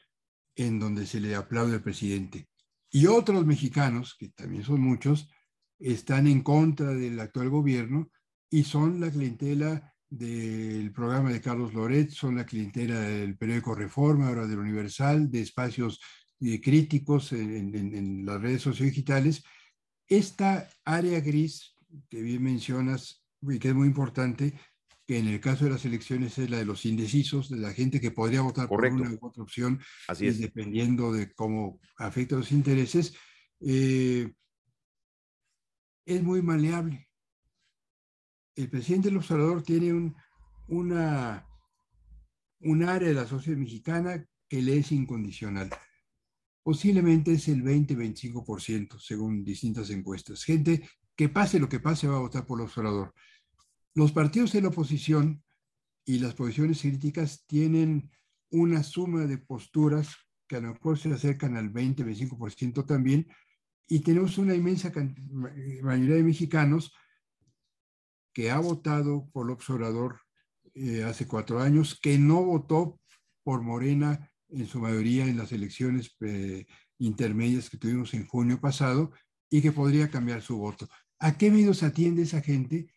en 0.55 0.79
donde 0.79 1.07
se 1.07 1.21
le 1.21 1.35
aplaude 1.35 1.75
al 1.75 1.83
presidente. 1.83 2.49
Y 2.91 3.07
otros 3.07 3.47
mexicanos, 3.47 4.15
que 4.19 4.29
también 4.29 4.65
son 4.65 4.81
muchos, 4.81 5.31
están 5.79 6.27
en 6.27 6.43
contra 6.43 6.91
del 6.91 7.19
actual 7.21 7.49
gobierno 7.49 8.11
y 8.51 8.65
son 8.65 9.01
la 9.01 9.11
clientela 9.11 9.95
del 10.11 10.93
programa 10.93 11.33
de 11.33 11.41
Carlos 11.41 11.73
Loret, 11.73 12.11
son 12.11 12.37
la 12.37 12.45
clientela 12.45 13.01
del 13.01 13.39
periódico 13.39 13.75
Reforma, 13.75 14.29
ahora 14.29 14.47
del 14.47 14.59
Universal, 14.59 15.31
de 15.31 15.41
espacios 15.41 16.01
eh, 16.41 16.61
críticos 16.61 17.33
en, 17.33 18.27
las 18.27 18.41
redes 18.41 18.61
sociodigitales. 18.61 19.43
Esta 20.09 20.69
área 20.85 21.21
gris 21.21 21.77
que 22.09 22.23
bien 22.23 22.43
mencionas 22.43 23.25
y 23.43 23.59
que 23.59 23.69
es 23.69 23.75
muy 23.75 23.89
importante, 23.89 24.55
que 25.07 25.19
en 25.19 25.29
el 25.29 25.41
caso 25.41 25.65
de 25.65 25.73
las 25.73 25.85
elecciones 25.85 26.39
es 26.39 26.49
la 26.49 26.59
de 26.59 26.65
los 26.65 26.87
indecisos, 26.87 27.51
de 27.51 27.59
la 27.59 27.73
gente 27.73 28.01
que 28.01 28.11
podría 28.11 28.41
votar 28.43 28.69
por 28.69 28.85
una 28.85 29.11
u 29.11 29.19
otra 29.21 29.43
opción, 29.43 29.81
Así 30.09 30.27
es. 30.27 30.39
dependiendo 30.39 31.13
de 31.13 31.33
cómo 31.33 31.81
afecta 31.99 32.37
los 32.37 32.53
intereses, 32.53 33.15
eh, 33.61 34.33
es 36.07 36.23
muy 36.23 36.41
maleable 36.43 37.09
el 38.57 38.69
presidente 38.69 39.09
del 39.09 39.19
observador 39.19 39.63
tiene 39.63 39.93
un, 39.93 40.15
una, 40.69 41.47
un 42.61 42.83
área 42.85 43.09
de 43.09 43.15
la 43.15 43.27
sociedad 43.27 43.59
mexicana 43.59 44.27
que 44.49 44.63
le 44.63 44.79
es 44.79 44.93
incondicional. 44.93 45.71
Posiblemente 46.63 47.33
es 47.33 47.49
el 47.49 47.63
20-25%, 47.63 48.99
según 49.01 49.45
distintas 49.45 49.91
encuestas. 49.91 50.45
Gente 50.45 50.89
que 51.17 51.29
pase 51.29 51.59
lo 51.59 51.69
que 51.69 51.81
pase 51.81 52.07
va 52.07 52.17
a 52.17 52.21
votar 52.21 52.47
por 52.47 52.61
el 52.61 52.67
observador. 52.67 53.13
Los 53.95 54.13
partidos 54.13 54.53
de 54.53 54.63
la 54.63 54.69
oposición 54.69 55.43
y 56.05 56.19
las 56.19 56.35
posiciones 56.35 56.81
críticas 56.81 57.45
tienen 57.47 58.11
una 58.51 58.83
suma 58.83 59.27
de 59.27 59.39
posturas 59.39 60.17
que 60.47 60.57
a 60.57 60.61
lo 60.61 60.73
mejor 60.73 60.99
se 60.99 61.13
acercan 61.13 61.57
al 61.57 61.73
20-25% 61.73 62.87
también, 62.87 63.27
y 63.89 64.01
tenemos 64.01 64.39
una 64.39 64.55
inmensa 64.55 64.93
mayoría 65.83 66.17
de 66.17 66.23
mexicanos 66.23 66.93
que 68.33 68.51
ha 68.51 68.59
votado 68.59 69.29
por 69.33 69.51
el 69.51 69.57
Obrador 69.57 70.21
eh, 70.75 71.05
hace 71.05 71.27
cuatro 71.27 71.61
años, 71.61 71.99
que 72.01 72.19
no 72.19 72.43
votó 72.43 73.01
por 73.43 73.63
Morena 73.63 74.32
en 74.53 74.67
su 74.67 74.79
mayoría 74.81 75.27
en 75.27 75.39
las 75.39 75.53
elecciones 75.53 76.15
eh, 76.21 76.67
intermedias 76.99 77.71
que 77.71 77.79
tuvimos 77.79 78.15
en 78.15 78.27
junio 78.27 78.61
pasado 78.61 79.13
y 79.51 79.61
que 79.61 79.73
podría 79.73 80.11
cambiar 80.11 80.43
su 80.43 80.59
voto. 80.59 80.89
¿A 81.19 81.37
qué 81.37 81.51
medios 81.51 81.83
atiende 81.83 82.23
esa 82.23 82.41
gente? 82.41 82.93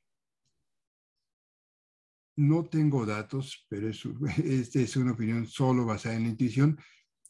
No 2.37 2.65
tengo 2.65 3.05
datos, 3.05 3.65
pero 3.69 3.89
es, 3.89 4.03
esta 4.43 4.79
es 4.79 4.95
una 4.95 5.13
opinión 5.13 5.47
solo 5.47 5.85
basada 5.85 6.15
en 6.15 6.23
la 6.23 6.29
intuición. 6.29 6.79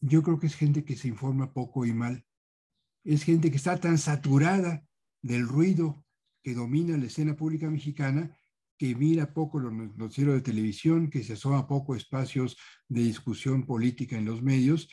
Yo 0.01 0.23
creo 0.23 0.39
que 0.39 0.47
es 0.47 0.55
gente 0.55 0.83
que 0.83 0.95
se 0.95 1.07
informa 1.07 1.53
poco 1.53 1.85
y 1.85 1.93
mal. 1.93 2.25
Es 3.03 3.23
gente 3.23 3.51
que 3.51 3.57
está 3.57 3.79
tan 3.79 3.97
saturada 3.97 4.83
del 5.21 5.47
ruido 5.47 6.03
que 6.43 6.53
domina 6.53 6.97
la 6.97 7.05
escena 7.05 7.35
pública 7.35 7.69
mexicana, 7.69 8.37
que 8.77 8.95
mira 8.95 9.33
poco 9.33 9.59
los 9.59 9.73
noticieros 9.73 10.35
de 10.35 10.41
televisión, 10.41 11.09
que 11.09 11.23
se 11.23 11.33
asoma 11.33 11.67
poco 11.67 11.95
espacios 11.95 12.57
de 12.87 13.01
discusión 13.01 13.65
política 13.65 14.17
en 14.17 14.25
los 14.25 14.41
medios 14.41 14.89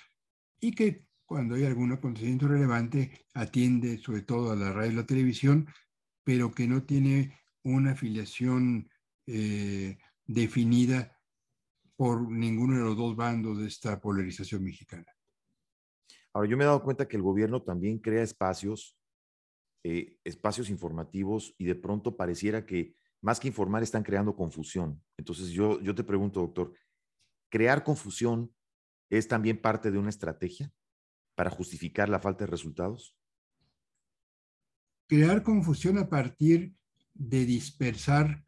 y 0.61 0.73
que 0.73 1.05
cuando 1.25 1.55
hay 1.55 1.65
algún 1.65 1.93
acontecimiento 1.93 2.49
relevante 2.49 3.27
atiende 3.35 3.99
sobre 3.99 4.23
todo 4.23 4.53
a 4.53 4.57
la 4.57 4.73
radio 4.73 4.93
y 4.93 4.97
la 4.97 5.07
televisión, 5.07 5.67
pero 6.25 6.53
que 6.53 6.69
no 6.69 6.85
tiene 6.85 7.39
una 7.65 7.93
afiliación 7.93 8.89
eh, 9.27 9.99
definida 10.27 11.19
por 11.97 12.31
ninguno 12.31 12.77
de 12.77 12.85
los 12.85 12.97
dos 12.97 13.17
bandos 13.17 13.59
de 13.59 13.67
esta 13.67 14.01
polarización 14.01 14.65
mexicana. 14.65 15.07
Ahora, 16.35 16.49
yo 16.49 16.57
me 16.57 16.65
he 16.65 16.67
dado 16.67 16.83
cuenta 16.83 17.07
que 17.07 17.17
el 17.17 17.23
gobierno 17.23 17.63
también 17.63 17.99
crea 17.99 18.23
espacios 18.23 18.97
eh, 19.85 20.17
espacios 20.23 20.71
informativos 20.71 21.57
y 21.59 21.65
de 21.65 21.75
pronto 21.75 22.17
pareciera 22.17 22.65
que 22.65 22.95
más 23.23 23.41
que 23.41 23.49
informar 23.49 23.83
están 23.83 24.03
creando 24.03 24.37
confusión. 24.37 25.03
Entonces 25.17 25.49
yo, 25.51 25.81
yo 25.81 25.95
te 25.95 26.05
pregunto, 26.05 26.41
doctor, 26.41 26.75
¿crear 27.49 27.85
confusión 27.85 28.53
es 29.09 29.29
también 29.29 29.61
parte 29.61 29.91
de 29.91 29.99
una 29.99 30.11
estrategia 30.11 30.73
para 31.35 31.49
justificar 31.49 32.09
la 32.09 32.19
falta 32.19 32.45
de 32.45 32.51
resultados? 32.51 33.17
Crear 35.09 35.43
confusión 35.43 35.99
a 35.99 36.09
partir 36.09 36.75
de 37.15 37.45
dispersar 37.47 38.45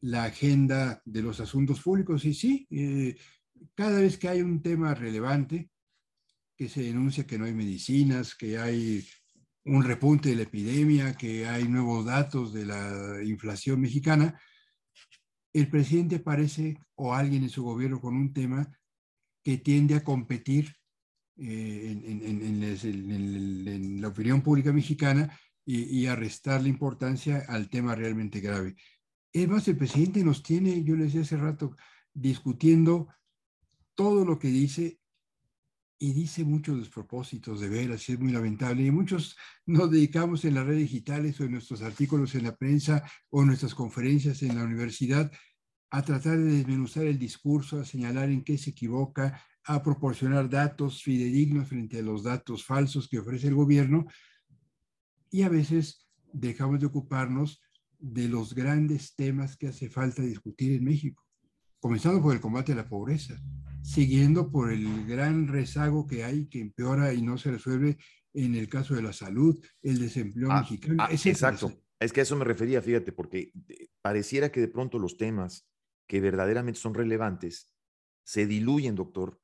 la 0.00 0.24
agenda 0.24 1.02
de 1.04 1.22
los 1.22 1.40
asuntos 1.40 1.80
públicos. 1.80 2.24
Y 2.24 2.34
sí, 2.34 2.66
eh, 2.70 3.16
cada 3.74 4.00
vez 4.00 4.18
que 4.18 4.28
hay 4.28 4.42
un 4.42 4.62
tema 4.62 4.94
relevante, 4.94 5.70
que 6.56 6.68
se 6.68 6.82
denuncia 6.82 7.26
que 7.26 7.38
no 7.38 7.44
hay 7.44 7.54
medicinas, 7.54 8.34
que 8.34 8.58
hay 8.58 9.04
un 9.64 9.84
repunte 9.84 10.30
de 10.30 10.36
la 10.36 10.42
epidemia, 10.42 11.14
que 11.14 11.46
hay 11.46 11.68
nuevos 11.68 12.04
datos 12.04 12.52
de 12.52 12.66
la 12.66 13.22
inflación 13.24 13.80
mexicana, 13.80 14.40
el 15.52 15.68
presidente 15.68 16.18
parece, 16.18 16.78
o 16.94 17.14
alguien 17.14 17.42
en 17.42 17.50
su 17.50 17.62
gobierno 17.62 18.00
con 18.00 18.16
un 18.16 18.32
tema 18.32 18.70
que 19.42 19.58
tiende 19.58 19.96
a 19.96 20.04
competir 20.04 20.74
eh, 21.36 22.00
en, 22.04 24.00
la 24.00 24.08
opinión 24.08 24.42
pública 24.42 24.72
mexicana 24.72 25.38
y, 25.64 26.00
y, 26.00 26.06
a 26.06 26.16
restarle 26.16 26.68
importancia 26.68 27.44
al 27.48 27.68
tema 27.68 27.94
realmente 27.94 28.40
grave. 28.40 28.76
Es 29.32 29.48
más, 29.48 29.66
el 29.68 29.76
presidente 29.76 30.24
nos 30.24 30.42
tiene, 30.42 30.82
yo 30.84 30.96
le 30.96 31.04
decía 31.04 31.22
hace 31.22 31.36
rato, 31.36 31.76
discutiendo 32.12 33.08
todo 33.94 34.24
lo 34.24 34.38
que 34.38 34.48
dice 34.48 35.01
y 36.02 36.12
dice 36.12 36.42
muchos 36.42 36.78
despropósitos 36.78 37.60
de 37.60 37.68
veras, 37.68 38.08
y 38.08 38.14
es 38.14 38.18
muy 38.18 38.32
lamentable. 38.32 38.84
Y 38.84 38.90
muchos 38.90 39.36
nos 39.66 39.88
dedicamos 39.88 40.44
en 40.44 40.54
las 40.56 40.66
redes 40.66 40.90
digitales 40.90 41.38
o 41.38 41.44
en 41.44 41.52
nuestros 41.52 41.80
artículos 41.80 42.34
en 42.34 42.42
la 42.42 42.56
prensa 42.56 43.04
o 43.30 43.42
en 43.42 43.46
nuestras 43.46 43.72
conferencias 43.72 44.42
en 44.42 44.56
la 44.56 44.64
universidad 44.64 45.30
a 45.90 46.02
tratar 46.02 46.38
de 46.38 46.54
desmenuzar 46.54 47.04
el 47.04 47.20
discurso, 47.20 47.78
a 47.78 47.84
señalar 47.84 48.30
en 48.30 48.42
qué 48.42 48.58
se 48.58 48.70
equivoca, 48.70 49.40
a 49.62 49.80
proporcionar 49.80 50.50
datos 50.50 51.04
fidedignos 51.04 51.68
frente 51.68 52.00
a 52.00 52.02
los 52.02 52.24
datos 52.24 52.64
falsos 52.64 53.06
que 53.08 53.20
ofrece 53.20 53.46
el 53.46 53.54
gobierno 53.54 54.06
y 55.30 55.42
a 55.42 55.48
veces 55.48 56.08
dejamos 56.32 56.80
de 56.80 56.86
ocuparnos 56.86 57.62
de 58.00 58.26
los 58.26 58.56
grandes 58.56 59.14
temas 59.14 59.56
que 59.56 59.68
hace 59.68 59.88
falta 59.88 60.22
discutir 60.22 60.72
en 60.72 60.82
México, 60.82 61.21
comenzando 61.82 62.22
por 62.22 62.32
el 62.32 62.40
combate 62.40 62.72
a 62.72 62.76
la 62.76 62.88
pobreza, 62.88 63.42
siguiendo 63.82 64.52
por 64.52 64.72
el 64.72 65.04
gran 65.04 65.48
rezago 65.48 66.06
que 66.06 66.22
hay 66.22 66.46
que 66.46 66.60
empeora 66.60 67.12
y 67.12 67.22
no 67.22 67.36
se 67.36 67.50
resuelve 67.50 67.98
en 68.32 68.54
el 68.54 68.68
caso 68.68 68.94
de 68.94 69.02
la 69.02 69.12
salud, 69.12 69.58
el 69.82 69.98
desempleo 69.98 70.48
ah, 70.52 70.60
mexicano. 70.60 71.02
Ah, 71.02 71.08
exacto. 71.10 71.72
Es 71.98 72.12
que 72.12 72.20
a 72.20 72.22
eso 72.22 72.36
me 72.36 72.44
refería, 72.44 72.80
fíjate, 72.80 73.10
porque 73.10 73.52
pareciera 74.00 74.52
que 74.52 74.60
de 74.60 74.68
pronto 74.68 75.00
los 75.00 75.16
temas 75.16 75.68
que 76.06 76.20
verdaderamente 76.20 76.78
son 76.78 76.94
relevantes 76.94 77.68
se 78.22 78.46
diluyen, 78.46 78.94
doctor, 78.94 79.40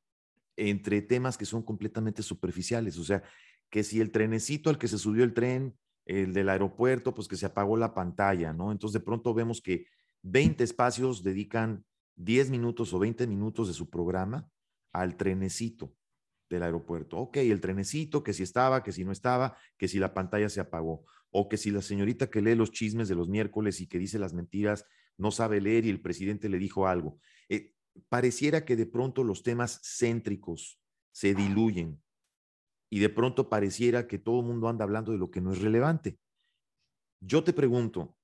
entre 0.56 1.02
temas 1.02 1.36
que 1.36 1.44
son 1.44 1.64
completamente 1.64 2.22
superficiales. 2.22 2.98
O 2.98 3.04
sea, 3.04 3.24
que 3.68 3.82
si 3.82 4.00
el 4.00 4.12
trenecito 4.12 4.70
al 4.70 4.78
que 4.78 4.86
se 4.86 4.98
subió 4.98 5.24
el 5.24 5.34
tren, 5.34 5.76
el 6.06 6.32
del 6.32 6.48
aeropuerto, 6.50 7.12
pues 7.14 7.26
que 7.26 7.36
se 7.36 7.46
apagó 7.46 7.76
la 7.76 7.94
pantalla, 7.94 8.52
¿no? 8.52 8.70
Entonces 8.70 9.00
de 9.00 9.04
pronto 9.04 9.34
vemos 9.34 9.60
que 9.60 9.86
20 10.22 10.62
espacios 10.62 11.24
dedican 11.24 11.84
10 12.18 12.50
minutos 12.50 12.92
o 12.92 12.98
20 12.98 13.26
minutos 13.26 13.68
de 13.68 13.74
su 13.74 13.88
programa 13.88 14.50
al 14.92 15.16
trenecito 15.16 15.94
del 16.50 16.62
aeropuerto. 16.62 17.18
Ok, 17.18 17.38
el 17.38 17.60
trenecito, 17.60 18.22
que 18.22 18.32
si 18.32 18.42
estaba, 18.42 18.82
que 18.82 18.92
si 18.92 19.04
no 19.04 19.12
estaba, 19.12 19.56
que 19.76 19.88
si 19.88 19.98
la 19.98 20.14
pantalla 20.14 20.48
se 20.48 20.60
apagó, 20.60 21.04
o 21.30 21.48
que 21.48 21.56
si 21.56 21.70
la 21.70 21.82
señorita 21.82 22.30
que 22.30 22.42
lee 22.42 22.54
los 22.54 22.72
chismes 22.72 23.08
de 23.08 23.14
los 23.14 23.28
miércoles 23.28 23.80
y 23.80 23.86
que 23.86 23.98
dice 23.98 24.18
las 24.18 24.32
mentiras 24.32 24.86
no 25.18 25.30
sabe 25.30 25.60
leer 25.60 25.84
y 25.84 25.90
el 25.90 26.00
presidente 26.00 26.48
le 26.48 26.58
dijo 26.58 26.86
algo. 26.86 27.18
Eh, 27.48 27.74
pareciera 28.08 28.64
que 28.64 28.76
de 28.76 28.86
pronto 28.86 29.24
los 29.24 29.42
temas 29.42 29.80
céntricos 29.82 30.80
se 31.12 31.34
diluyen 31.34 32.00
y 32.90 33.00
de 33.00 33.08
pronto 33.08 33.48
pareciera 33.48 34.06
que 34.06 34.18
todo 34.18 34.40
el 34.40 34.46
mundo 34.46 34.68
anda 34.68 34.84
hablando 34.84 35.12
de 35.12 35.18
lo 35.18 35.30
que 35.30 35.40
no 35.40 35.52
es 35.52 35.60
relevante. 35.60 36.18
Yo 37.20 37.44
te 37.44 37.52
pregunto, 37.52 38.16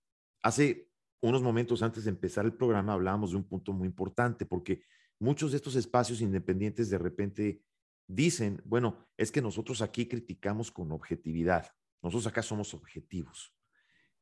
hace 0.43 0.89
unos 1.21 1.43
momentos 1.43 1.83
antes 1.83 2.05
de 2.05 2.11
empezar 2.11 2.45
el 2.45 2.55
programa 2.55 2.93
hablábamos 2.93 3.31
de 3.31 3.39
un 3.39 3.45
punto 3.45 3.73
muy 3.73 3.87
importante 3.87 4.47
porque 4.47 4.85
muchos 5.19 5.53
de 5.53 5.57
estos 5.57 5.77
espacios 5.77 6.21
independientes 6.21 6.91
de 6.91 6.99
repente 6.99 7.63
dicen, 8.07 8.61
bueno, 8.65 9.09
es 9.17 9.33
que 9.33 9.41
nosotros 9.41 9.81
aquí 9.81 10.07
criticamos 10.07 10.71
con 10.71 10.93
objetividad, 10.93 11.71
nosotros 12.03 12.27
acá 12.27 12.43
somos 12.43 12.75
objetivos, 12.75 13.55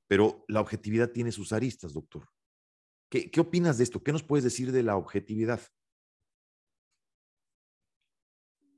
pero 0.06 0.44
la 0.48 0.60
objetividad 0.60 1.10
tiene 1.10 1.32
sus 1.32 1.52
aristas, 1.52 1.92
doctor. 1.92 2.28
¿Qué, 3.08 3.30
¿Qué, 3.30 3.40
opinas 3.40 3.78
de 3.78 3.84
esto? 3.84 4.02
¿Qué 4.02 4.12
nos 4.12 4.22
puedes 4.22 4.44
decir 4.44 4.72
de 4.72 4.82
la 4.82 4.96
objetividad? 4.96 5.60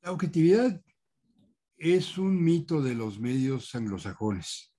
La 0.03 0.11
objetividad 0.13 0.83
es 1.77 2.19
un 2.19 2.43
mito 2.43 2.83
de 2.83 2.95
los 2.95 3.19
medios 3.19 3.75
anglosajones. 3.75 4.74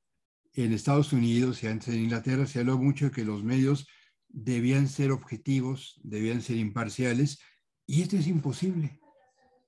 En 0.56 0.72
Estados 0.74 1.14
Unidos 1.14 1.62
y 1.64 1.68
antes 1.68 1.90
en 1.90 2.04
Inglaterra 2.04 2.48
se 2.48 2.60
habló 2.60 2.78
mucho 2.78 3.06
de 3.06 3.12
que 3.12 3.26
los 3.26 3.44
medios 3.44 3.88
debían 4.28 4.88
ser 4.88 5.12
objetivos, 5.12 6.00
debían 6.04 6.42
ser 6.42 6.58
imparciales, 6.58 7.40
y 7.86 8.02
esto 8.02 8.18
es 8.18 8.28
imposible. 8.28 9.00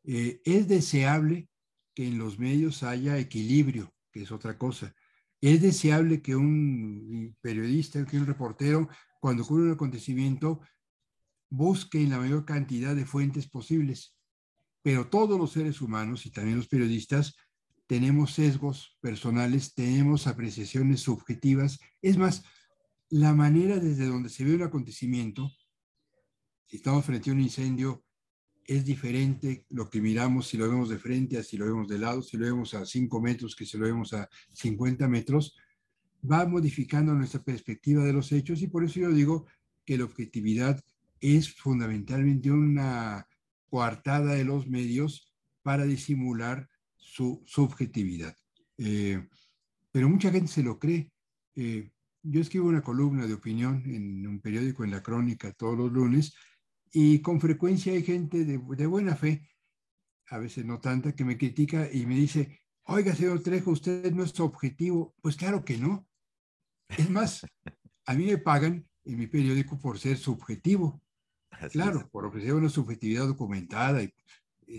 Eh, 0.03 0.41
es 0.45 0.67
deseable 0.67 1.49
que 1.93 2.07
en 2.07 2.17
los 2.17 2.39
medios 2.39 2.83
haya 2.83 3.17
equilibrio, 3.17 3.93
que 4.11 4.23
es 4.23 4.31
otra 4.31 4.57
cosa. 4.57 4.95
Es 5.41 5.61
deseable 5.61 6.21
que 6.21 6.35
un 6.35 7.35
periodista, 7.41 8.05
que 8.05 8.17
un 8.17 8.25
reportero, 8.25 8.89
cuando 9.19 9.43
ocurre 9.43 9.63
un 9.63 9.73
acontecimiento, 9.73 10.61
busque 11.49 12.01
la 12.07 12.17
mayor 12.17 12.45
cantidad 12.45 12.95
de 12.95 13.05
fuentes 13.05 13.47
posibles 13.47 14.17
pero 14.87 15.09
todos 15.09 15.37
los 15.37 15.51
seres 15.51 15.81
humanos 15.81 16.25
y 16.25 16.31
también 16.31 16.55
los 16.55 16.69
periodistas 16.69 17.35
tenemos 17.87 18.33
sesgos 18.33 18.97
personales, 18.99 19.73
tenemos 19.73 20.27
apreciaciones 20.27 21.01
subjetivas. 21.01 21.79
Es 22.01 22.17
más, 22.17 22.43
la 23.09 23.33
manera 23.33 23.79
desde 23.79 24.05
donde 24.05 24.29
se 24.29 24.43
ve 24.43 24.55
un 24.55 24.63
acontecimiento, 24.63 25.49
si 26.65 26.77
estamos 26.77 27.05
frente 27.05 27.29
a 27.29 27.33
un 27.33 27.39
incendio, 27.39 28.03
es 28.65 28.83
diferente 28.83 29.65
lo 29.69 29.89
que 29.89 30.01
miramos 30.01 30.47
si 30.47 30.57
lo 30.57 30.69
vemos 30.69 30.89
de 30.89 30.99
frente, 30.99 31.37
a 31.37 31.43
si 31.43 31.55
lo 31.55 31.65
vemos 31.65 31.87
de 31.87 31.97
lado, 31.97 32.21
si 32.21 32.35
lo 32.35 32.45
vemos 32.45 32.73
a 32.73 32.85
5 32.85 33.21
metros, 33.21 33.55
que 33.55 33.65
si 33.65 33.77
lo 33.77 33.85
vemos 33.85 34.13
a 34.13 34.29
50 34.51 35.07
metros, 35.07 35.55
va 36.29 36.45
modificando 36.45 37.13
nuestra 37.13 37.41
perspectiva 37.41 38.03
de 38.03 38.11
los 38.11 38.33
hechos 38.33 38.61
y 38.61 38.67
por 38.67 38.83
eso 38.83 38.99
yo 38.99 39.11
digo 39.11 39.45
que 39.85 39.97
la 39.97 40.03
objetividad 40.03 40.83
es 41.21 41.53
fundamentalmente 41.53 42.51
una 42.51 43.27
coartada 43.69 44.33
de 44.33 44.43
los 44.43 44.67
medios 44.67 45.33
para 45.61 45.85
disimular 45.85 46.69
su 47.07 47.43
subjetividad. 47.45 48.35
Eh, 48.77 49.27
pero 49.91 50.09
mucha 50.09 50.31
gente 50.31 50.51
se 50.51 50.63
lo 50.63 50.77
cree. 50.77 51.11
Eh, 51.55 51.89
yo 52.21 52.41
escribo 52.41 52.67
una 52.67 52.81
columna 52.81 53.25
de 53.25 53.33
opinión 53.33 53.83
en 53.85 54.27
un 54.27 54.41
periódico 54.41 54.83
en 54.83 54.91
la 54.91 55.01
crónica 55.01 55.53
todos 55.53 55.77
los 55.77 55.91
lunes 55.91 56.35
y 56.91 57.21
con 57.21 57.39
frecuencia 57.39 57.93
hay 57.93 58.03
gente 58.03 58.43
de, 58.45 58.57
buena 58.57 59.15
fe, 59.15 59.49
a 60.27 60.37
veces 60.37 60.65
no 60.65 60.79
tanta, 60.79 61.13
que 61.13 61.25
me 61.25 61.37
critica 61.37 61.89
y 61.91 62.05
me 62.05 62.15
dice, 62.15 62.59
oiga, 62.83 63.15
señor 63.15 63.41
Trejo, 63.41 63.71
usted 63.71 64.11
no 64.11 64.23
es 64.23 64.39
objetivo. 64.39 65.15
Pues 65.21 65.35
claro 65.35 65.63
que 65.63 65.77
no. 65.77 66.07
Es 66.89 67.09
más, 67.09 67.45
a 68.05 68.13
mí 68.13 68.25
me 68.25 68.37
pagan 68.37 68.87
en 69.05 69.17
mi 69.17 69.27
periódico 69.27 69.79
por 69.79 69.99
ser 69.99 70.17
subjetivo 70.17 71.01
claro, 71.71 72.07
por 72.11 72.25
ofrecer 72.25 72.53
una 72.53 72.69
subjetividad 72.69 73.27
documentada 73.27 74.03
y, 74.03 74.13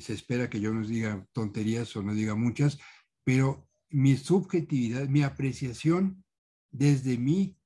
se 0.01 0.13
espera 0.13 0.51
que 0.51 0.61
yo 0.61 0.73
nos 0.73 0.89
diga 0.89 1.27
tonterías 1.33 1.95
o 1.97 2.03
no 2.03 2.15
diga 2.15 2.35
muchas, 2.35 2.79
pero 3.25 3.69
mi 3.91 4.17
subjetividad, 4.17 5.09
mi 5.09 5.23
apreciación 5.23 6.25
desde 6.71 7.17
mi 7.17 7.57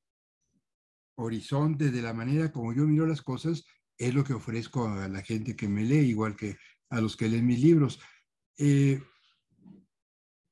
horizonte, 1.16 1.90
de 1.90 2.02
la 2.02 2.14
manera 2.14 2.52
como 2.52 2.72
yo 2.72 2.86
miro 2.86 3.06
las 3.06 3.22
cosas, 3.22 3.64
es 3.98 4.14
lo 4.14 4.24
que 4.24 4.32
ofrezco 4.32 4.88
a 4.88 5.08
la 5.08 5.22
gente 5.22 5.56
que 5.56 5.68
me 5.68 5.84
lee, 5.84 6.08
igual 6.08 6.36
que 6.36 6.56
a 6.90 7.00
los 7.00 7.16
que 7.16 7.28
leen 7.28 7.46
mis 7.46 7.60
libros. 7.60 8.00
Eh, 8.56 9.00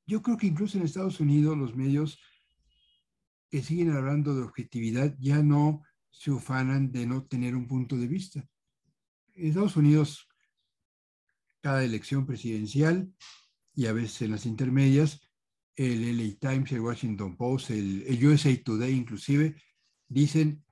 yo 0.05 0.21
creo 0.21 0.37
que 0.37 0.47
incluso 0.47 0.77
en 0.77 0.83
Estados 0.83 1.19
Unidos 1.19 1.57
los 1.57 1.75
medios 1.75 2.19
que 3.49 3.61
siguen 3.61 3.91
hablando 3.91 4.35
de 4.35 4.43
objetividad 4.43 5.15
ya 5.19 5.43
no 5.43 5.83
se 6.09 6.31
ufanan 6.31 6.91
de 6.91 7.05
no 7.05 7.25
tener 7.25 7.55
un 7.55 7.67
punto 7.67 7.97
de 7.97 8.07
vista. 8.07 8.45
En 9.33 9.47
Estados 9.47 9.77
Unidos, 9.77 10.27
cada 11.61 11.83
elección 11.83 12.25
presidencial 12.25 13.13
y 13.73 13.85
a 13.85 13.93
veces 13.93 14.23
en 14.23 14.31
las 14.31 14.45
intermedias, 14.45 15.21
el 15.75 16.17
LA 16.17 16.35
Times, 16.39 16.71
el 16.71 16.81
Washington 16.81 17.37
Post, 17.37 17.71
el, 17.71 18.19
USA 18.25 18.55
Today 18.63 18.93
inclusive, 18.93 19.55
dicen, 20.07 20.63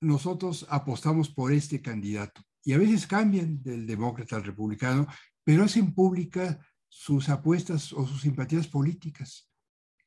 nosotros 0.00 0.66
apostamos 0.68 1.30
por 1.30 1.52
este 1.52 1.80
candidato. 1.80 2.42
Y 2.64 2.72
a 2.72 2.78
veces 2.78 3.06
cambian 3.06 3.62
del 3.62 3.86
demócrata 3.86 4.36
al 4.36 4.44
republicano, 4.44 5.06
pero 5.44 5.64
hacen 5.64 5.94
pública 5.94 6.58
sus 6.88 7.28
apuestas 7.28 7.92
o 7.92 8.06
sus 8.06 8.22
simpatías 8.22 8.66
políticas. 8.66 9.50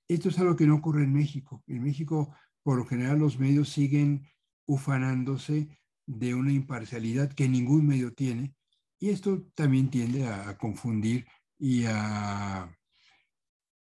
Esto 0.07 0.29
es 0.29 0.39
algo 0.39 0.55
que 0.55 0.65
no 0.65 0.75
ocurre 0.75 1.03
en 1.03 1.13
México. 1.13 1.63
En 1.67 1.83
México 1.83 2.35
por 2.67 2.77
lo 2.77 2.85
general 2.85 3.19
los 3.19 3.39
medios 3.39 3.69
siguen 3.69 4.27
ufanándose 4.65 5.69
de 6.05 6.35
una 6.35 6.51
imparcialidad 6.51 7.31
que 7.31 7.47
ningún 7.47 7.87
medio 7.87 8.13
tiene 8.13 8.56
y 8.99 9.09
esto 9.09 9.43
también 9.53 9.89
tiende 9.89 10.25
a, 10.25 10.57
confundir 10.57 11.25
y 11.59 11.85
a, 11.85 12.75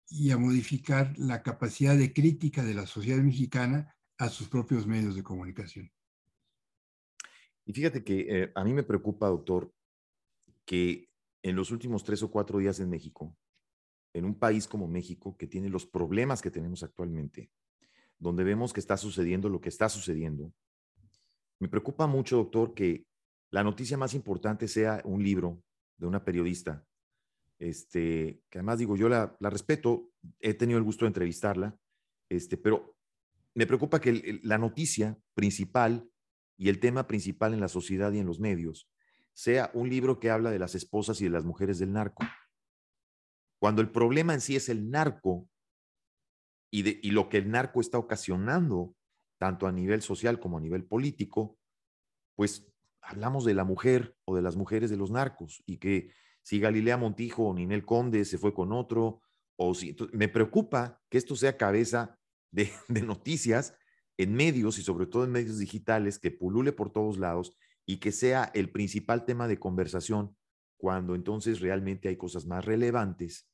y 0.10 0.32
a 0.32 0.38
modificar 0.38 1.14
la 1.18 1.42
capacidad 1.42 1.98
de 1.98 2.14
crítica 2.14 2.64
de 2.64 2.74
la 2.74 2.86
sociedad 2.86 3.22
mexicana 3.22 3.96
a 4.18 4.30
sus 4.30 4.50
propios 4.50 4.86
medios 4.86 5.16
de 5.16 5.24
comunicación. 5.24 5.92
Y 7.66 7.74
fíjate 7.74 8.04
que 8.04 8.26
eh, 8.30 8.52
a 8.56 8.64
mí 8.64 8.74
me 8.74 8.84
preocupa, 8.84 9.28
doctor, 9.28 9.74
que 10.66 11.10
en 11.44 11.56
los 11.56 11.72
últimos 11.72 12.04
tres 12.04 12.24
o 12.24 12.32
cuatro 12.32 12.60
días 12.60 12.80
en 12.80 12.90
México, 12.90 13.36
en 14.14 14.26
un 14.26 14.38
país 14.38 14.68
como 14.68 14.88
México, 14.88 15.38
que 15.38 15.48
tiene 15.48 15.70
los 15.70 15.86
problemas 15.86 16.42
que 16.42 16.52
tenemos 16.52 16.84
actualmente, 16.84 17.52
donde 18.20 18.44
vemos 18.44 18.74
que 18.74 18.80
está 18.80 18.98
sucediendo 18.98 19.50
lo 19.50 19.62
que 19.62 19.70
está 19.70 19.90
sucediendo. 19.90 20.54
Me 21.60 21.68
preocupa 21.68 22.08
mucho, 22.08 22.38
doctor, 22.38 22.74
que 22.74 23.06
la 23.52 23.64
noticia 23.64 23.98
más 23.98 24.14
importante 24.14 24.68
sea 24.68 25.02
un 25.06 25.24
libro 25.24 25.64
de 25.98 26.08
una 26.08 26.24
periodista, 26.24 26.86
este, 27.60 28.44
que 28.50 28.60
además 28.60 28.80
digo, 28.80 28.96
yo 28.96 29.10
la, 29.10 29.36
respeto, 29.40 30.12
he 30.40 30.54
tenido 30.54 30.78
el 30.78 30.84
gusto 30.84 31.06
de 31.06 31.10
entrevistarla, 31.10 31.78
este, 32.30 32.58
pero 32.58 32.96
me 33.56 33.66
preocupa 33.66 34.00
que 34.00 34.40
la 34.44 34.58
noticia 34.58 35.18
principal 35.34 36.10
y 36.58 36.70
el 36.70 36.80
tema 36.80 37.08
principal 37.08 37.54
en 37.54 37.60
la 37.60 37.68
sociedad 37.68 38.12
y 38.12 38.20
en 38.20 38.28
los 38.28 38.40
medios 38.40 38.90
sea 39.34 39.72
un 39.74 39.90
libro 39.90 40.20
que 40.20 40.30
habla 40.30 40.52
de 40.52 40.60
las 40.60 40.76
esposas 40.76 41.22
y 41.22 41.26
de 41.26 41.30
las 41.30 41.46
mujeres 41.46 41.80
del 41.80 41.94
narco. 41.94 42.24
Cuando 43.60 43.82
el 43.82 43.92
problema 43.92 44.34
en 44.34 44.42
sí 44.42 44.56
es 44.56 44.70
el 44.70 44.90
narco, 44.90 45.48
y, 46.72 47.12
lo 47.12 47.30
que 47.30 47.38
el 47.38 47.50
narco 47.50 47.80
está 47.80 47.98
ocasionando, 47.98 48.96
tanto 49.40 49.68
a 49.68 49.72
nivel 49.72 50.02
social 50.02 50.40
como 50.40 50.58
a 50.58 50.62
nivel 50.62 50.86
político, 50.86 51.58
pues 52.36 52.68
hablamos 53.02 53.46
de 53.46 53.54
la 53.54 53.64
mujer 53.64 54.16
o 54.26 54.36
de 54.36 54.42
las 54.42 54.56
mujeres 54.56 54.90
de 54.90 54.98
los 54.98 55.12
narcos 55.12 55.64
y 55.66 55.78
que 55.78 56.12
si 56.42 56.60
Galilea 56.60 56.98
Montijo 56.98 57.48
o 57.48 57.54
Ninel 57.54 57.86
Conde 57.86 58.26
se 58.26 58.38
fue 58.38 58.54
con 58.54 58.72
otro, 58.72 59.22
o 59.58 59.74
si 59.74 59.96
me 60.14 60.28
preocupa 60.28 61.02
que 61.10 61.18
esto 61.18 61.36
sea 61.36 61.58
cabeza 61.58 62.18
de, 62.52 62.72
de 62.88 63.02
noticias 63.02 63.76
en 64.18 64.34
medios 64.34 64.80
y 64.80 64.84
sobre 64.84 65.06
todo 65.06 65.24
en 65.26 65.32
medios 65.32 65.60
digitales 65.60 66.20
que 66.20 66.32
pulule 66.32 66.72
por 66.72 66.92
todos 66.92 67.18
lados 67.18 67.56
y 67.86 67.98
que 67.98 68.12
sea 68.12 68.52
el 68.54 68.72
principal 68.72 69.26
tema 69.26 69.48
de 69.48 69.60
conversación 69.60 70.36
cuando 70.78 71.16
entonces 71.16 71.60
realmente 71.60 72.10
hay 72.10 72.18
cosas 72.18 72.46
más 72.46 72.66
relevantes 72.66 73.48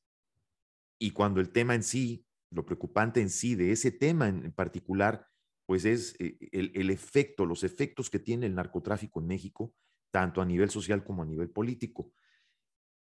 y 0.98 1.10
cuando 1.10 1.40
el 1.40 1.50
tema 1.50 1.74
en 1.74 1.82
sí, 1.82 2.26
lo 2.50 2.64
preocupante 2.64 3.20
en 3.20 3.30
sí 3.30 3.54
de 3.54 3.72
ese 3.72 3.90
tema 3.90 4.28
en 4.28 4.52
particular, 4.52 5.26
pues 5.66 5.84
es 5.84 6.14
eh, 6.18 6.36
el, 6.52 6.72
el, 6.74 6.90
efecto, 6.90 7.46
los 7.46 7.64
efectos 7.64 8.10
que 8.10 8.18
tiene 8.18 8.46
el 8.46 8.54
narcotráfico 8.54 9.20
en 9.20 9.26
México, 9.26 9.74
tanto 10.10 10.40
a 10.40 10.44
nivel 10.44 10.70
social 10.70 11.04
como 11.04 11.22
a 11.22 11.26
nivel 11.26 11.50
político. 11.50 12.12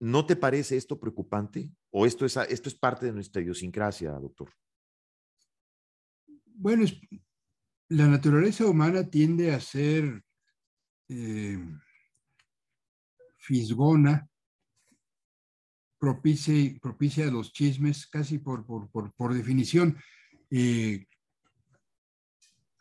¿No 0.00 0.26
te 0.26 0.36
parece 0.36 0.76
esto 0.76 0.98
preocupante? 0.98 1.70
¿O 1.90 2.06
esto 2.06 2.26
es, 2.26 2.36
esto 2.36 2.68
es 2.68 2.74
parte 2.74 3.06
de 3.06 3.12
nuestra 3.12 3.42
idiosincrasia, 3.42 4.10
doctor? 4.12 4.50
Bueno, 6.46 6.84
la 7.88 8.06
naturaleza 8.06 8.66
humana 8.66 9.08
tiende 9.08 9.52
a 9.52 9.60
ser 9.60 10.22
eh, 11.08 11.58
fisgona, 13.38 14.28
propicia, 15.98 16.78
propicia 16.80 17.30
los 17.30 17.52
chismes 17.52 18.06
casi 18.06 18.38
por, 18.38 18.66
por, 18.66 18.90
por, 18.90 19.12
por 19.14 19.34
definición. 19.34 19.96
Eh, 20.50 21.06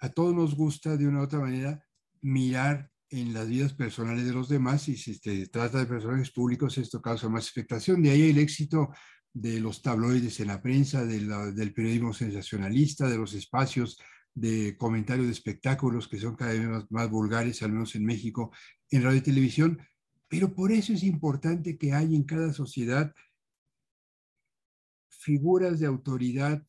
a 0.03 0.09
todos 0.09 0.35
nos 0.35 0.53
gusta 0.53 0.97
de 0.97 1.07
una 1.07 1.21
u 1.21 1.23
otra 1.23 1.39
manera 1.39 1.81
mirar 2.21 2.91
en 3.09 3.33
las 3.33 3.47
vidas 3.47 3.73
personales 3.73 4.25
de 4.25 4.33
los 4.33 4.49
demás 4.49 4.89
y 4.89 4.97
si 4.97 5.13
se 5.13 5.47
trata 5.47 5.79
de 5.79 5.85
personajes 5.85 6.29
públicos 6.29 6.77
esto 6.77 7.01
causa 7.01 7.29
más 7.29 7.45
expectación. 7.45 8.03
De 8.03 8.09
ahí 8.09 8.29
el 8.29 8.37
éxito 8.37 8.89
de 9.31 9.61
los 9.61 9.81
tabloides 9.81 10.41
en 10.41 10.47
la 10.47 10.61
prensa, 10.61 11.05
del 11.05 11.73
periodismo 11.73 12.11
sensacionalista, 12.13 13.07
de 13.07 13.17
los 13.17 13.33
espacios 13.33 13.97
de 14.33 14.75
comentarios 14.77 15.27
de 15.27 15.31
espectáculos 15.31 16.09
que 16.09 16.19
son 16.19 16.35
cada 16.35 16.51
vez 16.51 16.67
más, 16.67 16.91
más, 16.91 17.09
vulgares, 17.09 17.63
al 17.63 17.71
menos 17.71 17.95
en 17.95 18.03
México, 18.03 18.51
en 18.89 19.03
radio 19.03 19.19
y 19.19 19.21
televisión. 19.21 19.79
Pero 20.27 20.53
por 20.53 20.73
eso 20.73 20.91
es 20.91 21.03
importante 21.03 21.77
que 21.77 21.93
haya 21.93 22.13
en 22.13 22.25
cada 22.25 22.51
sociedad 22.51 23.13
figuras 25.07 25.79
de 25.79 25.85
autoridad 25.85 26.61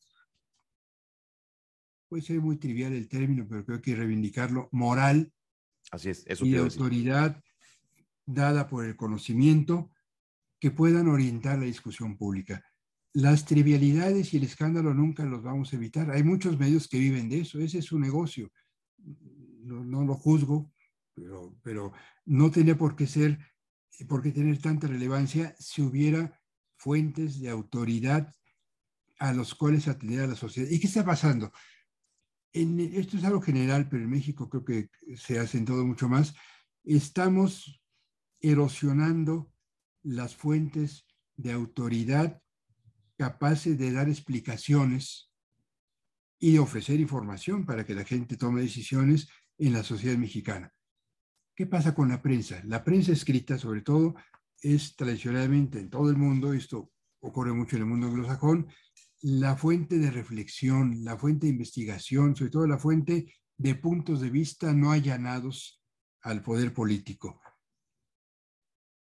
puede 2.07 2.23
ser 2.23 2.39
muy 2.39 2.57
trivial 2.57 2.93
el 2.93 3.07
término, 3.07 3.45
pero 3.47 3.65
creo 3.65 3.81
que 3.81 3.91
hay 3.91 3.95
que 3.95 4.01
reivindicarlo, 4.01 4.69
moral 4.71 5.31
Así 5.91 6.09
es, 6.09 6.23
eso 6.27 6.45
y 6.45 6.51
de 6.51 6.59
autoridad 6.59 7.41
dada 8.25 8.67
por 8.67 8.85
el 8.85 8.95
conocimiento 8.95 9.91
que 10.59 10.71
puedan 10.71 11.07
orientar 11.07 11.59
la 11.59 11.65
discusión 11.65 12.17
pública. 12.17 12.63
Las 13.13 13.45
trivialidades 13.45 14.33
y 14.33 14.37
el 14.37 14.43
escándalo 14.43 14.93
nunca 14.93 15.23
los 15.25 15.43
vamos 15.43 15.71
a 15.71 15.75
evitar. 15.75 16.11
Hay 16.11 16.23
muchos 16.23 16.57
medios 16.57 16.87
que 16.87 16.97
viven 16.97 17.29
de 17.29 17.41
eso, 17.41 17.59
ese 17.59 17.79
es 17.79 17.85
su 17.85 17.99
negocio. 17.99 18.51
No, 18.97 19.83
no 19.83 20.03
lo 20.03 20.15
juzgo, 20.15 20.71
pero, 21.13 21.55
pero 21.61 21.93
no 22.25 22.51
tiene 22.51 22.75
por 22.75 22.95
qué 22.95 23.07
ser, 23.07 23.39
por 24.07 24.21
qué 24.21 24.31
tener 24.31 24.59
tanta 24.59 24.87
relevancia 24.87 25.55
si 25.59 25.81
hubiera 25.81 26.39
fuentes 26.77 27.39
de 27.39 27.49
autoridad 27.49 28.33
a 29.19 29.33
los 29.33 29.55
cuales 29.55 29.87
atender 29.87 30.21
a 30.21 30.27
la 30.27 30.35
sociedad. 30.35 30.69
¿Y 30.69 30.79
qué 30.79 30.87
está 30.87 31.05
pasando? 31.05 31.51
En, 32.55 32.79
esto 32.79 33.17
es 33.17 33.23
algo 33.25 33.41
general, 33.41 33.89
pero 33.89 34.03
en 34.03 34.09
México 34.09 34.49
creo 34.49 34.63
que 34.63 34.89
se 35.17 35.37
ha 35.37 35.43
acentuado 35.43 35.85
mucho 35.85 36.07
más, 36.07 36.33
estamos 36.83 37.81
erosionando 38.39 39.51
las 40.03 40.35
fuentes 40.35 41.05
de 41.35 41.51
autoridad 41.51 42.41
capaces 43.17 43.77
de 43.77 43.91
dar 43.91 44.09
explicaciones 44.09 45.31
y 46.39 46.57
ofrecer 46.57 46.99
información 46.99 47.65
para 47.65 47.85
que 47.85 47.95
la 47.95 48.03
gente 48.03 48.37
tome 48.37 48.61
decisiones 48.61 49.27
en 49.57 49.73
la 49.73 49.83
sociedad 49.83 50.17
mexicana. 50.17 50.73
¿Qué 51.55 51.65
pasa 51.65 51.93
con 51.93 52.09
la 52.09 52.21
prensa? 52.21 52.61
La 52.65 52.83
prensa 52.83 53.11
escrita, 53.11 53.57
sobre 53.57 53.81
todo, 53.81 54.15
es 54.61 54.95
tradicionalmente 54.95 55.79
en 55.79 55.89
todo 55.89 56.09
el 56.09 56.17
mundo, 56.17 56.53
esto 56.53 56.91
ocurre 57.21 57.53
mucho 57.53 57.75
en 57.75 57.83
el 57.83 57.87
mundo 57.87 58.07
anglosajón, 58.07 58.67
la 59.27 59.57
fuente 59.57 59.97
de 59.97 60.11
reflexión, 60.11 61.03
la 61.03 61.17
fuente 61.17 61.47
de 61.47 61.53
investigación, 61.53 62.35
sobre 62.35 62.51
todo 62.51 62.67
la 62.67 62.77
fuente 62.77 63.33
de 63.57 63.73
puntos 63.73 64.21
de 64.21 64.29
vista 64.29 64.71
no 64.71 64.91
allanados 64.91 65.81
al 66.21 66.43
poder 66.43 66.75
político. 66.75 67.41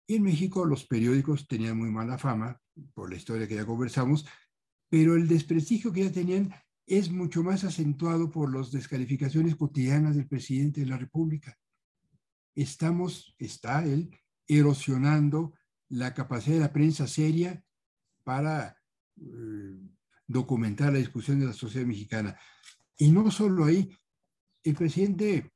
Y 0.07 0.15
en 0.15 0.23
México 0.23 0.67
los 0.67 0.87
periódicos 0.87 1.49
tenían 1.49 1.77
muy 1.77 1.91
mala 1.91 2.17
fama, 2.17 2.61
por 2.95 3.11
la 3.11 3.17
historia 3.17 3.49
que 3.49 3.57
ya 3.57 3.67
conversamos, 3.67 4.25
pero 4.89 5.17
el 5.17 5.27
desprestigio 5.27 5.93
que 5.93 6.05
ya 6.05 6.13
tenían 6.13 6.55
es 6.87 7.11
mucho 7.11 7.43
más 7.43 7.65
acentuado 7.65 8.31
por 8.31 8.57
las 8.57 8.71
descalificaciones 8.71 9.57
cotidianas 9.57 10.15
del 10.15 10.29
presidente 10.29 10.83
de 10.83 10.87
la 10.87 10.97
República. 10.97 11.59
Estamos, 12.55 13.35
está 13.37 13.85
él, 13.85 14.17
erosionando 14.47 15.55
la 15.89 16.15
capacidad 16.15 16.55
de 16.55 16.61
la 16.61 16.73
prensa 16.73 17.09
seria 17.09 17.65
para 18.23 18.77
eh, 19.17 19.94
documentar 20.27 20.93
la 20.93 20.99
discusión 20.99 21.41
de 21.41 21.47
la 21.47 21.53
sociedad 21.53 21.87
mexicana. 21.87 22.39
Y 22.97 23.11
no 23.11 23.31
solo 23.31 23.65
ahí, 23.65 23.89
el 24.63 24.75
presidente, 24.75 25.53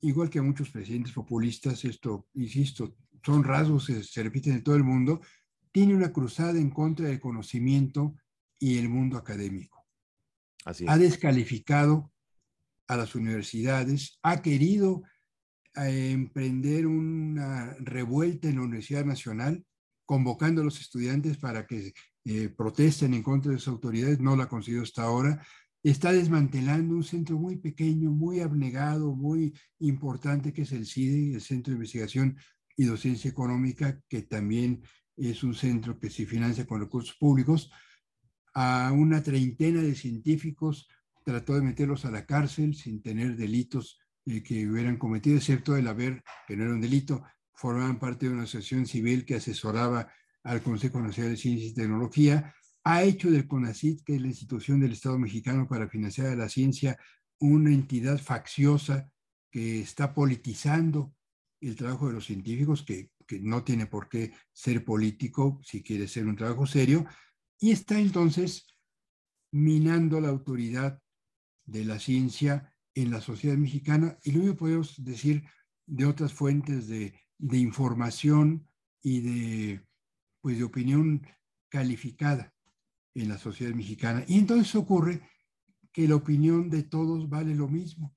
igual 0.00 0.30
que 0.30 0.40
muchos 0.40 0.70
presidentes 0.70 1.12
populistas, 1.12 1.84
esto, 1.84 2.28
insisto, 2.34 2.96
son 3.24 3.44
rasgos 3.44 3.86
que 3.86 4.02
se 4.02 4.22
repiten 4.22 4.54
en 4.54 4.62
todo 4.62 4.76
el 4.76 4.84
mundo, 4.84 5.20
tiene 5.72 5.94
una 5.94 6.12
cruzada 6.12 6.58
en 6.58 6.70
contra 6.70 7.08
del 7.08 7.20
conocimiento 7.20 8.14
y 8.58 8.78
el 8.78 8.88
mundo 8.88 9.16
académico. 9.16 9.84
Así 10.64 10.84
ha 10.88 10.98
descalificado 10.98 12.12
a 12.86 12.96
las 12.96 13.14
universidades, 13.14 14.18
ha 14.22 14.42
querido 14.42 15.02
eh, 15.76 16.10
emprender 16.10 16.86
una 16.86 17.74
revuelta 17.78 18.48
en 18.48 18.56
la 18.56 18.62
Universidad 18.62 19.04
Nacional, 19.04 19.64
convocando 20.04 20.60
a 20.60 20.64
los 20.64 20.80
estudiantes 20.80 21.38
para 21.38 21.66
que 21.66 21.92
eh, 22.24 22.48
protesten 22.48 23.14
en 23.14 23.22
contra 23.22 23.52
de 23.52 23.58
sus 23.58 23.68
autoridades, 23.68 24.20
no 24.20 24.36
la 24.36 24.44
ha 24.44 24.48
conseguido 24.48 24.82
hasta 24.82 25.02
ahora. 25.02 25.44
Está 25.82 26.12
desmantelando 26.12 26.94
un 26.94 27.04
centro 27.04 27.38
muy 27.38 27.56
pequeño, 27.56 28.10
muy 28.10 28.40
abnegado, 28.40 29.14
muy 29.14 29.54
importante, 29.78 30.52
que 30.52 30.62
es 30.62 30.72
el 30.72 30.86
CIDE, 30.86 31.34
el 31.34 31.40
Centro 31.40 31.70
de 31.70 31.76
Investigación 31.76 32.36
y 32.76 32.84
Docencia 32.84 33.30
Económica, 33.30 34.00
que 34.08 34.22
también 34.22 34.82
es 35.16 35.42
un 35.42 35.54
centro 35.54 35.98
que 35.98 36.10
se 36.10 36.26
financia 36.26 36.66
con 36.66 36.80
recursos 36.80 37.16
públicos. 37.18 37.70
A 38.54 38.92
una 38.92 39.22
treintena 39.22 39.80
de 39.80 39.94
científicos 39.94 40.88
trató 41.24 41.54
de 41.54 41.62
meterlos 41.62 42.04
a 42.04 42.10
la 42.10 42.26
cárcel 42.26 42.74
sin 42.74 43.02
tener 43.02 43.36
delitos 43.36 43.98
eh, 44.26 44.42
que 44.42 44.68
hubieran 44.68 44.98
cometido, 44.98 45.36
excepto 45.36 45.76
el 45.76 45.88
haber, 45.88 46.22
que 46.46 46.56
no 46.56 46.64
era 46.64 46.74
un 46.74 46.80
delito, 46.80 47.22
formaban 47.54 47.98
parte 47.98 48.26
de 48.26 48.32
una 48.32 48.42
asociación 48.42 48.86
civil 48.86 49.24
que 49.24 49.36
asesoraba 49.36 50.12
al 50.44 50.62
Consejo 50.62 51.00
Nacional 51.00 51.32
de 51.32 51.38
Ciencia 51.38 51.68
y 51.68 51.74
Tecnología, 51.74 52.54
ha 52.84 53.02
hecho 53.02 53.30
del 53.30 53.46
CONACYT, 53.46 54.02
que 54.04 54.16
es 54.16 54.20
la 54.20 54.28
institución 54.28 54.80
del 54.80 54.92
Estado 54.92 55.18
mexicano 55.18 55.68
para 55.68 55.88
financiar 55.88 56.28
a 56.28 56.36
la 56.36 56.48
ciencia, 56.48 56.98
una 57.38 57.72
entidad 57.72 58.18
facciosa 58.18 59.10
que 59.50 59.80
está 59.80 60.14
politizando 60.14 61.14
el 61.60 61.76
trabajo 61.76 62.08
de 62.08 62.14
los 62.14 62.26
científicos, 62.26 62.82
que, 62.82 63.10
que 63.26 63.40
no 63.40 63.64
tiene 63.64 63.86
por 63.86 64.08
qué 64.08 64.32
ser 64.52 64.84
político 64.84 65.60
si 65.62 65.82
quiere 65.82 66.08
ser 66.08 66.26
un 66.26 66.36
trabajo 66.36 66.66
serio, 66.66 67.06
y 67.58 67.72
está 67.72 67.98
entonces 67.98 68.66
minando 69.52 70.20
la 70.20 70.28
autoridad 70.28 71.00
de 71.66 71.84
la 71.84 71.98
ciencia 71.98 72.74
en 72.94 73.10
la 73.10 73.20
sociedad 73.20 73.56
mexicana. 73.56 74.18
Y 74.24 74.32
mismo 74.32 74.56
podemos 74.56 75.02
decir 75.04 75.44
de 75.86 76.06
otras 76.06 76.32
fuentes 76.32 76.88
de, 76.88 77.14
de 77.38 77.58
información 77.58 78.66
y 79.02 79.20
de 79.20 79.89
pues, 80.40 80.58
de 80.58 80.64
opinión 80.64 81.26
calificada 81.68 82.52
en 83.14 83.28
la 83.28 83.38
sociedad 83.38 83.74
mexicana. 83.74 84.24
Y 84.26 84.38
entonces 84.38 84.74
ocurre 84.74 85.20
que 85.92 86.06
la 86.06 86.16
opinión 86.16 86.70
de 86.70 86.84
todos 86.84 87.28
vale 87.28 87.54
lo 87.54 87.68
mismo. 87.68 88.14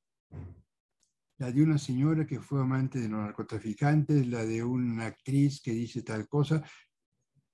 La 1.38 1.52
de 1.52 1.64
una 1.64 1.78
señora 1.78 2.26
que 2.26 2.40
fue 2.40 2.62
amante 2.62 3.00
de 3.00 3.10
los 3.10 3.20
narcotraficantes, 3.20 4.28
la 4.28 4.46
de 4.46 4.64
una 4.64 5.08
actriz 5.08 5.62
que 5.62 5.72
dice 5.72 6.04
tal 6.04 6.28
cosa. 6.28 6.64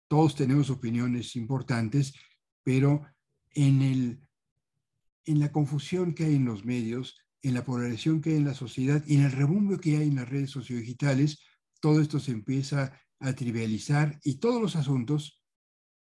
Todos 0.08 0.36
tenemos 0.36 0.70
opiniones 0.70 1.36
importantes, 1.36 2.14
pero 2.64 3.06
en, 3.52 3.82
el, 3.82 4.20
en 5.26 5.40
la 5.40 5.52
confusión 5.52 6.14
que 6.14 6.26
hay 6.26 6.36
en 6.36 6.46
los 6.46 6.66
medios, 6.66 7.18
en 7.42 7.54
la 7.54 7.64
polarización 7.64 8.22
que 8.22 8.32
hay 8.32 8.38
en 8.38 8.46
la 8.46 8.54
sociedad 8.54 9.04
y 9.08 9.16
en 9.16 9.24
el 9.24 9.32
rebumbio 9.32 9.80
que 9.80 9.98
hay 9.98 10.10
en 10.10 10.16
las 10.16 10.30
redes 10.30 10.52
sociodigitales, 10.52 11.40
todo 11.80 12.02
esto 12.02 12.20
se 12.20 12.32
empieza 12.32 13.00
a 13.20 13.34
trivializar 13.34 14.20
y 14.24 14.36
todos 14.36 14.62
los 14.62 14.76
asuntos, 14.76 15.44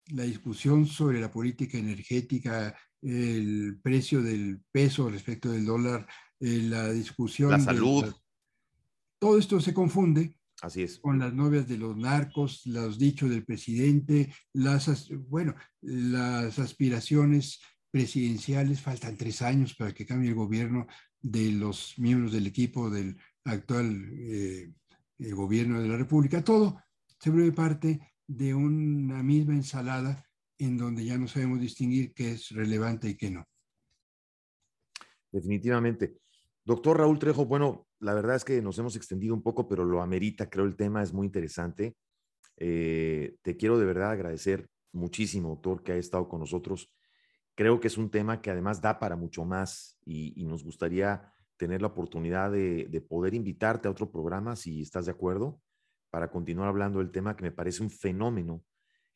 la 0.08 0.24
discusión 0.24 0.86
sobre 0.86 1.20
la 1.20 1.32
política 1.32 1.78
energética, 1.78 2.76
el 3.02 3.80
precio 3.82 4.22
del 4.22 4.62
peso 4.72 5.10
respecto 5.10 5.52
del 5.52 5.66
dólar, 5.66 6.08
eh, 6.40 6.62
la 6.64 6.92
discusión... 6.92 7.52
La 7.52 7.60
salud. 7.60 8.14
todo 9.20 9.38
esto 9.38 9.60
se 9.60 9.74
confunde 9.74 10.38
Así 10.62 10.84
es. 10.84 11.00
con 11.00 11.20
las 11.20 11.34
novias 11.34 11.68
de 11.68 11.78
los 11.78 11.96
narcos, 11.98 12.66
los 12.66 12.98
dichos 12.98 13.30
del 13.30 13.46
presidente, 13.46 14.34
las, 14.54 15.10
bueno, 15.28 15.56
las 15.82 16.58
aspiraciones 16.60 17.60
presidenciales. 17.92 18.82
Faltan 18.82 19.18
tres 19.18 19.42
años 19.42 19.76
para 19.76 19.94
que 19.94 20.06
cambie 20.06 20.30
el 20.30 20.36
gobierno 20.36 20.88
de 21.22 21.52
los 21.52 21.98
miembros 21.98 22.32
del 22.32 22.48
equipo 22.48 22.90
del 22.90 23.18
actual 23.44 24.12
eh, 24.14 24.72
eh, 25.20 25.32
gobierno 25.32 25.82
de 25.82 25.88
la 25.88 25.98
República. 25.98 26.44
Todo 26.44 26.82
se 27.20 27.30
vuelve 27.30 27.52
parte 27.52 28.00
de 28.28 28.54
una 28.54 29.22
misma 29.24 29.54
ensalada 29.54 30.26
en 30.58 30.78
donde 30.78 31.06
ya 31.06 31.18
no 31.18 31.28
sabemos 31.28 31.60
distinguir 31.60 32.14
qué 32.14 32.32
es 32.32 32.50
relevante 32.50 33.10
y 33.10 33.16
qué 33.16 33.32
no. 33.32 33.44
Definitivamente. 35.32 36.18
Doctor 36.64 36.98
Raúl 36.98 37.20
Trejo, 37.20 37.46
bueno, 37.46 37.88
la 38.00 38.14
verdad 38.14 38.38
es 38.38 38.46
que 38.46 38.62
nos 38.62 38.80
hemos 38.80 38.96
extendido 38.96 39.34
un 39.34 39.44
poco, 39.44 39.68
pero 39.68 39.84
lo 39.86 40.02
amerita, 40.02 40.50
creo 40.50 40.66
el 40.66 40.76
tema 40.76 41.04
es 41.04 41.14
muy 41.14 41.28
interesante. 41.28 41.96
Eh, 42.58 43.36
te 43.42 43.58
quiero 43.58 43.78
de 43.78 43.86
verdad 43.86 44.12
agradecer 44.12 44.70
muchísimo, 44.94 45.50
doctor, 45.50 45.84
que 45.84 45.92
ha 45.92 45.98
estado 45.98 46.28
con 46.28 46.40
nosotros. 46.40 46.92
Creo 47.54 47.80
que 47.80 47.88
es 47.88 47.98
un 47.98 48.10
tema 48.10 48.42
que 48.42 48.50
además 48.50 48.82
da 48.82 48.98
para 49.00 49.16
mucho 49.16 49.46
más 49.46 49.98
y, 50.06 50.44
nos 50.46 50.64
gustaría 50.64 51.32
tener 51.58 51.82
la 51.82 51.88
oportunidad 51.88 52.52
de, 52.52 53.06
poder 53.08 53.34
invitarte 53.34 53.88
a 53.88 53.92
otro 53.92 54.12
programa, 54.12 54.56
si 54.56 54.82
estás 54.82 55.06
de 55.06 55.12
acuerdo, 55.12 55.62
para 56.16 56.32
continuar 56.32 56.70
hablando 56.70 57.00
del 57.00 57.12
tema 57.12 57.36
que 57.36 57.44
me 57.44 57.52
parece 57.52 57.84
un 57.84 57.90
fenómeno 57.90 58.64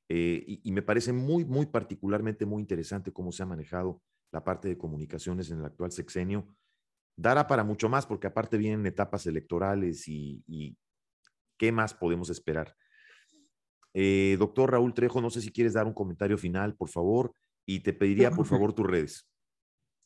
eh, 0.09 0.43
y, 0.45 0.59
y, 0.65 0.71
me 0.73 0.81
parece 0.81 1.13
muy, 1.13 1.45
muy 1.45 1.65
particularmente 1.67 2.45
muy 2.45 2.59
interesante 2.59 3.13
cómo 3.13 3.31
se 3.31 3.41
ha 3.41 3.45
manejado 3.45 4.01
la 4.33 4.43
parte 4.43 4.67
de 4.67 4.77
comunicaciones 4.77 5.49
en 5.49 5.59
el 5.59 5.65
actual 5.65 5.93
sexenio 5.93 6.45
dará 7.15 7.47
para 7.47 7.63
mucho 7.63 7.87
más, 7.87 8.05
porque 8.05 8.27
aparte 8.27 8.57
vienen 8.57 8.85
etapas 8.85 9.25
electorales 9.27 10.09
y, 10.09 10.75
¿qué 11.57 11.71
más 11.71 11.93
podemos 11.93 12.29
esperar? 12.29 12.75
Eh, 13.93 14.35
doctor 14.37 14.71
Raúl 14.71 14.93
Trejo, 14.93 15.21
no 15.21 15.29
sé 15.29 15.39
si 15.39 15.53
quieres 15.53 15.71
dar 15.71 15.87
un 15.87 15.93
comentario 15.93 16.37
final, 16.37 16.75
por 16.75 16.89
favor, 16.89 17.33
y 17.65 17.79
te 17.79 17.93
pediría, 17.93 18.29
por 18.29 18.45
favor, 18.45 18.73
tus 18.73 18.87
redes. 18.87 19.25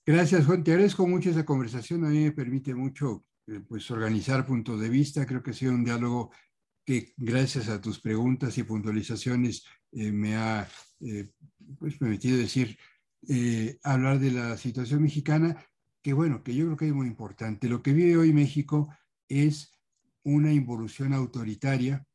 Gracias, 0.06 0.46
Juan. 0.46 0.64
Te 0.64 0.74
agradezco 0.74 1.08
mucho 1.08 1.32
esa 1.32 1.44
conversación. 1.44 2.06
A 2.06 2.10
mí 2.10 2.26
me 2.26 2.32
permite 2.34 2.76
mucho 2.76 3.26
eh, 3.48 3.62
pues, 3.68 3.90
organizar 3.90 4.46
puntos 4.46 4.80
de 4.80 4.90
vista. 4.90 5.26
Creo 5.26 5.42
que 5.42 5.52
ha 5.52 5.54
sido 5.56 5.74
un 5.74 5.84
diálogo 5.84 6.32
que, 6.86 7.14
gracias 7.18 7.70
a 7.70 7.82
tus 7.82 8.00
preguntas 8.00 8.58
y 8.58 8.64
puntualizaciones, 8.64 9.66
eh, 9.92 10.12
me 10.12 10.36
ha 10.36 10.68
pues, 11.80 11.98
permitido 11.98 12.38
decir, 12.38 12.78
hablar 13.84 14.20
de 14.20 14.32
la 14.32 14.58
situación 14.58 15.02
mexicana 15.02 15.58
que 16.04 16.14
bueno, 16.14 16.44
que 16.44 16.54
yo 16.54 16.66
creo 16.66 16.78
que 16.78 16.88
es 16.88 16.94
muy 16.94 17.08
importante. 17.08 17.70
Lo 17.70 17.82
que 17.82 17.94
vive 17.94 18.18
hoy 18.18 18.34
México 18.34 18.94
es 19.30 19.72
una 20.24 20.52
involución 20.52 21.14
autoritaria 21.14 22.06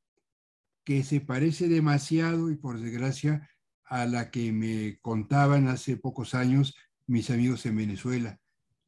que 0.85 1.03
se 1.03 1.21
parece 1.21 1.69
demasiado 1.69 2.51
y 2.51 2.57
por 2.57 2.79
desgracia 2.79 3.51
a 3.85 4.05
la 4.05 4.31
que 4.31 4.53
me 4.53 4.99
contaban 5.01 5.69
hace 5.69 5.97
pocos 5.97 6.35
años 6.35 6.77
mis 7.07 7.31
amigos 7.31 7.64
en 7.64 7.77
Venezuela, 7.77 8.39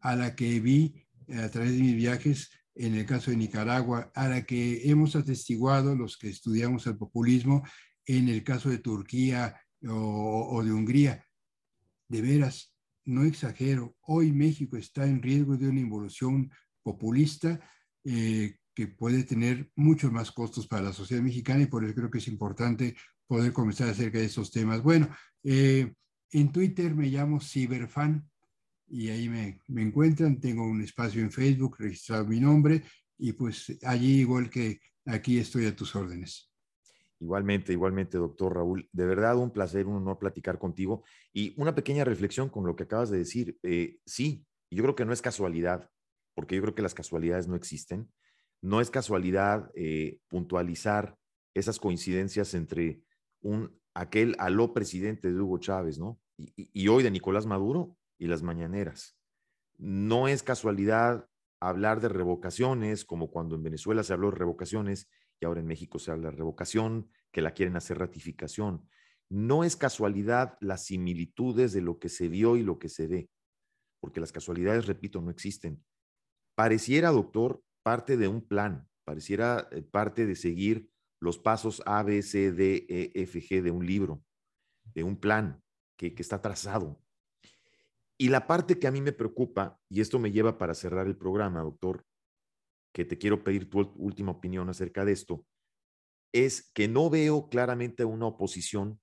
a 0.01 0.15
la 0.17 0.37
que 0.37 0.61
vi 0.61 1.07
a 1.35 1.49
través 1.49 1.73
de 1.73 1.81
mis 1.81 1.97
viajes 1.97 2.51
en 2.87 2.95
el 2.95 3.07
caso 3.07 3.31
de 3.31 3.37
Nicaragua, 3.37 4.11
a 4.15 4.29
la 4.29 4.43
que 4.43 4.89
hemos 4.91 5.17
atestiguado 5.17 5.95
los 5.95 6.17
que 6.17 6.29
estudiamos 6.29 6.87
el 6.87 6.97
populismo 6.97 7.63
en 8.07 8.29
el 8.29 8.43
caso 8.43 8.71
de 8.71 8.79
Turquía 8.79 9.61
o, 9.87 10.49
o 10.51 10.65
de 10.65 10.73
Hungría. 10.73 11.25
De 12.09 12.23
veras, 12.23 12.75
no 13.05 13.25
exagero, 13.25 13.97
hoy 14.03 14.33
México 14.33 14.77
está 14.77 15.05
en 15.05 15.23
riesgo 15.23 15.57
de 15.57 15.69
una 15.69 15.81
involución 15.81 16.51
populista 16.83 17.61
eh, 18.05 18.57
que 18.75 18.89
puede 18.89 19.25
tener 19.25 19.71
muchos 19.77 20.11
más 20.11 20.33
costos 20.33 20.67
para 20.67 20.83
la 20.83 20.93
sociedad 20.93 21.23
mexicana 21.23 21.63
y 21.63 21.67
por 21.67 21.85
eso 21.85 21.95
creo 21.95 22.11
que 22.11 22.19
es 22.19 22.29
importante 22.29 22.97
poder 23.27 23.53
conversar 23.53 23.89
acerca 23.89 24.19
de 24.19 24.25
esos 24.25 24.51
temas. 24.51 24.83
Bueno, 24.83 25.09
eh, 25.45 25.93
en 26.31 26.53
Twitter 26.53 26.95
me 26.95 27.09
llamo 27.09 27.41
Ciberfan 27.41 28.29
y 28.91 29.09
ahí 29.09 29.29
me, 29.29 29.61
me 29.69 29.83
encuentran. 29.83 30.41
Tengo 30.41 30.65
un 30.65 30.83
espacio 30.83 31.23
en 31.23 31.31
Facebook 31.31 31.77
registrado 31.79 32.27
mi 32.27 32.41
nombre 32.41 32.83
y 33.19 33.33
pues 33.33 33.79
allí 33.83 34.21
igual 34.21 34.51
que 34.51 34.81
aquí 35.07 35.39
estoy 35.39 35.67
a 35.67 35.77
tus 35.77 35.95
órdenes. 35.95 36.51
Igualmente, 37.21 37.73
igualmente, 37.73 38.17
doctor 38.17 38.55
Raúl. 38.55 38.89
De 38.93 39.05
verdad, 39.05 39.37
un 39.37 39.51
placer, 39.51 39.87
un 39.87 39.97
honor 39.97 40.19
platicar 40.19 40.59
contigo. 40.59 41.05
Y 41.33 41.55
una 41.61 41.75
pequeña 41.75 42.05
reflexión 42.05 42.49
con 42.49 42.67
lo 42.67 42.75
que 42.75 42.85
acabas 42.85 43.11
de 43.11 43.19
decir. 43.19 43.59
Eh, 43.63 43.99
sí, 44.07 44.47
yo 44.71 44.83
creo 44.83 44.95
que 44.95 45.05
no 45.05 45.13
es 45.13 45.21
casualidad, 45.21 45.91
porque 46.35 46.57
yo 46.57 46.63
creo 46.63 46.75
que 46.75 46.83
las 46.83 46.95
casualidades 46.95 47.47
no 47.47 47.57
existen. 47.57 48.11
No 48.63 48.81
es 48.81 48.91
casualidad 48.91 49.71
eh, 49.75 50.19
puntualizar 50.29 51.17
esas 51.55 51.79
coincidencias 51.79 52.55
entre 52.55 53.03
un, 53.43 53.79
aquel 53.95 54.35
aló 54.39 54.73
presidente 54.73 55.31
de 55.31 55.39
Hugo 55.39 55.59
Chávez, 55.59 55.99
¿no? 55.99 56.19
Y, 56.39 56.71
y 56.73 56.89
hoy 56.89 57.03
de 57.03 57.11
Nicolás 57.11 57.45
Maduro 57.45 57.99
y 58.21 58.29
las 58.29 58.43
mañaneras. 58.43 59.19
No 59.79 60.29
es 60.29 60.45
casualidad 60.45 61.27
hablar 61.59 62.01
de 62.01 62.11
revocaciones, 62.11 63.05
como 63.05 63.31
cuando 63.31 63.57
en 63.57 63.63
Venezuela 63.63 64.03
se 64.03 64.13
habló 64.13 64.31
de 64.31 64.37
revocaciones 64.37 65.11
y 65.41 65.47
ahora 65.47 65.61
en 65.61 65.67
México 65.67 65.99
se 65.99 66.13
habla 66.13 66.31
de 66.31 66.37
revocación, 66.37 67.11
que 67.33 67.41
la 67.41 67.53
quieren 67.53 67.77
hacer 67.77 67.99
ratificación. 67.99 68.89
No 69.31 69.65
es 69.65 69.75
casualidad 69.75 70.59
las 70.61 70.85
similitudes 70.85 71.73
de 71.73 71.81
lo 71.81 71.99
que 71.99 72.11
se 72.11 72.29
vio 72.29 72.57
y 72.57 72.63
lo 72.63 72.79
que 72.79 72.91
se 72.91 73.07
ve, 73.07 73.31
porque 74.01 74.21
las 74.21 74.33
casualidades, 74.33 74.87
repito, 74.87 75.23
no 75.23 75.31
existen. 75.31 75.83
Pareciera, 76.55 77.11
doctor, 77.11 77.63
parte 77.83 78.19
de 78.19 78.29
un 78.29 78.47
plan, 78.47 78.87
pareciera 79.05 79.67
eh, 79.71 79.83
parte 79.83 80.27
de 80.27 80.37
seguir 80.37 80.91
los 81.21 81.39
pasos 81.39 81.83
A, 81.87 82.03
B, 82.03 82.23
C, 82.23 82.53
D, 82.53 82.87
E, 82.89 83.13
F, 83.15 83.41
G 83.41 83.63
de 83.63 83.71
un 83.71 83.87
libro, 83.87 84.23
de 84.95 85.05
un 85.05 85.17
plan 85.17 85.63
que, 85.97 86.15
que 86.15 86.23
está 86.23 86.43
trazado. 86.43 87.00
Y 88.21 88.29
la 88.29 88.47
parte 88.47 88.79
que 88.79 88.87
a 88.87 88.91
mí 88.91 89.01
me 89.01 89.15
preocupa, 89.15 89.81
y 89.89 90.03
esto 90.03 90.19
me 90.19 90.31
lleva 90.31 90.59
para 90.59 90.75
cerrar 90.75 91.07
el 91.07 91.17
programa, 91.17 91.63
doctor, 91.63 92.05
que 92.93 93.07
te 93.07 93.17
quiero 93.17 93.43
pedir 93.43 93.71
tu 93.71 93.81
última 93.97 94.33
opinión 94.33 94.69
acerca 94.69 95.07
de 95.07 95.13
esto, 95.13 95.47
es 96.31 96.71
que 96.75 96.87
no 96.87 97.09
veo 97.09 97.49
claramente 97.49 98.05
una 98.05 98.27
oposición 98.27 99.01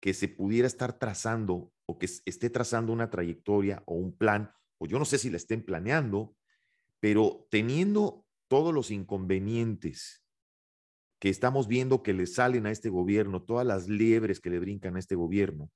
que 0.00 0.14
se 0.14 0.28
pudiera 0.28 0.68
estar 0.68 0.96
trazando 0.96 1.72
o 1.86 1.98
que 1.98 2.06
esté 2.06 2.50
trazando 2.50 2.92
una 2.92 3.10
trayectoria 3.10 3.82
o 3.84 3.94
un 3.94 4.16
plan, 4.16 4.52
o 4.80 4.86
yo 4.86 5.00
no 5.00 5.04
sé 5.04 5.18
si 5.18 5.28
la 5.28 5.36
estén 5.36 5.64
planeando, 5.64 6.36
pero 7.00 7.48
teniendo 7.50 8.24
todos 8.46 8.72
los 8.72 8.92
inconvenientes 8.92 10.24
que 11.18 11.30
estamos 11.30 11.66
viendo 11.66 12.04
que 12.04 12.12
le 12.12 12.28
salen 12.28 12.66
a 12.66 12.70
este 12.70 12.90
gobierno, 12.90 13.42
todas 13.42 13.66
las 13.66 13.88
liebres 13.88 14.38
que 14.38 14.50
le 14.50 14.60
brincan 14.60 14.94
a 14.94 15.00
este 15.00 15.16
gobierno, 15.16 15.72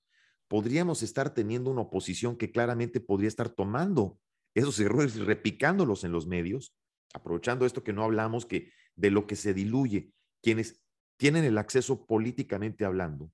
podríamos 0.52 1.02
estar 1.02 1.32
teniendo 1.32 1.70
una 1.70 1.80
oposición 1.80 2.36
que 2.36 2.50
claramente 2.50 3.00
podría 3.00 3.28
estar 3.28 3.48
tomando 3.48 4.18
esos 4.54 4.78
errores 4.80 5.16
y 5.16 5.20
repicándolos 5.20 6.04
en 6.04 6.12
los 6.12 6.26
medios 6.26 6.74
aprovechando 7.14 7.64
esto 7.64 7.82
que 7.82 7.94
no 7.94 8.04
hablamos, 8.04 8.44
que 8.44 8.70
de 8.94 9.10
lo 9.10 9.26
que 9.26 9.34
se 9.34 9.54
diluye, 9.54 10.12
quienes 10.42 10.82
tienen 11.18 11.44
el 11.44 11.56
acceso 11.56 12.04
políticamente 12.04 12.84
hablando, 12.84 13.32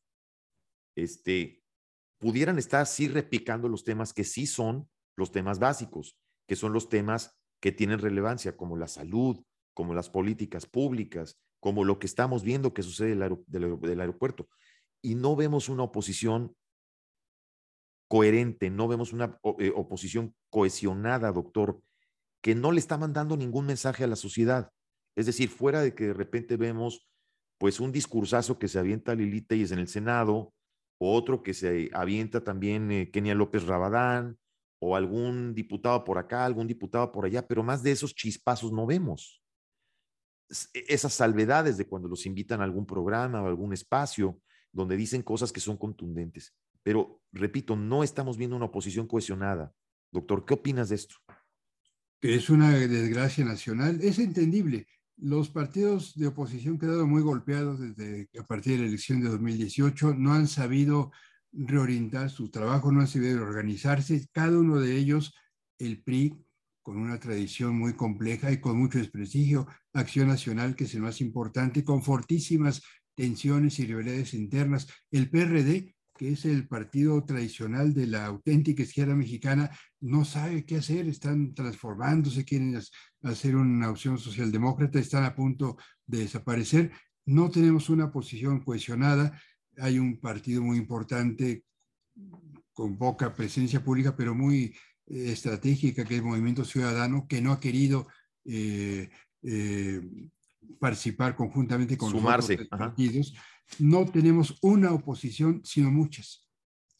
este, 0.96 1.64
pudieran 2.20 2.56
estar 2.56 2.86
sí 2.86 3.08
repicando 3.08 3.68
los 3.68 3.82
temas 3.82 4.12
que 4.12 4.22
sí 4.22 4.46
son 4.46 4.88
los 5.16 5.32
temas 5.32 5.58
básicos, 5.58 6.16
que 6.46 6.54
son 6.54 6.72
los 6.72 6.88
temas 6.88 7.36
que 7.60 7.72
tienen 7.72 7.98
relevancia, 7.98 8.56
como 8.56 8.76
la 8.76 8.86
salud, 8.86 9.42
como 9.74 9.92
las 9.92 10.08
políticas 10.08 10.66
públicas, 10.66 11.36
como 11.58 11.82
lo 11.82 11.98
que 11.98 12.06
estamos 12.06 12.44
viendo 12.44 12.72
que 12.72 12.84
sucede 12.84 13.16
del, 13.16 14.00
aeropuerto. 14.00 14.48
Y 15.02 15.16
no 15.16 15.34
vemos 15.34 15.68
una 15.68 15.82
oposición 15.82 16.54
coherente, 18.08 18.70
no 18.70 18.88
vemos 18.88 19.12
una 19.12 19.38
eh, 19.58 19.72
oposición 19.74 20.34
cohesionada, 20.50 21.30
doctor, 21.30 21.80
que 22.42 22.54
no 22.54 22.72
le 22.72 22.80
está 22.80 22.96
mandando 22.96 23.36
ningún 23.36 23.66
mensaje 23.66 24.04
a 24.04 24.08
la 24.08 24.16
sociedad. 24.16 24.70
Es 25.16 25.26
decir, 25.26 25.48
fuera 25.48 25.80
de 25.82 25.94
que 25.94 26.08
de 26.08 26.14
repente 26.14 26.56
vemos 26.56 27.08
pues 27.58 27.80
un 27.80 27.92
discursazo 27.92 28.58
que 28.58 28.68
se 28.68 28.78
avienta 28.78 29.14
Lili 29.14 29.44
es 29.50 29.72
en 29.72 29.80
el 29.80 29.88
Senado, 29.88 30.54
o 31.00 31.14
otro 31.14 31.42
que 31.42 31.54
se 31.54 31.90
avienta 31.92 32.42
también 32.42 32.90
eh, 32.90 33.10
Kenia 33.10 33.34
López 33.34 33.64
Rabadán, 33.64 34.38
o 34.80 34.96
algún 34.96 35.54
diputado 35.54 36.04
por 36.04 36.18
acá, 36.18 36.44
algún 36.44 36.66
diputado 36.66 37.10
por 37.10 37.24
allá, 37.24 37.46
pero 37.46 37.62
más 37.62 37.82
de 37.82 37.92
esos 37.92 38.14
chispazos 38.14 38.72
no 38.72 38.86
vemos. 38.86 39.42
E, 40.72 40.84
esas 40.88 41.14
salvedades 41.14 41.76
de 41.76 41.86
cuando 41.86 42.08
los 42.08 42.26
invitan 42.26 42.60
a 42.60 42.64
algún 42.64 42.86
programa 42.86 43.42
o 43.42 43.48
algún 43.48 43.72
espacio 43.72 44.40
donde 44.72 44.96
dicen 44.96 45.22
cosas 45.22 45.52
que 45.52 45.60
son 45.60 45.76
contundentes. 45.76 46.54
Pero, 46.82 47.20
repito, 47.32 47.76
no 47.76 48.02
estamos 48.02 48.36
viendo 48.36 48.56
una 48.56 48.66
oposición 48.66 49.06
cohesionada. 49.06 49.72
Doctor, 50.10 50.44
¿qué 50.44 50.54
opinas 50.54 50.88
de 50.88 50.96
esto? 50.96 51.16
que 52.20 52.34
es 52.34 52.50
una 52.50 52.70
desgracia 52.70 53.44
nacional, 53.44 54.00
es 54.02 54.18
entendible. 54.18 54.86
Los 55.16 55.50
partidos 55.50 56.14
de 56.16 56.28
oposición 56.28 56.78
quedaron 56.78 57.08
muy 57.10 57.22
golpeados 57.22 57.80
desde 57.80 58.28
a 58.38 58.44
partir 58.44 58.74
de 58.74 58.82
la 58.82 58.88
elección 58.88 59.20
de 59.20 59.28
2018, 59.28 60.14
no 60.14 60.32
han 60.32 60.46
sabido 60.46 61.12
reorientar 61.52 62.30
su 62.30 62.50
trabajo, 62.50 62.92
no 62.92 63.00
han 63.00 63.08
sabido 63.08 63.42
organizarse. 63.42 64.28
Cada 64.32 64.58
uno 64.58 64.78
de 64.80 64.96
ellos, 64.96 65.34
el 65.78 66.02
PRI 66.02 66.34
con 66.82 66.98
una 66.98 67.18
tradición 67.18 67.76
muy 67.78 67.94
compleja 67.94 68.50
y 68.50 68.60
con 68.60 68.78
mucho 68.78 68.98
desprestigio. 68.98 69.66
Acción 69.92 70.28
Nacional, 70.28 70.74
que 70.74 70.84
es 70.84 70.94
el 70.94 71.02
más 71.02 71.20
importante, 71.20 71.84
con 71.84 72.02
fortísimas 72.02 72.82
tensiones 73.14 73.78
y 73.78 73.86
rivalidades 73.86 74.34
internas. 74.34 74.88
El 75.10 75.28
PRD, 75.28 75.94
que 76.18 76.32
es 76.32 76.44
el 76.44 76.66
partido 76.68 77.24
tradicional 77.24 77.94
de 77.94 78.08
la 78.08 78.26
auténtica 78.26 78.82
izquierda 78.82 79.14
mexicana, 79.14 79.70
no 80.00 80.24
sabe 80.24 80.66
qué 80.66 80.76
hacer, 80.76 81.06
están 81.08 81.54
transformándose, 81.54 82.44
quieren 82.44 82.78
hacer 83.22 83.56
una 83.56 83.88
opción 83.88 84.18
socialdemócrata, 84.18 84.98
están 84.98 85.24
a 85.24 85.34
punto 85.34 85.78
de 86.04 86.18
desaparecer. 86.18 86.90
No 87.24 87.50
tenemos 87.50 87.88
una 87.88 88.10
posición 88.10 88.60
cohesionada, 88.60 89.40
hay 89.78 89.98
un 89.98 90.20
partido 90.20 90.60
muy 90.60 90.76
importante 90.76 91.64
con 92.72 92.98
poca 92.98 93.34
presencia 93.34 93.82
pública, 93.82 94.16
pero 94.16 94.34
muy 94.34 94.74
eh, 95.06 95.32
estratégica, 95.32 96.04
que 96.04 96.16
es 96.16 96.22
Movimiento 96.22 96.64
Ciudadano, 96.64 97.26
que 97.28 97.40
no 97.40 97.52
ha 97.52 97.60
querido 97.60 98.08
eh, 98.44 99.08
eh, 99.42 100.00
participar 100.80 101.36
conjuntamente 101.36 101.96
con 101.96 102.12
los 102.12 102.22
partidos. 102.22 103.34
No 103.78 104.06
tenemos 104.06 104.58
una 104.62 104.92
oposición, 104.92 105.62
sino 105.64 105.90
muchas. 105.90 106.48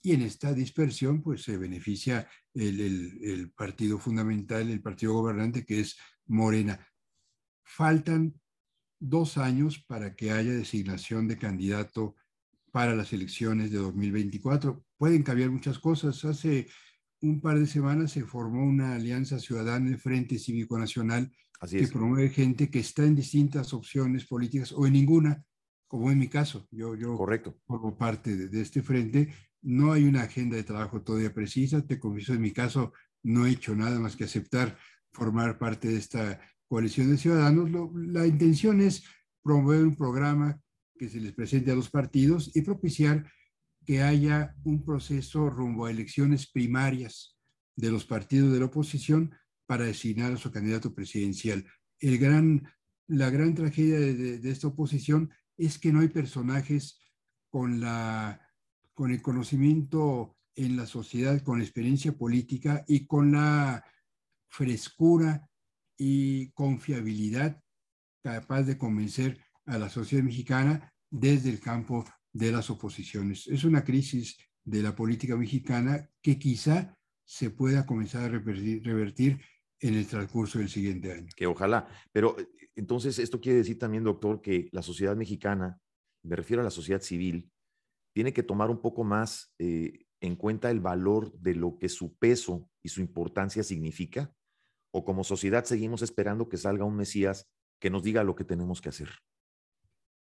Y 0.02 0.12
en 0.12 0.22
esta 0.22 0.52
dispersión, 0.52 1.22
pues 1.22 1.42
se 1.42 1.56
beneficia 1.56 2.28
el, 2.54 2.80
el 3.22 3.50
partido 3.52 3.98
fundamental, 3.98 4.70
el 4.70 4.80
partido 4.80 5.14
gobernante, 5.14 5.64
que 5.64 5.80
es 5.80 5.96
Morena. 6.26 6.86
Faltan 7.64 8.40
dos 9.00 9.38
años 9.38 9.78
para 9.78 10.14
que 10.14 10.30
haya 10.30 10.52
designación 10.52 11.28
de 11.28 11.38
candidato 11.38 12.16
para 12.70 12.94
las 12.94 13.12
elecciones 13.12 13.70
de 13.70 13.78
2024. 13.78 14.84
Pueden 14.96 15.22
cambiar 15.22 15.50
muchas 15.50 15.78
cosas. 15.78 16.24
Hace 16.24 16.68
un 17.20 17.40
par 17.40 17.58
de 17.58 17.66
semanas 17.66 18.12
se 18.12 18.24
formó 18.24 18.64
una 18.64 18.94
alianza 18.94 19.38
ciudadana, 19.38 19.88
el 19.88 19.98
Frente 19.98 20.38
Cívico 20.38 20.78
Nacional, 20.78 21.32
que 21.68 21.88
promueve 21.88 22.30
gente 22.30 22.70
que 22.70 22.78
está 22.80 23.04
en 23.04 23.16
distintas 23.16 23.72
opciones 23.72 24.26
políticas 24.26 24.72
o 24.72 24.86
en 24.86 24.92
ninguna, 24.92 25.44
como 25.89 26.11
en 26.11 26.18
mi 26.18 26.28
caso. 26.28 26.68
Yo, 26.70 26.95
yo 26.95 27.16
Correcto. 27.16 27.59
formo 27.66 27.97
parte 27.97 28.36
de, 28.49 28.61
este 28.61 28.82
frente. 28.82 29.34
No 29.62 29.93
hay 29.93 30.05
una 30.05 30.22
agenda 30.22 30.57
de 30.57 30.62
trabajo 30.62 31.03
todavía 31.03 31.34
precisa. 31.34 31.84
Te 31.84 31.99
confieso, 31.99 32.34
en 32.34 32.43
mi 32.43 32.53
caso, 32.53 32.93
no 33.22 33.47
he 33.47 33.51
hecho 33.51 33.74
nada 33.74 33.99
más 33.99 34.14
que 34.14 34.24
aceptar 34.24 34.78
formar 35.11 35.59
parte 35.59 35.89
de 35.89 35.97
esta 35.97 36.41
coalición 36.68 37.11
de 37.11 37.16
ciudadanos. 37.16 37.70
la 37.95 38.26
intención 38.26 38.80
es 38.80 39.03
promover 39.43 39.82
un 39.82 39.97
programa 39.97 40.61
que 40.99 41.09
se 41.09 41.20
les 41.20 41.32
presente 41.32 41.70
a 41.70 41.74
los 41.74 41.91
partidos 41.91 42.55
y 42.55 42.62
propiciar 42.62 43.30
que 43.86 44.03
haya 44.03 44.55
un 44.64 44.84
proceso 44.84 45.49
rumbo 45.49 45.86
a 45.86 45.91
elecciones 45.91 46.51
primarias 46.51 47.39
de 47.74 47.91
los 47.91 48.05
partidos 48.05 48.53
de 48.53 48.59
la 48.59 48.66
oposición 48.66 49.34
para 49.66 49.84
designar 49.84 50.32
a 50.32 50.36
su 50.36 50.51
candidato 50.51 50.95
presidencial. 50.95 51.64
El 52.01 52.18
gran, 52.18 52.68
la 53.07 53.30
gran 53.30 53.55
tragedia 53.55 53.99
de, 53.99 54.51
esta 54.51 54.66
oposición 54.66 55.30
es 55.59 55.78
que 55.78 55.92
no 55.92 56.00
hay 56.00 56.09
personajes 56.09 57.00
con, 57.50 57.80
la, 57.80 58.40
con 58.94 59.11
el 59.11 59.20
conocimiento 59.20 60.38
en 60.54 60.76
la 60.76 60.86
sociedad, 60.86 61.42
con 61.42 61.61
experiencia 61.61 62.16
política 62.16 62.84
y 62.88 63.06
con 63.06 63.32
la 63.32 63.84
frescura 64.48 65.48
y 65.96 66.50
confiabilidad 66.52 67.61
capaz 68.22 68.62
de 68.62 68.78
convencer 68.78 69.40
a 69.66 69.78
la 69.78 69.90
sociedad 69.90 70.24
mexicana 70.24 70.92
desde 71.11 71.50
el 71.50 71.61
campo 71.61 72.04
de 72.32 72.52
las 72.52 72.70
oposiciones. 72.70 73.46
Es 73.48 73.64
una 73.64 73.84
crisis 73.84 74.36
de 74.64 74.82
la 74.82 74.94
política 74.94 75.36
mexicana 75.36 76.09
que 76.22 76.38
quizá 76.38 76.96
se 77.24 77.50
pueda 77.50 77.84
comenzar 77.84 78.24
a 78.24 78.28
revertir, 78.28 79.40
en 79.80 79.94
el 79.94 80.06
transcurso 80.09 80.59
del 80.59 80.68
siguiente 80.68 81.12
año. 81.12 81.28
Que 81.36 81.46
ojalá, 81.46 81.86
pero 82.11 82.36
entonces 82.79 83.18
esto 83.18 83.41
quiere 83.41 83.59
decir 83.59 83.79
también, 83.79 84.05
doctor, 84.05 84.41
que 84.41 84.68
la 84.72 84.83
sociedad 84.83 85.16
mexicana, 85.16 85.81
me 86.24 86.37
refiero 86.37 86.61
a 86.62 86.64
la 86.64 86.70
sociedad 86.70 87.01
civil, 87.01 87.51
tiene 88.14 88.33
que 88.33 88.43
tomar 88.43 88.70
un 88.70 88.81
poco 88.81 89.05
más 89.05 89.55
eh, 89.59 90.07
en 90.20 90.37
cuenta 90.37 90.70
el 90.70 90.81
valor 90.81 91.33
de 91.39 91.55
lo 91.55 91.79
que 91.79 91.89
su 91.89 92.16
peso 92.16 92.68
y 92.83 92.89
su 92.89 93.01
importancia 93.01 93.62
significa, 93.62 94.33
o 94.93 95.05
como 95.05 95.24
sociedad 95.24 95.64
seguimos 95.64 96.03
esperando 96.03 96.49
que 96.49 96.57
salga 96.57 96.85
un 96.85 96.97
Mesías 96.97 97.47
que 97.81 97.91
nos 97.91 98.03
diga 98.03 98.24
lo 98.24 98.35
que 98.35 98.45
tenemos 98.45 98.81
que 98.81 98.89
hacer 98.89 99.11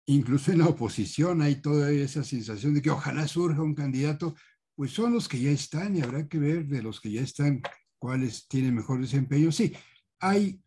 incluso 0.06 0.52
en 0.52 0.58
la 0.58 0.68
oposición 0.68 1.42
hay 1.42 1.56
toda 1.56 1.90
esa 1.90 2.24
sensación 2.24 2.74
de 2.74 2.82
que 2.82 2.90
ojalá 2.90 3.26
surja 3.28 3.62
un 3.62 3.74
candidato, 3.74 4.34
pues 4.74 4.92
son 4.92 5.12
los 5.12 5.28
que 5.28 5.40
ya 5.40 5.50
están 5.50 5.96
y 5.96 6.00
habrá 6.00 6.28
que 6.28 6.38
ver 6.38 6.66
de 6.66 6.82
los 6.82 7.00
que 7.00 7.10
ya 7.10 7.22
están 7.22 7.60
cuáles 7.98 8.46
tienen 8.48 8.74
mejor 8.74 9.00
desempeño. 9.00 9.50
Sí, 9.50 9.74
hay 10.20 10.62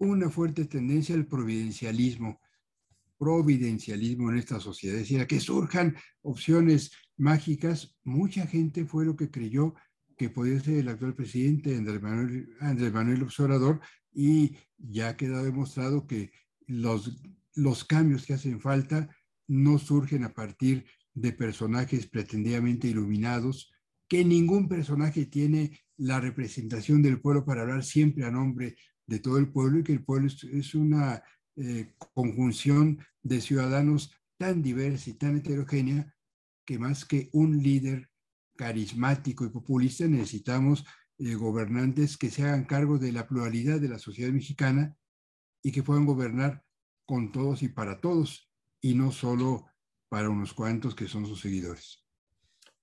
una 0.00 0.28
fuerte 0.30 0.64
tendencia 0.64 1.14
al 1.14 1.26
providencialismo, 1.26 2.40
providencialismo 3.18 4.30
en 4.30 4.38
esta 4.38 4.58
sociedad, 4.58 4.96
es 4.96 5.02
decir, 5.02 5.20
a 5.20 5.26
que 5.26 5.38
surjan 5.38 5.96
opciones 6.22 6.90
mágicas. 7.16 7.96
Mucha 8.02 8.46
gente 8.46 8.84
fue 8.84 9.04
lo 9.04 9.14
que 9.14 9.30
creyó 9.30 9.74
que 10.16 10.30
podía 10.30 10.58
ser 10.60 10.78
el 10.78 10.88
actual 10.88 11.14
presidente 11.14 11.76
Andrés 11.76 12.02
Manuel, 12.02 12.48
Andrés 12.60 12.92
Manuel 12.92 13.22
Observador 13.22 13.80
y 14.12 14.56
ya 14.76 15.10
ha 15.10 15.16
quedado 15.16 15.44
demostrado 15.44 16.06
que 16.06 16.32
los 16.66 17.20
los 17.54 17.84
cambios 17.84 18.26
que 18.26 18.34
hacen 18.34 18.60
falta 18.60 19.08
no 19.46 19.78
surgen 19.78 20.24
a 20.24 20.32
partir 20.32 20.86
de 21.14 21.32
personajes 21.32 22.06
pretendidamente 22.06 22.88
iluminados, 22.88 23.72
que 24.08 24.24
ningún 24.24 24.68
personaje 24.68 25.26
tiene 25.26 25.80
la 25.96 26.20
representación 26.20 27.02
del 27.02 27.20
pueblo 27.20 27.44
para 27.44 27.62
hablar 27.62 27.84
siempre 27.84 28.24
a 28.24 28.30
nombre 28.30 28.76
de 29.10 29.18
todo 29.18 29.38
el 29.38 29.50
pueblo 29.50 29.80
y 29.80 29.82
que 29.82 29.92
el 29.92 30.04
pueblo 30.04 30.28
es, 30.28 30.74
una 30.76 31.20
eh, 31.56 31.94
conjunción 32.14 33.04
de 33.22 33.40
ciudadanos 33.40 34.14
tan 34.38 34.62
diversa 34.62 35.10
y 35.10 35.14
tan 35.14 35.36
heterogénea 35.36 36.14
que 36.64 36.78
más 36.78 37.04
que 37.04 37.28
un 37.32 37.60
líder 37.60 38.08
carismático 38.56 39.44
y 39.44 39.48
populista 39.48 40.06
necesitamos 40.06 40.86
eh, 41.18 41.34
gobernantes 41.34 42.16
que 42.16 42.30
se 42.30 42.44
hagan 42.44 42.64
cargo 42.64 42.98
de 42.98 43.10
la 43.10 43.26
pluralidad 43.26 43.80
de 43.80 43.88
la 43.88 43.98
sociedad 43.98 44.30
mexicana 44.30 44.96
y 45.60 45.72
que 45.72 45.82
puedan 45.82 46.06
gobernar 46.06 46.64
con 47.04 47.32
todos 47.32 47.64
y 47.64 47.68
para 47.68 48.00
todos, 48.00 48.48
y 48.80 48.94
no 48.94 49.10
solo 49.10 49.66
para 50.08 50.30
unos 50.30 50.54
cuantos 50.54 50.94
que 50.94 51.08
son 51.08 51.26
sus 51.26 51.40
seguidores. 51.40 52.06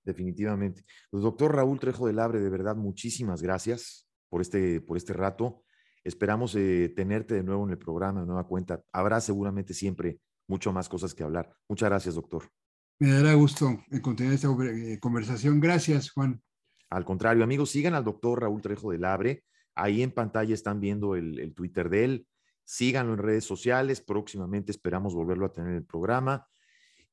Definitivamente. 0.04 0.84
Pues, 1.10 1.22
doctor 1.22 1.54
Raúl 1.54 1.80
Trejo 1.80 2.06
del 2.06 2.18
Abre, 2.18 2.40
de 2.40 2.50
verdad, 2.50 2.76
muchísimas 2.76 3.40
gracias 3.40 4.06
por 4.28 4.42
este, 4.42 4.82
por 4.82 4.98
este 4.98 5.14
rato. 5.14 5.64
Esperamos 6.04 6.54
eh, 6.54 6.92
tenerte 6.94 7.34
de 7.34 7.42
nuevo 7.42 7.64
en 7.64 7.70
el 7.70 7.78
programa, 7.78 8.20
de 8.20 8.26
nueva 8.26 8.46
cuenta. 8.46 8.82
Habrá 8.92 9.20
seguramente 9.20 9.74
siempre 9.74 10.20
mucho 10.46 10.72
más 10.72 10.88
cosas 10.88 11.14
que 11.14 11.22
hablar. 11.22 11.54
Muchas 11.68 11.88
gracias, 11.88 12.14
doctor. 12.14 12.50
Me 12.98 13.12
dará 13.12 13.34
gusto 13.34 13.84
continuar 14.02 14.34
esta 14.34 14.48
eh, 14.48 14.98
conversación. 14.98 15.60
Gracias, 15.60 16.10
Juan. 16.10 16.42
Al 16.90 17.04
contrario, 17.04 17.44
amigos, 17.44 17.70
sigan 17.70 17.94
al 17.94 18.04
doctor 18.04 18.40
Raúl 18.40 18.62
Trejo 18.62 18.90
del 18.92 19.04
Abre. 19.04 19.44
Ahí 19.74 20.02
en 20.02 20.10
pantalla 20.10 20.54
están 20.54 20.80
viendo 20.80 21.14
el, 21.14 21.38
el 21.38 21.54
Twitter 21.54 21.88
de 21.90 22.04
él. 22.04 22.26
Síganlo 22.64 23.12
en 23.12 23.18
redes 23.18 23.44
sociales. 23.44 24.00
Próximamente 24.00 24.72
esperamos 24.72 25.14
volverlo 25.14 25.46
a 25.46 25.52
tener 25.52 25.70
en 25.70 25.76
el 25.76 25.84
programa. 25.84 26.48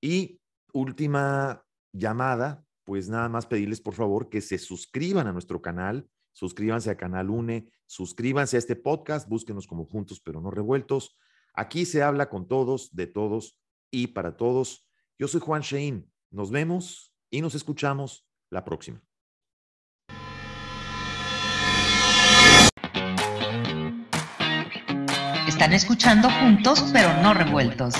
Y 0.01 0.39
última 0.73 1.63
llamada, 1.93 2.65
pues 2.83 3.09
nada 3.09 3.29
más 3.29 3.45
pedirles 3.45 3.81
por 3.81 3.93
favor 3.93 4.29
que 4.29 4.41
se 4.41 4.57
suscriban 4.57 5.27
a 5.27 5.33
nuestro 5.33 5.61
canal, 5.61 6.07
suscríbanse 6.35 6.91
a 6.91 6.97
Canal 6.97 7.29
UNE, 7.29 7.69
suscríbanse 7.85 8.57
a 8.57 8.59
este 8.59 8.75
podcast, 8.75 9.27
búsquenos 9.27 9.67
como 9.67 9.85
juntos 9.85 10.19
pero 10.19 10.41
no 10.41 10.51
revueltos. 10.51 11.17
Aquí 11.53 11.85
se 11.85 12.03
habla 12.03 12.29
con 12.29 12.47
todos, 12.47 12.93
de 12.93 13.07
todos 13.07 13.57
y 13.89 14.07
para 14.07 14.35
todos. 14.35 14.85
Yo 15.17 15.27
soy 15.29 15.39
Juan 15.39 15.61
Shein. 15.61 16.11
Nos 16.29 16.51
vemos 16.51 17.13
y 17.29 17.41
nos 17.41 17.55
escuchamos 17.55 18.27
la 18.49 18.65
próxima. 18.65 19.01
Están 25.47 25.71
escuchando 25.71 26.29
juntos 26.29 26.83
pero 26.91 27.13
no 27.21 27.33
revueltos. 27.33 27.95